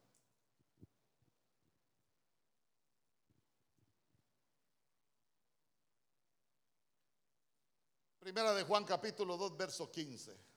Primera 8.19 8.53
de 8.53 8.63
Juan 8.63 8.85
capítulo 8.85 9.35
2, 9.35 9.57
verso 9.57 9.91
15. 9.91 10.52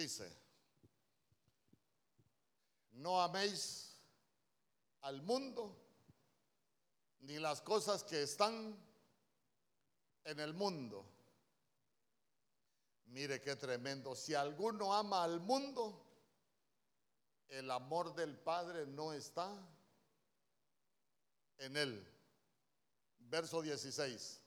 Dice, 0.00 0.34
no 2.92 3.20
améis 3.20 4.00
al 5.02 5.20
mundo 5.20 5.76
ni 7.20 7.38
las 7.38 7.60
cosas 7.60 8.02
que 8.02 8.22
están 8.22 8.74
en 10.24 10.40
el 10.40 10.54
mundo. 10.54 11.04
Mire 13.08 13.42
qué 13.42 13.56
tremendo. 13.56 14.16
Si 14.16 14.34
alguno 14.34 14.94
ama 14.94 15.22
al 15.22 15.38
mundo, 15.40 16.02
el 17.48 17.70
amor 17.70 18.14
del 18.14 18.38
Padre 18.38 18.86
no 18.86 19.12
está 19.12 19.54
en 21.58 21.76
él. 21.76 22.10
Verso 23.18 23.60
16. 23.60 24.40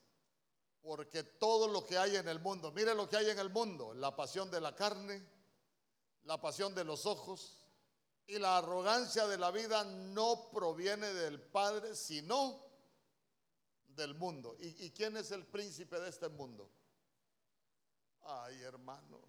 Porque 0.82 1.22
todo 1.22 1.68
lo 1.68 1.86
que 1.86 2.00
hay 2.00 2.16
en 2.16 2.28
el 2.28 2.40
mundo, 2.40 2.72
mire 2.72 2.96
lo 2.96 3.08
que 3.08 3.18
hay 3.18 3.30
en 3.30 3.38
el 3.38 3.52
mundo, 3.52 3.94
la 3.94 4.16
pasión 4.16 4.50
de 4.50 4.60
la 4.60 4.76
carne, 4.76 5.33
la 6.24 6.40
pasión 6.40 6.74
de 6.74 6.84
los 6.84 7.06
ojos 7.06 7.64
y 8.28 8.40
la 8.40 8.58
arrogancia 8.58 9.28
de 9.28 9.38
la 9.38 9.52
vida 9.52 9.84
no 9.84 10.50
proviene 10.52 11.08
del 11.14 11.42
Padre, 11.42 11.96
sino 11.96 12.64
del 13.88 14.16
mundo. 14.16 14.56
¿Y, 14.60 14.92
quién 14.92 15.18
es 15.18 15.32
el 15.32 15.46
príncipe 15.46 16.00
de 16.00 16.10
este 16.10 16.30
mundo? 16.30 16.70
Ay, 18.22 18.62
hermano. 18.62 19.22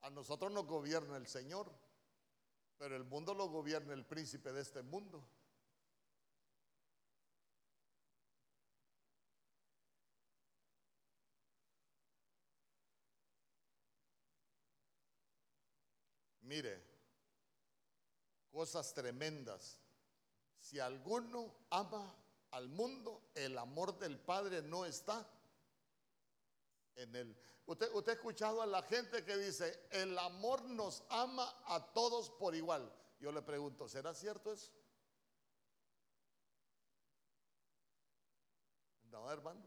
A 0.00 0.10
nosotros 0.10 0.50
nos 0.50 0.66
gobierna 0.66 1.16
el 1.16 1.28
Señor, 1.28 1.70
pero 2.78 2.96
el 2.96 3.04
mundo 3.04 3.34
lo 3.34 3.48
gobierna 3.48 3.92
el 3.92 4.04
príncipe 4.04 4.52
de 4.52 4.62
este 4.62 4.82
mundo. 4.82 5.24
Mire, 16.52 16.84
cosas 18.50 18.92
tremendas. 18.92 19.80
Si 20.60 20.78
alguno 20.78 21.50
ama 21.70 22.14
al 22.50 22.68
mundo, 22.68 23.30
el 23.34 23.56
amor 23.56 23.98
del 23.98 24.18
Padre 24.20 24.60
no 24.60 24.84
está 24.84 25.26
en 26.96 27.16
él. 27.16 27.36
Usted, 27.64 27.90
usted 27.94 28.12
ha 28.12 28.14
escuchado 28.16 28.60
a 28.60 28.66
la 28.66 28.82
gente 28.82 29.24
que 29.24 29.34
dice, 29.38 29.88
el 29.92 30.18
amor 30.18 30.62
nos 30.64 31.02
ama 31.08 31.50
a 31.64 31.90
todos 31.94 32.28
por 32.28 32.54
igual. 32.54 32.94
Yo 33.18 33.32
le 33.32 33.40
pregunto, 33.40 33.88
¿será 33.88 34.12
cierto 34.12 34.52
eso? 34.52 34.70
No, 39.04 39.30
hermano, 39.30 39.64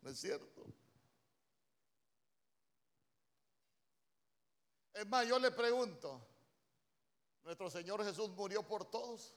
no 0.00 0.10
es 0.10 0.18
cierto. 0.18 0.66
Es 4.92 5.06
más, 5.06 5.26
yo 5.26 5.38
le 5.38 5.50
pregunto, 5.50 6.20
¿nuestro 7.44 7.70
Señor 7.70 8.04
Jesús 8.04 8.30
murió 8.30 8.66
por 8.66 8.84
todos? 8.90 9.34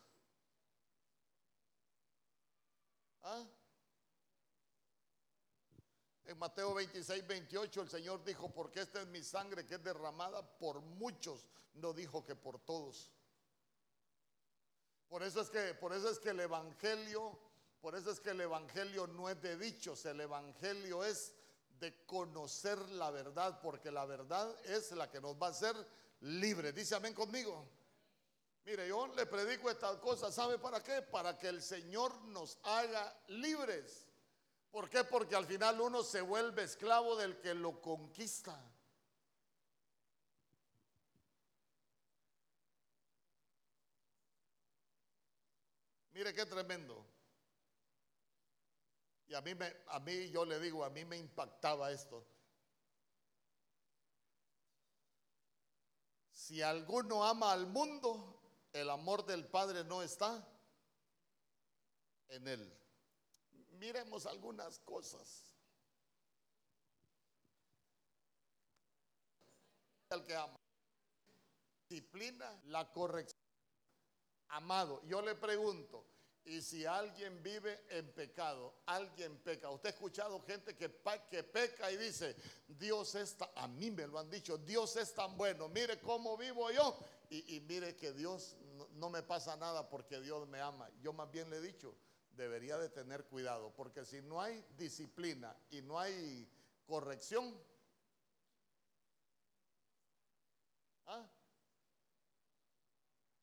¿Ah? 3.21 3.45
En 6.25 6.37
Mateo 6.37 6.73
26, 6.73 7.27
28 7.27 7.81
el 7.81 7.89
Señor 7.89 8.23
dijo, 8.23 8.49
porque 8.49 8.81
esta 8.81 9.01
es 9.01 9.07
mi 9.07 9.21
sangre 9.21 9.65
que 9.65 9.75
es 9.75 9.83
derramada 9.83 10.41
por 10.57 10.81
muchos, 10.81 11.47
no 11.75 11.93
dijo 11.93 12.25
que 12.25 12.35
por 12.35 12.59
todos. 12.59 13.11
Por 15.07 15.21
eso 15.21 15.41
es 15.41 15.49
que, 15.49 15.75
por 15.75 15.93
eso 15.93 16.09
es 16.09 16.17
que 16.17 16.29
el 16.29 16.39
Evangelio, 16.39 17.37
por 17.81 17.95
eso 17.95 18.09
es 18.09 18.19
que 18.19 18.31
el 18.31 18.41
Evangelio 18.41 19.05
no 19.05 19.29
es 19.29 19.39
de 19.41 19.57
dichos, 19.57 20.05
el 20.05 20.21
Evangelio 20.21 21.03
es 21.03 21.35
de 21.79 22.05
conocer 22.05 22.77
la 22.91 23.11
verdad, 23.11 23.59
porque 23.61 23.91
la 23.91 24.05
verdad 24.05 24.53
es 24.65 24.91
la 24.91 25.09
que 25.09 25.21
nos 25.21 25.35
va 25.41 25.47
a 25.47 25.51
hacer 25.51 25.75
libres. 26.21 26.73
Dice 26.73 26.95
amén 26.95 27.13
conmigo. 27.13 27.67
Mire, 28.65 28.87
yo 28.87 29.07
le 29.07 29.25
predico 29.25 29.69
estas 29.69 29.97
cosas, 29.97 30.33
¿sabe 30.33 30.57
para 30.57 30.81
qué? 30.81 31.01
Para 31.01 31.37
que 31.37 31.49
el 31.49 31.61
Señor 31.61 32.15
nos 32.25 32.57
haga 32.63 33.13
libres. 33.27 34.07
¿Por 34.71 34.89
qué? 34.89 35.03
Porque 35.03 35.35
al 35.35 35.45
final 35.45 35.79
uno 35.81 36.01
se 36.01 36.21
vuelve 36.21 36.63
esclavo 36.63 37.15
del 37.15 37.39
que 37.39 37.53
lo 37.53 37.81
conquista. 37.81 38.57
Mire 46.13 46.33
qué 46.33 46.45
tremendo. 46.45 47.12
Y 49.33 49.35
a 49.35 49.41
mí, 49.41 49.55
me, 49.55 49.75
a 49.87 49.99
mí 49.99 50.29
yo 50.29 50.45
le 50.45 50.59
digo, 50.59 50.85
a 50.85 50.91
mí 50.91 51.05
me 51.05 51.17
impactaba 51.17 51.91
esto. 51.91 52.23
Si 56.31 56.61
alguno 56.61 57.23
ama 57.25 57.51
al 57.51 57.65
mundo, 57.65 58.39
el 58.71 58.91
amor 58.91 59.25
del 59.25 59.47
Padre 59.47 59.83
no 59.85 60.03
está 60.03 60.47
en 62.27 62.47
él. 62.47 62.79
Miremos 63.71 64.27
algunas 64.27 64.77
cosas. 64.81 65.51
El 70.11 70.23
que 70.25 70.35
ama. 70.35 70.59
Disciplina, 71.89 72.61
la 72.65 72.93
corrección. 72.93 73.41
Amado, 74.49 75.01
yo 75.07 75.23
le 75.23 75.33
pregunto, 75.33 76.05
y 76.45 76.61
si 76.61 76.85
alguien 76.85 77.41
vive 77.41 77.85
en 77.89 78.11
pecado, 78.11 78.73
alguien 78.85 79.37
peca. 79.37 79.69
Usted 79.69 79.89
ha 79.89 79.91
escuchado 79.93 80.41
gente 80.41 80.75
que, 80.75 80.89
peca 80.89 81.91
y 81.91 81.97
dice, 81.97 82.35
Dios 82.67 83.15
es 83.15 83.37
tan, 83.37 83.49
a 83.55 83.67
mí 83.67 83.91
me 83.91 84.07
lo 84.07 84.19
han 84.19 84.29
dicho, 84.29 84.57
Dios 84.57 84.95
es 84.97 85.13
tan 85.13 85.37
bueno, 85.37 85.69
mire 85.69 85.99
cómo 85.99 86.37
vivo 86.37 86.69
yo. 86.71 86.97
Y, 87.29 87.61
mire 87.61 87.95
que 87.95 88.13
Dios 88.13 88.57
no, 88.75 88.87
no, 88.93 89.09
me 89.09 89.23
pasa 89.23 89.55
nada 89.55 89.89
porque 89.89 90.19
Dios 90.19 90.47
me 90.47 90.61
ama. 90.61 90.87
Yo 91.01 91.13
más 91.13 91.31
bien 91.31 91.49
le 91.49 91.57
he 91.57 91.61
dicho, 91.61 91.95
debería 92.35 92.77
de 92.77 92.89
tener 92.89 93.25
cuidado, 93.25 93.73
porque 93.75 94.05
si 94.05 94.21
no 94.21 94.39
hay 94.39 94.63
disciplina 94.77 95.55
y 95.71 95.81
no 95.81 95.99
hay 95.99 96.47
corrección, 96.85 97.59
¿ah? 101.07 101.25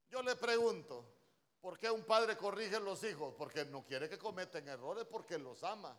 yo 0.09 0.23
le 0.23 0.37
pregunto, 0.37 1.20
¿Por 1.61 1.79
qué 1.79 1.91
un 1.91 2.05
padre 2.05 2.37
corrige 2.37 2.77
a 2.77 2.81
los 2.81 3.05
hijos? 3.05 3.35
Porque 3.37 3.65
no 3.67 3.85
quiere 3.85 4.09
que 4.09 4.19
cometen 4.19 4.67
errores, 4.69 5.05
porque 5.05 5.39
los 5.39 5.63
ama. 5.63 5.99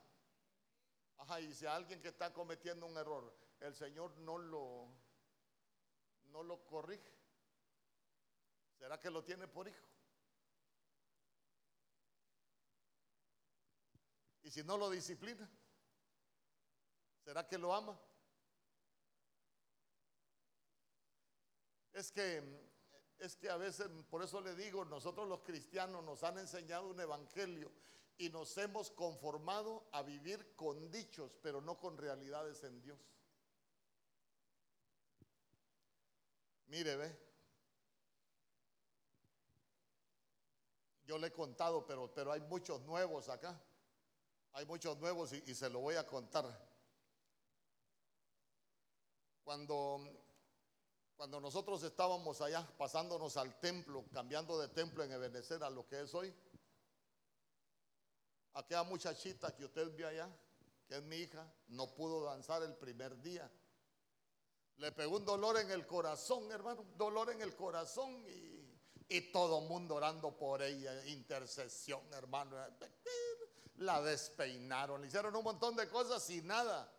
Ajá, 1.18 1.40
y 1.40 1.54
si 1.54 1.68
alguien 1.68 2.02
que 2.02 2.08
está 2.08 2.34
cometiendo 2.34 2.88
un 2.88 2.98
error, 2.98 3.32
el 3.60 3.76
Señor 3.76 4.18
no 4.18 4.40
lo, 4.40 4.88
no 6.32 6.42
lo 6.42 6.66
corrige. 6.66 7.14
¿Será 8.80 9.00
que 9.00 9.12
lo 9.12 9.24
tiene 9.24 9.48
por 9.48 9.68
hijo? 9.68 9.88
¿Y 14.42 14.50
si 14.50 14.64
no 14.64 14.78
lo 14.78 14.90
disciplina? 14.90 15.48
¿Será 17.24 17.48
que 17.48 17.60
lo 17.60 17.72
ama? 17.72 18.00
Es 21.94 22.12
que 22.12 22.71
es 23.22 23.36
que 23.36 23.50
a 23.50 23.58
veces, 23.58 23.88
por 24.10 24.24
eso 24.24 24.42
le 24.42 24.56
digo, 24.56 24.84
nosotros 24.84 25.28
los 25.28 25.42
cristianos 25.42 26.04
nos 26.04 26.24
han 26.24 26.40
enseñado 26.40 26.88
un 26.90 27.00
evangelio 27.00 27.72
y 28.18 28.30
nos 28.30 28.58
hemos 28.58 28.90
conformado 28.90 29.88
a 29.92 30.02
vivir 30.02 30.56
con 30.56 30.90
dichos, 30.90 31.32
pero 31.42 31.62
no 31.62 31.80
con 31.80 31.98
realidades 31.98 32.64
en 32.64 32.82
Dios. 32.82 33.00
Mire, 36.66 36.96
ve. 36.96 37.20
Yo 41.04 41.20
le 41.20 41.28
he 41.28 41.32
contado, 41.32 41.86
pero, 41.86 42.12
pero 42.12 42.32
hay 42.32 42.42
muchos 42.42 42.82
nuevos 42.82 43.30
acá. 43.30 43.62
Hay 44.54 44.66
muchos 44.66 44.98
nuevos 44.98 45.32
y, 45.34 45.44
y 45.46 45.54
se 45.54 45.70
lo 45.70 45.80
voy 45.80 45.96
a 45.96 46.08
contar. 46.08 46.46
Cuando 49.44 50.21
cuando 51.22 51.40
nosotros 51.40 51.84
estábamos 51.84 52.42
allá 52.42 52.68
pasándonos 52.80 53.38
al 53.38 53.60
templo, 53.60 54.04
cambiando 54.12 54.58
de 54.58 54.70
templo 54.70 55.04
en 55.04 55.12
Ebenezer 55.12 55.64
a 55.64 55.70
lo 55.70 55.88
que 55.88 56.02
es 56.02 56.16
hoy, 56.16 56.34
aquella 58.56 58.82
muchachita 58.82 59.56
que 59.56 59.66
usted 59.66 59.96
vio 59.96 60.08
allá, 60.08 60.28
que 60.88 60.96
es 60.96 61.04
mi 61.04 61.18
hija, 61.18 61.46
no 61.68 61.94
pudo 61.94 62.24
danzar 62.24 62.64
el 62.64 62.76
primer 62.76 63.22
día. 63.22 63.48
Le 64.78 64.92
pegó 64.94 65.18
un 65.18 65.24
dolor 65.24 65.60
en 65.60 65.70
el 65.70 65.86
corazón, 65.86 66.52
hermano, 66.52 66.84
dolor 66.98 67.30
en 67.30 67.44
el 67.44 67.56
corazón 67.56 68.26
y, 68.28 68.80
y 69.08 69.32
todo 69.32 69.62
mundo 69.62 69.94
orando 69.94 70.36
por 70.36 70.64
ella, 70.64 71.06
intercesión, 71.06 72.02
hermano. 72.16 72.58
La 73.76 74.02
despeinaron, 74.02 75.06
hicieron 75.06 75.36
un 75.36 75.44
montón 75.44 75.76
de 75.76 75.88
cosas 75.88 76.28
y 76.32 76.42
nada. 76.42 76.92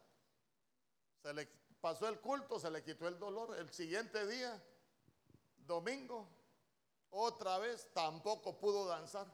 Se 1.25 1.35
le 1.35 1.62
Pasó 1.83 2.07
el 2.09 2.21
culto, 2.21 2.61
se 2.61 2.71
le 2.71 2.85
quitó 2.85 3.09
el 3.09 3.19
dolor. 3.19 3.59
El 3.59 3.69
siguiente 3.73 4.25
día, 4.29 4.63
domingo, 5.67 6.29
otra 7.11 7.59
vez 7.59 7.93
tampoco 7.93 8.57
pudo 8.57 8.87
danzar. 8.87 9.27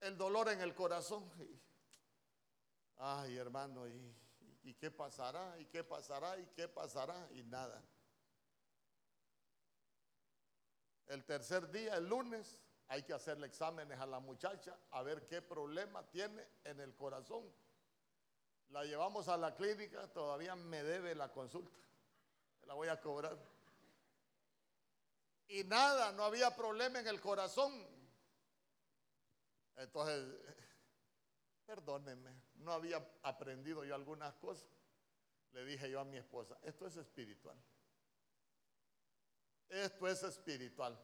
El 0.00 0.16
dolor 0.16 0.50
en 0.50 0.60
el 0.60 0.72
corazón. 0.72 1.28
Ay, 2.98 3.36
hermano, 3.36 3.88
¿y, 3.88 4.74
qué 4.74 4.92
pasará? 4.92 5.58
¿Y 5.58 5.64
qué 5.66 5.82
pasará? 5.82 6.38
¿Y 6.38 6.46
qué 6.54 6.68
pasará? 6.68 7.28
Y 7.32 7.42
nada. 7.42 7.82
El 11.06 11.24
tercer 11.24 11.68
día, 11.72 11.96
el 11.96 12.08
lunes, 12.08 12.60
hay 12.86 13.02
que 13.02 13.14
hacerle 13.14 13.48
exámenes 13.48 13.98
a 13.98 14.06
la 14.06 14.20
muchacha 14.20 14.78
a 14.92 15.02
ver 15.02 15.26
qué 15.26 15.42
problema 15.42 16.08
tiene 16.08 16.46
en 16.62 16.78
el 16.78 16.94
corazón 16.94 17.52
la 18.74 18.84
llevamos 18.84 19.28
a 19.28 19.36
la 19.36 19.54
clínica, 19.54 20.08
todavía 20.08 20.56
me 20.56 20.82
debe 20.82 21.14
la 21.14 21.30
consulta. 21.30 21.78
La 22.66 22.74
voy 22.74 22.88
a 22.88 23.00
cobrar. 23.00 23.38
Y 25.46 25.62
nada, 25.62 26.10
no 26.10 26.24
había 26.24 26.56
problema 26.56 26.98
en 26.98 27.06
el 27.06 27.20
corazón. 27.20 27.72
Entonces, 29.76 30.26
perdónenme, 31.66 32.34
no 32.56 32.72
había 32.72 32.96
aprendido 33.22 33.84
yo 33.84 33.94
algunas 33.94 34.34
cosas. 34.34 34.68
Le 35.52 35.64
dije 35.64 35.88
yo 35.88 36.00
a 36.00 36.04
mi 36.04 36.16
esposa, 36.16 36.58
esto 36.64 36.88
es 36.88 36.96
espiritual. 36.96 37.56
Esto 39.68 40.08
es 40.08 40.20
espiritual. 40.24 40.98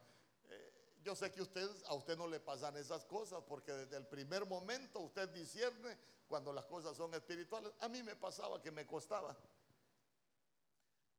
Yo 1.03 1.15
sé 1.15 1.31
que 1.31 1.41
usted, 1.41 1.67
a 1.87 1.95
usted 1.95 2.15
no 2.15 2.27
le 2.27 2.39
pasan 2.39 2.77
esas 2.77 3.05
cosas 3.05 3.43
porque 3.47 3.71
desde 3.71 3.97
el 3.97 4.05
primer 4.05 4.45
momento 4.45 4.99
usted 4.99 5.29
discierne 5.29 5.97
cuando 6.27 6.53
las 6.53 6.65
cosas 6.65 6.95
son 6.95 7.13
espirituales. 7.13 7.71
A 7.79 7.89
mí 7.89 8.03
me 8.03 8.15
pasaba 8.15 8.61
que 8.61 8.71
me 8.71 8.85
costaba. 8.85 9.35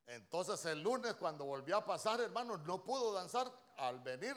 Entonces 0.07 0.63
el 0.65 0.81
lunes 0.81 1.15
cuando 1.15 1.45
volvió 1.45 1.77
a 1.77 1.85
pasar, 1.85 2.21
hermano, 2.21 2.57
no 2.57 2.83
pudo 2.83 3.13
danzar. 3.13 3.51
Al 3.77 3.99
venir 3.99 4.35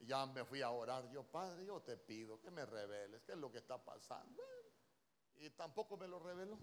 ya 0.00 0.26
me 0.26 0.44
fui 0.44 0.62
a 0.62 0.70
orar. 0.70 1.08
Yo, 1.10 1.22
Padre, 1.24 1.64
yo 1.64 1.80
te 1.80 1.96
pido 1.96 2.40
que 2.40 2.50
me 2.50 2.66
reveles 2.66 3.22
qué 3.22 3.32
es 3.32 3.38
lo 3.38 3.50
que 3.50 3.58
está 3.58 3.82
pasando. 3.82 4.42
Y 5.36 5.50
tampoco 5.50 5.96
me 5.96 6.08
lo 6.08 6.18
reveló. 6.18 6.58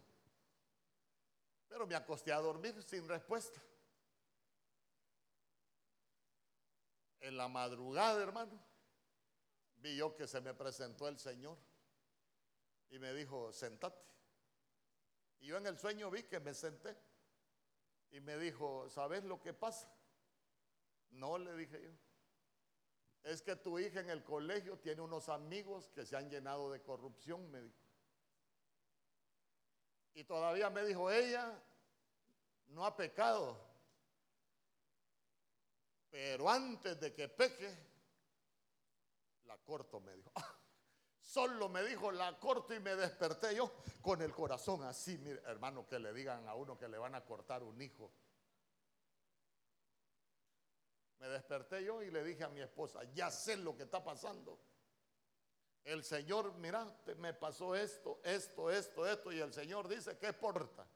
Pero 1.68 1.88
me 1.88 1.96
acosté 1.96 2.34
a 2.34 2.40
dormir 2.40 2.84
sin 2.84 3.08
respuesta. 3.08 3.62
En 7.20 7.38
la 7.38 7.48
madrugada, 7.48 8.22
hermano, 8.22 8.60
vi 9.78 9.96
yo 9.96 10.16
que 10.16 10.28
se 10.28 10.42
me 10.42 10.54
presentó 10.54 11.08
el 11.08 11.18
Señor 11.18 11.58
y 12.90 13.00
me 13.00 13.14
dijo, 13.14 13.52
sentate. 13.52 14.02
Y 15.40 15.48
yo 15.48 15.58
en 15.58 15.68
el 15.68 15.78
sueño 15.78 16.10
vi 16.10 16.24
que 16.24 16.40
me 16.40 16.54
senté 16.54 16.96
y 18.12 18.20
me 18.20 18.38
dijo, 18.38 18.90
¿sabes 18.90 19.24
lo 19.24 19.42
que 19.42 19.54
pasa? 19.54 19.92
No, 21.12 21.38
le 21.38 21.56
dije 21.56 21.82
yo. 21.82 21.92
Es 23.24 23.42
que 23.42 23.56
tu 23.56 23.80
hija 23.80 24.00
en 24.00 24.10
el 24.10 24.24
colegio 24.24 24.78
tiene 24.78 25.02
unos 25.02 25.30
amigos 25.30 25.90
que 25.90 26.06
se 26.06 26.16
han 26.16 26.30
llenado 26.30 26.72
de 26.72 26.82
corrupción, 26.82 27.50
me 27.50 27.62
dijo. 27.62 27.86
Y 30.14 30.24
todavía 30.24 30.70
me 30.70 30.84
dijo, 30.86 31.12
ella 31.12 31.60
no 32.68 32.86
ha 32.86 32.96
pecado. 32.96 33.58
Pero 36.16 36.50
antes 36.50 36.98
de 36.98 37.14
que 37.14 37.28
peque, 37.28 37.78
la 39.44 39.58
corto, 39.58 40.00
me 40.00 40.16
dijo. 40.16 40.32
Solo 41.20 41.68
me 41.68 41.84
dijo 41.84 42.10
la 42.10 42.40
corto 42.40 42.74
y 42.74 42.80
me 42.80 42.96
desperté 42.96 43.54
yo 43.54 43.70
con 44.02 44.22
el 44.22 44.32
corazón 44.32 44.82
así, 44.84 45.18
mire, 45.18 45.42
hermano, 45.46 45.86
que 45.86 46.00
le 46.00 46.14
digan 46.14 46.48
a 46.48 46.56
uno 46.56 46.78
que 46.78 46.88
le 46.88 46.98
van 46.98 47.16
a 47.16 47.26
cortar 47.26 47.64
un 47.64 47.82
hijo. 47.82 48.14
Me 51.20 51.28
desperté 51.28 51.84
yo 51.84 52.02
y 52.02 52.10
le 52.10 52.24
dije 52.24 52.46
a 52.46 52.50
mi 52.50 52.62
esposa, 52.62 53.04
ya 53.14 53.30
sé 53.30 53.58
lo 53.58 53.76
que 53.76 53.84
está 53.84 54.02
pasando. 54.02 54.58
El 55.84 56.02
Señor, 56.06 56.54
mira, 56.54 56.98
me 57.18 57.34
pasó 57.34 57.76
esto, 57.76 58.22
esto, 58.24 58.72
esto, 58.72 59.06
esto, 59.06 59.34
y 59.34 59.42
el 59.42 59.52
Señor 59.52 59.90
dice, 59.90 60.18
¿qué 60.18 60.32
porta? 60.32 60.88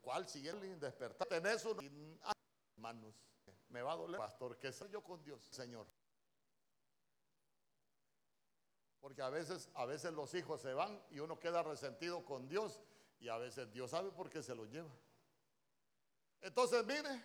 ¿Cuál 0.00 0.28
sigue 0.28 0.52
despertar? 0.52 1.26
Tenés 1.26 1.64
un 1.64 2.20
hermanos, 2.76 3.12
me 3.68 3.82
va 3.82 3.92
a 3.92 3.96
doler, 3.96 4.18
pastor, 4.18 4.58
que 4.58 4.72
soy 4.72 4.90
yo 4.90 5.02
con 5.02 5.22
Dios, 5.22 5.42
Señor. 5.50 5.86
Porque 9.00 9.22
a 9.22 9.30
veces, 9.30 9.68
a 9.74 9.84
veces 9.86 10.12
los 10.12 10.34
hijos 10.34 10.60
se 10.60 10.74
van 10.74 11.00
y 11.10 11.20
uno 11.20 11.38
queda 11.38 11.62
resentido 11.62 12.24
con 12.24 12.48
Dios 12.48 12.80
y 13.20 13.28
a 13.28 13.38
veces 13.38 13.70
Dios 13.72 13.90
sabe 13.90 14.10
por 14.10 14.28
qué 14.28 14.42
se 14.42 14.54
los 14.54 14.70
lleva. 14.70 14.90
Entonces, 16.40 16.84
mire, 16.84 17.22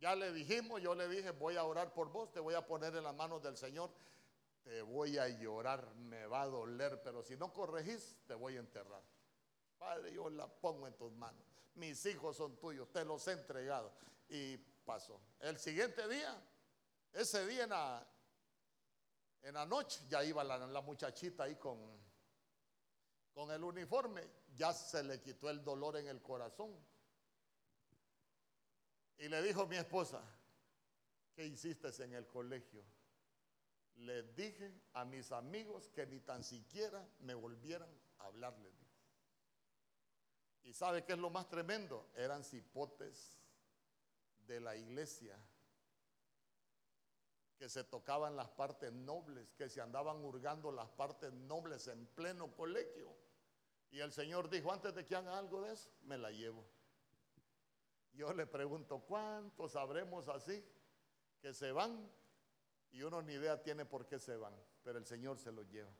ya 0.00 0.14
le 0.14 0.32
dijimos, 0.32 0.80
yo 0.80 0.94
le 0.94 1.08
dije, 1.08 1.30
voy 1.30 1.56
a 1.56 1.64
orar 1.64 1.92
por 1.92 2.10
vos, 2.10 2.32
te 2.32 2.40
voy 2.40 2.54
a 2.54 2.66
poner 2.66 2.94
en 2.96 3.04
las 3.04 3.14
manos 3.14 3.42
del 3.42 3.56
Señor, 3.56 3.90
te 4.62 4.82
voy 4.82 5.18
a 5.18 5.28
llorar, 5.28 5.94
me 5.94 6.26
va 6.26 6.42
a 6.42 6.46
doler, 6.46 7.00
pero 7.02 7.22
si 7.22 7.36
no 7.36 7.52
corregís, 7.52 8.16
te 8.26 8.34
voy 8.34 8.56
a 8.56 8.60
enterrar. 8.60 9.02
Padre, 9.78 10.12
yo 10.12 10.28
la 10.28 10.48
pongo 10.48 10.86
en 10.86 10.94
tus 10.94 11.12
manos. 11.12 11.42
Mis 11.74 12.04
hijos 12.06 12.36
son 12.36 12.56
tuyos, 12.58 12.90
te 12.90 13.04
los 13.04 13.26
he 13.28 13.32
entregado. 13.32 13.92
Y 14.28 14.56
pasó. 14.88 15.20
El 15.40 15.58
siguiente 15.58 16.08
día, 16.08 16.42
ese 17.12 17.46
día 17.46 17.64
en 17.64 17.70
la, 17.70 18.08
en 19.42 19.52
la 19.52 19.66
noche 19.66 20.00
ya 20.08 20.24
iba 20.24 20.42
la, 20.42 20.80
muchachita 20.80 21.44
ahí 21.44 21.56
con, 21.56 21.78
con 23.34 23.50
el 23.50 23.62
uniforme, 23.62 24.26
ya 24.56 24.72
se 24.72 25.04
le 25.04 25.20
quitó 25.20 25.50
el 25.50 25.62
dolor 25.62 25.98
en 25.98 26.08
el 26.08 26.22
corazón. 26.22 26.74
Y 29.18 29.28
le 29.28 29.42
dijo 29.42 29.66
mi 29.66 29.76
esposa, 29.76 30.22
¿qué 31.34 31.44
hiciste 31.44 31.88
en 32.02 32.14
el 32.14 32.26
colegio? 32.26 32.82
Le 33.96 34.22
dije 34.32 34.72
a 34.94 35.04
mis 35.04 35.32
amigos 35.32 35.90
que 35.90 36.06
ni 36.06 36.20
tan 36.20 36.42
siquiera 36.42 37.06
me 37.18 37.34
volvieran 37.34 37.90
a 38.20 38.24
hablarle. 38.24 38.72
¿Y 40.62 40.72
sabe 40.72 41.04
qué 41.04 41.12
es 41.12 41.18
lo 41.18 41.28
más 41.28 41.46
tremendo? 41.46 42.10
Eran 42.14 42.42
cipotes 42.42 43.37
de 44.48 44.60
la 44.60 44.74
iglesia 44.74 45.38
que 47.58 47.68
se 47.68 47.84
tocaban 47.84 48.36
las 48.36 48.48
partes 48.48 48.92
nobles, 48.92 49.52
que 49.56 49.68
se 49.68 49.80
andaban 49.80 50.24
hurgando 50.24 50.72
las 50.72 50.88
partes 50.88 51.32
nobles 51.32 51.86
en 51.88 52.06
pleno 52.06 52.54
colegio. 52.54 53.14
Y 53.90 54.00
el 54.00 54.12
Señor 54.12 54.48
dijo, 54.48 54.72
antes 54.72 54.94
de 54.94 55.04
que 55.04 55.16
haga 55.16 55.38
algo 55.38 55.62
de 55.62 55.72
eso, 55.72 55.90
me 56.02 56.16
la 56.16 56.30
llevo. 56.30 56.64
Yo 58.12 58.32
le 58.32 58.46
pregunto, 58.46 59.00
¿cuántos 59.00 59.72
sabremos 59.72 60.28
así 60.28 60.64
que 61.40 61.52
se 61.52 61.72
van 61.72 62.10
y 62.90 63.02
uno 63.02 63.22
ni 63.22 63.34
idea 63.34 63.62
tiene 63.62 63.84
por 63.84 64.06
qué 64.06 64.18
se 64.18 64.36
van, 64.36 64.54
pero 64.82 64.98
el 64.98 65.06
Señor 65.06 65.38
se 65.38 65.52
los 65.52 65.68
lleva? 65.68 65.92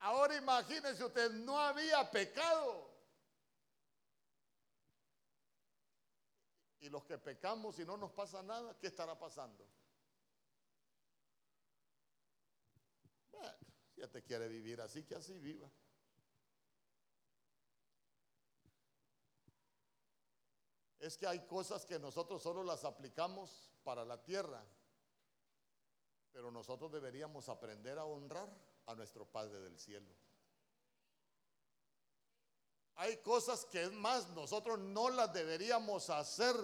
Ahora 0.00 0.36
imagínese 0.36 1.04
usted, 1.04 1.30
no 1.32 1.58
había 1.58 2.10
pecado. 2.10 2.91
Y 6.82 6.90
los 6.90 7.04
que 7.04 7.16
pecamos 7.16 7.78
y 7.78 7.84
no 7.84 7.96
nos 7.96 8.10
pasa 8.10 8.42
nada, 8.42 8.76
¿qué 8.76 8.88
estará 8.88 9.16
pasando? 9.16 9.64
Bueno, 13.30 13.56
ya 13.94 14.08
te 14.08 14.20
quiere 14.24 14.48
vivir 14.48 14.80
así, 14.80 15.04
que 15.04 15.14
así 15.14 15.38
viva. 15.38 15.70
Es 20.98 21.16
que 21.16 21.28
hay 21.28 21.46
cosas 21.46 21.86
que 21.86 22.00
nosotros 22.00 22.42
solo 22.42 22.64
las 22.64 22.84
aplicamos 22.84 23.70
para 23.84 24.04
la 24.04 24.20
tierra, 24.20 24.64
pero 26.32 26.50
nosotros 26.50 26.90
deberíamos 26.90 27.48
aprender 27.48 27.96
a 27.96 28.04
honrar 28.04 28.48
a 28.86 28.94
nuestro 28.96 29.24
Padre 29.24 29.60
del 29.60 29.78
Cielo. 29.78 30.12
Hay 32.96 33.16
cosas 33.18 33.64
que 33.66 33.84
es 33.84 33.92
más, 33.92 34.28
nosotros 34.30 34.78
no 34.78 35.10
las 35.10 35.32
deberíamos 35.32 36.10
hacer 36.10 36.54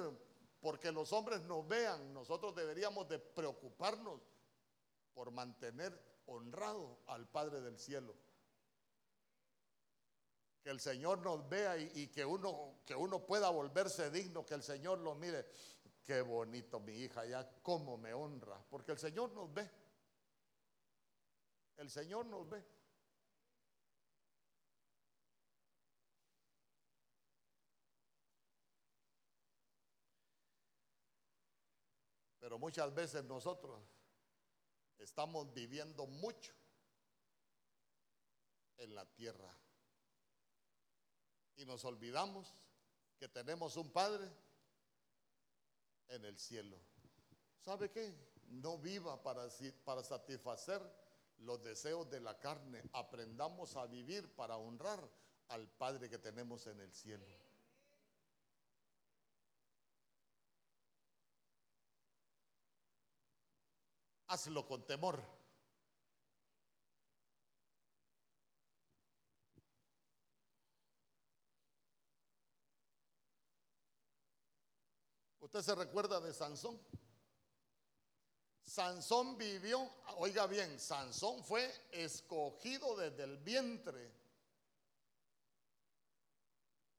porque 0.61 0.93
los 0.93 1.13
hombres 1.13 1.43
nos 1.43 1.67
vean, 1.67 2.13
nosotros 2.13 2.55
deberíamos 2.55 3.09
de 3.09 3.19
preocuparnos 3.19 4.21
por 5.15 5.31
mantener 5.31 5.99
honrado 6.27 7.01
al 7.07 7.29
Padre 7.29 7.61
del 7.61 7.79
cielo. 7.79 8.15
Que 10.63 10.71
el 10.71 10.81
Señor 10.81 11.21
nos 11.21 11.49
vea 11.49 11.79
y, 11.79 12.09
que, 12.09 12.25
uno, 12.25 12.81
que 12.85 12.95
uno 12.95 13.25
pueda 13.25 13.49
volverse 13.51 14.11
digno, 14.11 14.45
que 14.45 14.55
el 14.55 14.63
Señor 14.63 14.99
lo 14.99 15.15
mire. 15.15 15.47
Qué 16.05 16.21
bonito 16.21 16.81
mi 16.81 16.93
hija, 16.93 17.25
ya 17.27 17.49
cómo 17.63 17.97
me 17.97 18.13
honra, 18.13 18.63
porque 18.69 18.93
el 18.93 18.99
Señor 18.99 19.31
nos 19.33 19.53
ve. 19.53 19.71
El 21.77 21.91
Señor 21.91 22.27
nos 22.27 22.49
ve. 22.49 22.65
Pero 32.49 32.59
muchas 32.59 32.95
veces 32.95 33.23
nosotros 33.25 33.79
estamos 34.97 35.53
viviendo 35.53 36.07
mucho 36.07 36.55
en 38.79 38.95
la 38.95 39.05
tierra. 39.05 39.55
Y 41.57 41.67
nos 41.67 41.85
olvidamos 41.85 42.51
que 43.19 43.29
tenemos 43.29 43.77
un 43.77 43.93
Padre 43.93 44.27
en 46.09 46.25
el 46.25 46.39
cielo. 46.39 46.79
¿Sabe 47.61 47.91
qué? 47.91 48.15
No 48.47 48.79
viva 48.79 49.23
para, 49.23 49.47
para 49.85 50.03
satisfacer 50.03 50.81
los 51.41 51.63
deseos 51.63 52.09
de 52.09 52.21
la 52.21 52.39
carne. 52.39 52.83
Aprendamos 52.95 53.77
a 53.77 53.85
vivir 53.85 54.35
para 54.35 54.57
honrar 54.57 55.07
al 55.49 55.69
Padre 55.69 56.09
que 56.09 56.17
tenemos 56.17 56.67
en 56.67 56.81
el 56.81 56.95
cielo. 56.95 57.27
Hazlo 64.29 64.67
con 64.67 64.87
temor. 64.87 65.23
¿Usted 75.41 75.63
se 75.63 75.75
recuerda 75.75 76.21
de 76.21 76.35
Sansón? 76.35 76.79
Sansón 78.63 79.39
vivió, 79.39 79.91
oiga 80.19 80.47
bien, 80.47 80.79
Sansón 80.79 81.43
fue 81.43 81.73
escogido 81.91 82.97
desde 82.97 83.25
el 83.25 83.39
vientre. 83.39 84.13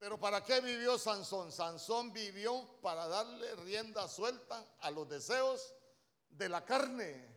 Pero 0.00 0.18
¿para 0.18 0.42
qué 0.42 0.60
vivió 0.60 0.98
Sansón? 0.98 1.52
Sansón 1.52 2.12
vivió 2.12 2.80
para 2.80 3.06
darle 3.06 3.54
rienda 3.54 4.08
suelta 4.08 4.66
a 4.80 4.90
los 4.90 5.08
deseos 5.08 5.74
de 6.30 6.48
la 6.48 6.64
carne. 6.64 7.28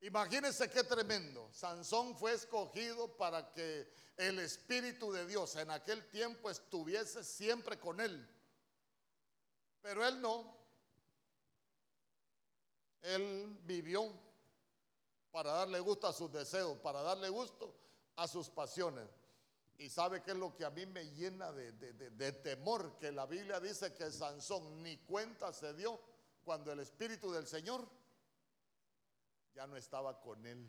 Imagínense 0.00 0.70
qué 0.70 0.84
tremendo. 0.84 1.48
Sansón 1.52 2.16
fue 2.16 2.34
escogido 2.34 3.16
para 3.16 3.52
que 3.52 3.88
el 4.16 4.38
Espíritu 4.38 5.10
de 5.12 5.26
Dios 5.26 5.56
en 5.56 5.70
aquel 5.70 6.08
tiempo 6.10 6.50
estuviese 6.50 7.24
siempre 7.24 7.78
con 7.78 8.00
él. 8.00 8.28
Pero 9.80 10.06
él 10.06 10.20
no. 10.20 10.56
Él 13.02 13.58
vivió 13.64 14.12
para 15.30 15.52
darle 15.52 15.80
gusto 15.80 16.06
a 16.06 16.12
sus 16.12 16.30
deseos, 16.32 16.78
para 16.78 17.02
darle 17.02 17.28
gusto 17.28 17.74
a 18.16 18.28
sus 18.28 18.48
pasiones. 18.48 19.08
Y 19.76 19.88
sabe 19.90 20.22
qué 20.22 20.30
es 20.30 20.36
lo 20.36 20.54
que 20.54 20.64
a 20.64 20.70
mí 20.70 20.86
me 20.86 21.04
llena 21.10 21.50
de, 21.50 21.72
de 21.72 22.32
temor, 22.32 22.96
que 22.98 23.10
la 23.10 23.26
Biblia 23.26 23.58
dice 23.58 23.92
que 23.92 24.10
Sansón 24.10 24.82
ni 24.82 24.98
cuenta 24.98 25.52
se 25.52 25.74
dio 25.74 25.98
cuando 26.44 26.72
el 26.72 26.80
Espíritu 26.80 27.32
del 27.32 27.46
Señor 27.46 27.88
ya 29.54 29.66
no 29.66 29.76
estaba 29.76 30.20
con 30.20 30.44
él. 30.46 30.68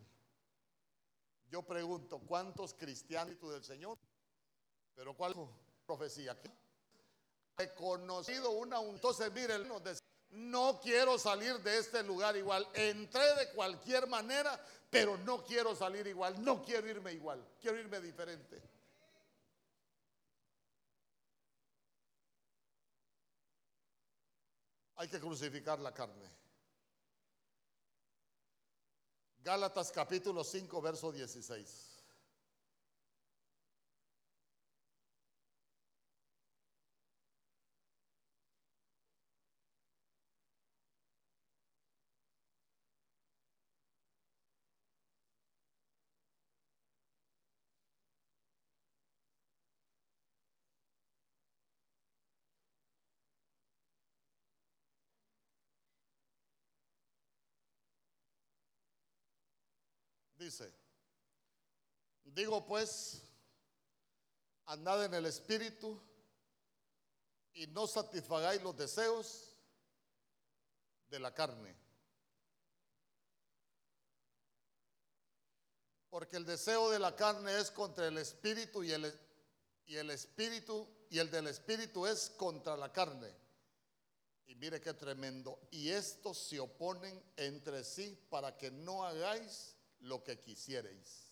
Yo 1.50 1.64
pregunto, 1.64 2.20
¿cuántos 2.20 2.74
cristianos 2.74 3.40
del 3.52 3.64
Señor? 3.64 3.98
Pero 4.96 5.16
¿cuál 5.16 5.36
profecía? 5.86 6.38
He 7.58 7.74
conocido 7.76 8.52
una, 8.52 8.82
entonces 8.82 9.32
miren, 9.32 9.68
no 10.32 10.80
quiero 10.82 11.18
salir 11.18 11.58
de 11.60 11.78
este 11.78 12.04
lugar 12.04 12.36
igual. 12.36 12.68
Entré 12.74 13.36
de 13.36 13.52
cualquier 13.52 14.08
manera, 14.08 14.60
pero 14.90 15.18
no 15.18 15.44
quiero 15.44 15.76
salir 15.76 16.08
igual, 16.08 16.44
no 16.44 16.64
quiero 16.64 16.88
irme 16.90 17.14
igual, 17.14 17.46
quiero 17.60 17.78
irme 17.78 18.02
diferente. 18.02 18.62
Hay 24.98 25.08
que 25.08 25.20
crucificar 25.20 25.80
la 25.80 25.94
carne. 25.94 26.30
Gálatas 29.44 29.92
capítulo 29.92 30.44
5, 30.44 30.82
verso 30.82 31.12
16. 31.12 31.95
Dice, 60.46 60.72
digo 62.24 62.68
pues, 62.68 63.24
andad 64.68 65.04
en 65.04 65.16
el 65.16 65.26
Espíritu 65.26 66.00
y 67.54 67.66
no 67.66 67.88
satisfagáis 67.88 68.62
los 68.62 68.78
deseos 68.78 69.58
de 71.10 71.20
la 71.20 71.34
carne. 71.34 71.76
Porque 76.12 76.38
el 76.38 76.46
deseo 76.46 76.92
de 76.92 77.00
la 77.00 77.16
carne 77.16 77.60
es 77.60 77.72
contra 77.72 78.08
el 78.08 78.20
Espíritu 78.20 78.84
y 78.84 78.92
el, 78.92 79.20
y 79.88 79.96
el 79.96 80.12
Espíritu 80.12 80.88
y 81.10 81.18
el 81.18 81.32
del 81.32 81.48
Espíritu 81.48 82.06
es 82.06 82.30
contra 82.30 82.78
la 82.78 82.94
carne. 82.94 83.36
Y 84.46 84.54
mire 84.54 84.80
qué 84.80 84.94
tremendo. 84.94 85.60
Y 85.72 85.90
estos 85.90 86.38
se 86.38 86.60
oponen 86.60 87.20
entre 87.36 87.84
sí 87.84 88.16
para 88.30 88.56
que 88.56 88.70
no 88.70 89.04
hagáis 89.04 89.75
lo 90.06 90.24
que 90.24 90.40
quisierais. 90.40 91.32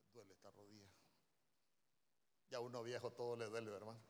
Me 0.00 0.08
duele 0.12 0.32
esta 0.32 0.50
rodilla. 0.50 0.88
Ya 2.48 2.60
uno 2.60 2.82
viejo 2.82 3.12
todo 3.12 3.36
le 3.36 3.46
duele, 3.46 3.70
hermano. 3.70 4.00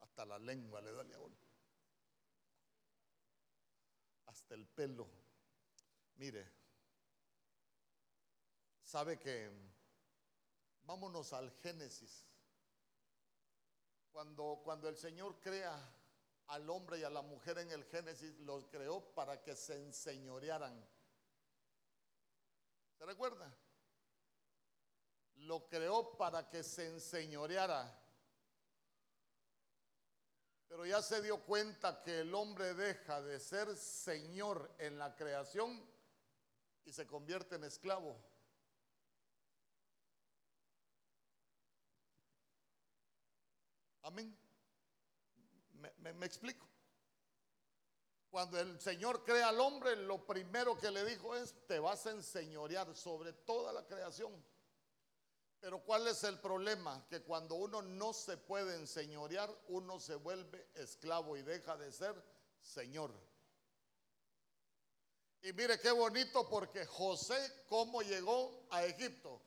Hasta 0.00 0.24
la 0.24 0.38
lengua 0.38 0.80
le 0.80 0.90
duele 0.90 1.14
a 1.14 1.20
uno. 1.20 1.36
Hasta 4.26 4.54
el 4.54 4.66
pelo. 4.66 5.08
Mire, 6.16 6.50
sabe 8.82 9.18
que 9.18 9.50
vámonos 10.84 11.32
al 11.34 11.50
Génesis. 11.62 12.26
Cuando, 14.10 14.60
cuando 14.64 14.88
el 14.88 14.96
Señor 14.96 15.38
crea 15.40 15.76
al 16.48 16.68
hombre 16.68 16.98
y 16.98 17.04
a 17.04 17.10
la 17.10 17.22
mujer 17.22 17.58
en 17.58 17.70
el 17.70 17.84
Génesis 17.84 18.38
los 18.40 18.66
creó 18.66 19.00
para 19.14 19.42
que 19.42 19.56
se 19.56 19.76
enseñorearan. 19.76 20.86
¿Se 22.98 23.06
recuerda? 23.06 23.52
Lo 25.36 25.68
creó 25.68 26.16
para 26.16 26.48
que 26.48 26.62
se 26.62 26.86
enseñoreara. 26.86 28.00
Pero 30.68 30.86
ya 30.86 31.02
se 31.02 31.22
dio 31.22 31.44
cuenta 31.44 32.02
que 32.02 32.20
el 32.20 32.34
hombre 32.34 32.74
deja 32.74 33.22
de 33.22 33.38
ser 33.38 33.76
señor 33.76 34.74
en 34.78 34.98
la 34.98 35.14
creación 35.14 35.88
y 36.84 36.92
se 36.92 37.06
convierte 37.06 37.56
en 37.56 37.64
esclavo. 37.64 38.20
Amén. 44.02 44.43
Me, 46.12 46.26
explico. 46.26 46.68
Cuando 48.30 48.60
el 48.60 48.78
Señor 48.78 49.24
crea 49.24 49.48
al 49.48 49.60
hombre, 49.60 49.96
lo 49.96 50.26
primero 50.26 50.76
que 50.76 50.90
le 50.90 51.02
dijo 51.04 51.34
es, 51.34 51.54
te 51.66 51.78
vas 51.78 52.04
a 52.06 52.10
enseñorear 52.10 52.94
sobre 52.94 53.32
toda 53.32 53.72
la 53.72 53.86
creación. 53.86 54.32
Pero 55.60 55.82
¿cuál 55.82 56.06
es 56.08 56.22
el 56.24 56.38
problema? 56.40 57.06
Que 57.08 57.22
cuando 57.22 57.54
uno 57.54 57.80
no 57.80 58.12
se 58.12 58.36
puede 58.36 58.76
enseñorear, 58.76 59.50
uno 59.68 59.98
se 59.98 60.16
vuelve 60.16 60.68
esclavo 60.74 61.38
y 61.38 61.42
deja 61.42 61.76
de 61.78 61.90
ser 61.90 62.14
señor. 62.60 63.10
Y 65.40 65.54
mire 65.54 65.80
qué 65.80 65.90
bonito 65.90 66.48
porque 66.50 66.84
José, 66.84 67.64
¿cómo 67.68 68.02
llegó 68.02 68.66
a 68.70 68.84
Egipto? 68.84 69.40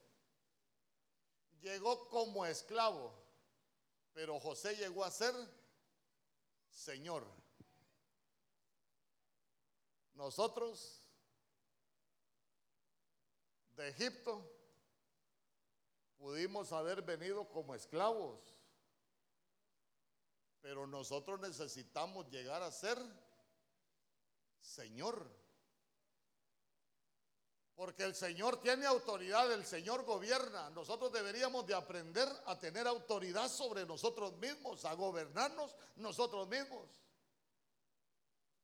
Llegó 1.61 2.07
como 2.09 2.47
esclavo, 2.47 3.13
pero 4.13 4.39
José 4.39 4.75
llegó 4.75 5.03
a 5.03 5.11
ser 5.11 5.35
señor. 6.77 7.25
Nosotros 10.13 11.01
de 13.75 13.89
Egipto 13.89 14.41
pudimos 16.17 16.71
haber 16.71 17.01
venido 17.01 17.47
como 17.49 17.75
esclavos, 17.75 18.55
pero 20.61 20.87
nosotros 20.87 21.39
necesitamos 21.39 22.29
llegar 22.29 22.61
a 22.61 22.71
ser 22.71 22.97
Señor. 24.67 25.25
Porque 27.77 28.03
el 28.05 28.15
Señor 28.15 28.59
tiene 28.59 28.87
autoridad, 28.87 29.53
el 29.53 29.63
Señor 29.63 30.03
gobierna. 30.03 30.71
Nosotros 30.71 31.13
deberíamos 31.13 31.67
de 31.67 31.75
aprender 31.75 32.27
a 32.47 32.59
tener 32.59 32.87
autoridad 32.87 33.47
sobre 33.47 33.85
nosotros 33.85 34.35
mismos, 34.37 34.83
a 34.83 34.95
gobernarnos 34.95 35.75
nosotros 35.97 36.47
mismos. 36.47 36.89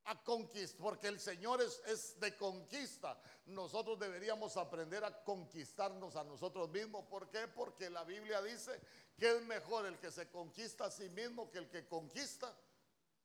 A 0.05 0.21
conquistar, 0.23 0.81
porque 0.81 1.09
el 1.09 1.19
Señor 1.19 1.61
es, 1.61 1.79
es 1.85 2.19
de 2.19 2.35
conquista. 2.35 3.21
Nosotros 3.45 3.99
deberíamos 3.99 4.57
aprender 4.57 5.03
a 5.03 5.23
conquistarnos 5.23 6.15
a 6.15 6.23
nosotros 6.23 6.67
mismos. 6.71 7.05
¿Por 7.05 7.29
qué? 7.29 7.47
Porque 7.47 7.91
la 7.91 8.03
Biblia 8.03 8.41
dice 8.41 8.81
que 9.15 9.29
es 9.29 9.43
mejor 9.43 9.85
el 9.85 9.99
que 9.99 10.09
se 10.09 10.27
conquista 10.31 10.85
a 10.85 10.91
sí 10.91 11.07
mismo 11.09 11.51
que 11.51 11.59
el 11.59 11.69
que 11.69 11.87
conquista 11.87 12.51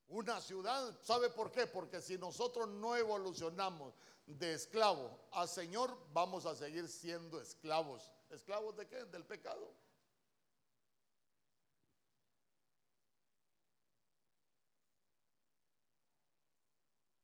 una 0.09 0.40
ciudad. 0.40 0.98
¿Sabe 1.02 1.30
por 1.30 1.51
qué? 1.51 1.66
Porque 1.66 2.01
si 2.01 2.18
nosotros 2.18 2.68
no 2.68 2.97
evolucionamos 2.97 3.94
de 4.26 4.55
esclavo 4.55 5.28
a 5.32 5.47
Señor, 5.47 5.97
vamos 6.12 6.47
a 6.47 6.55
seguir 6.55 6.89
siendo 6.89 7.40
esclavos. 7.40 8.12
¿Esclavos 8.30 8.76
de 8.76 8.86
qué? 8.86 9.05
Del 9.06 9.24
pecado. 9.24 9.74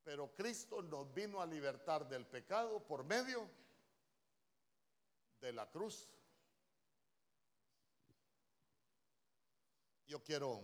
Pero 0.04 0.34
Cristo 0.34 0.82
nos 0.82 1.12
vino 1.14 1.40
a 1.40 1.46
libertar 1.46 2.06
del 2.06 2.26
pecado 2.26 2.78
por 2.86 3.04
medio 3.04 3.48
de 5.40 5.52
la 5.52 5.70
cruz. 5.70 6.10
Yo 10.06 10.22
quiero 10.22 10.62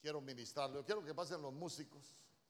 quiero 0.00 0.20
ministrarlo, 0.20 0.76
yo 0.76 0.84
quiero 0.84 1.04
que 1.04 1.14
pasen 1.14 1.42
los 1.42 1.52
músicos. 1.52 2.16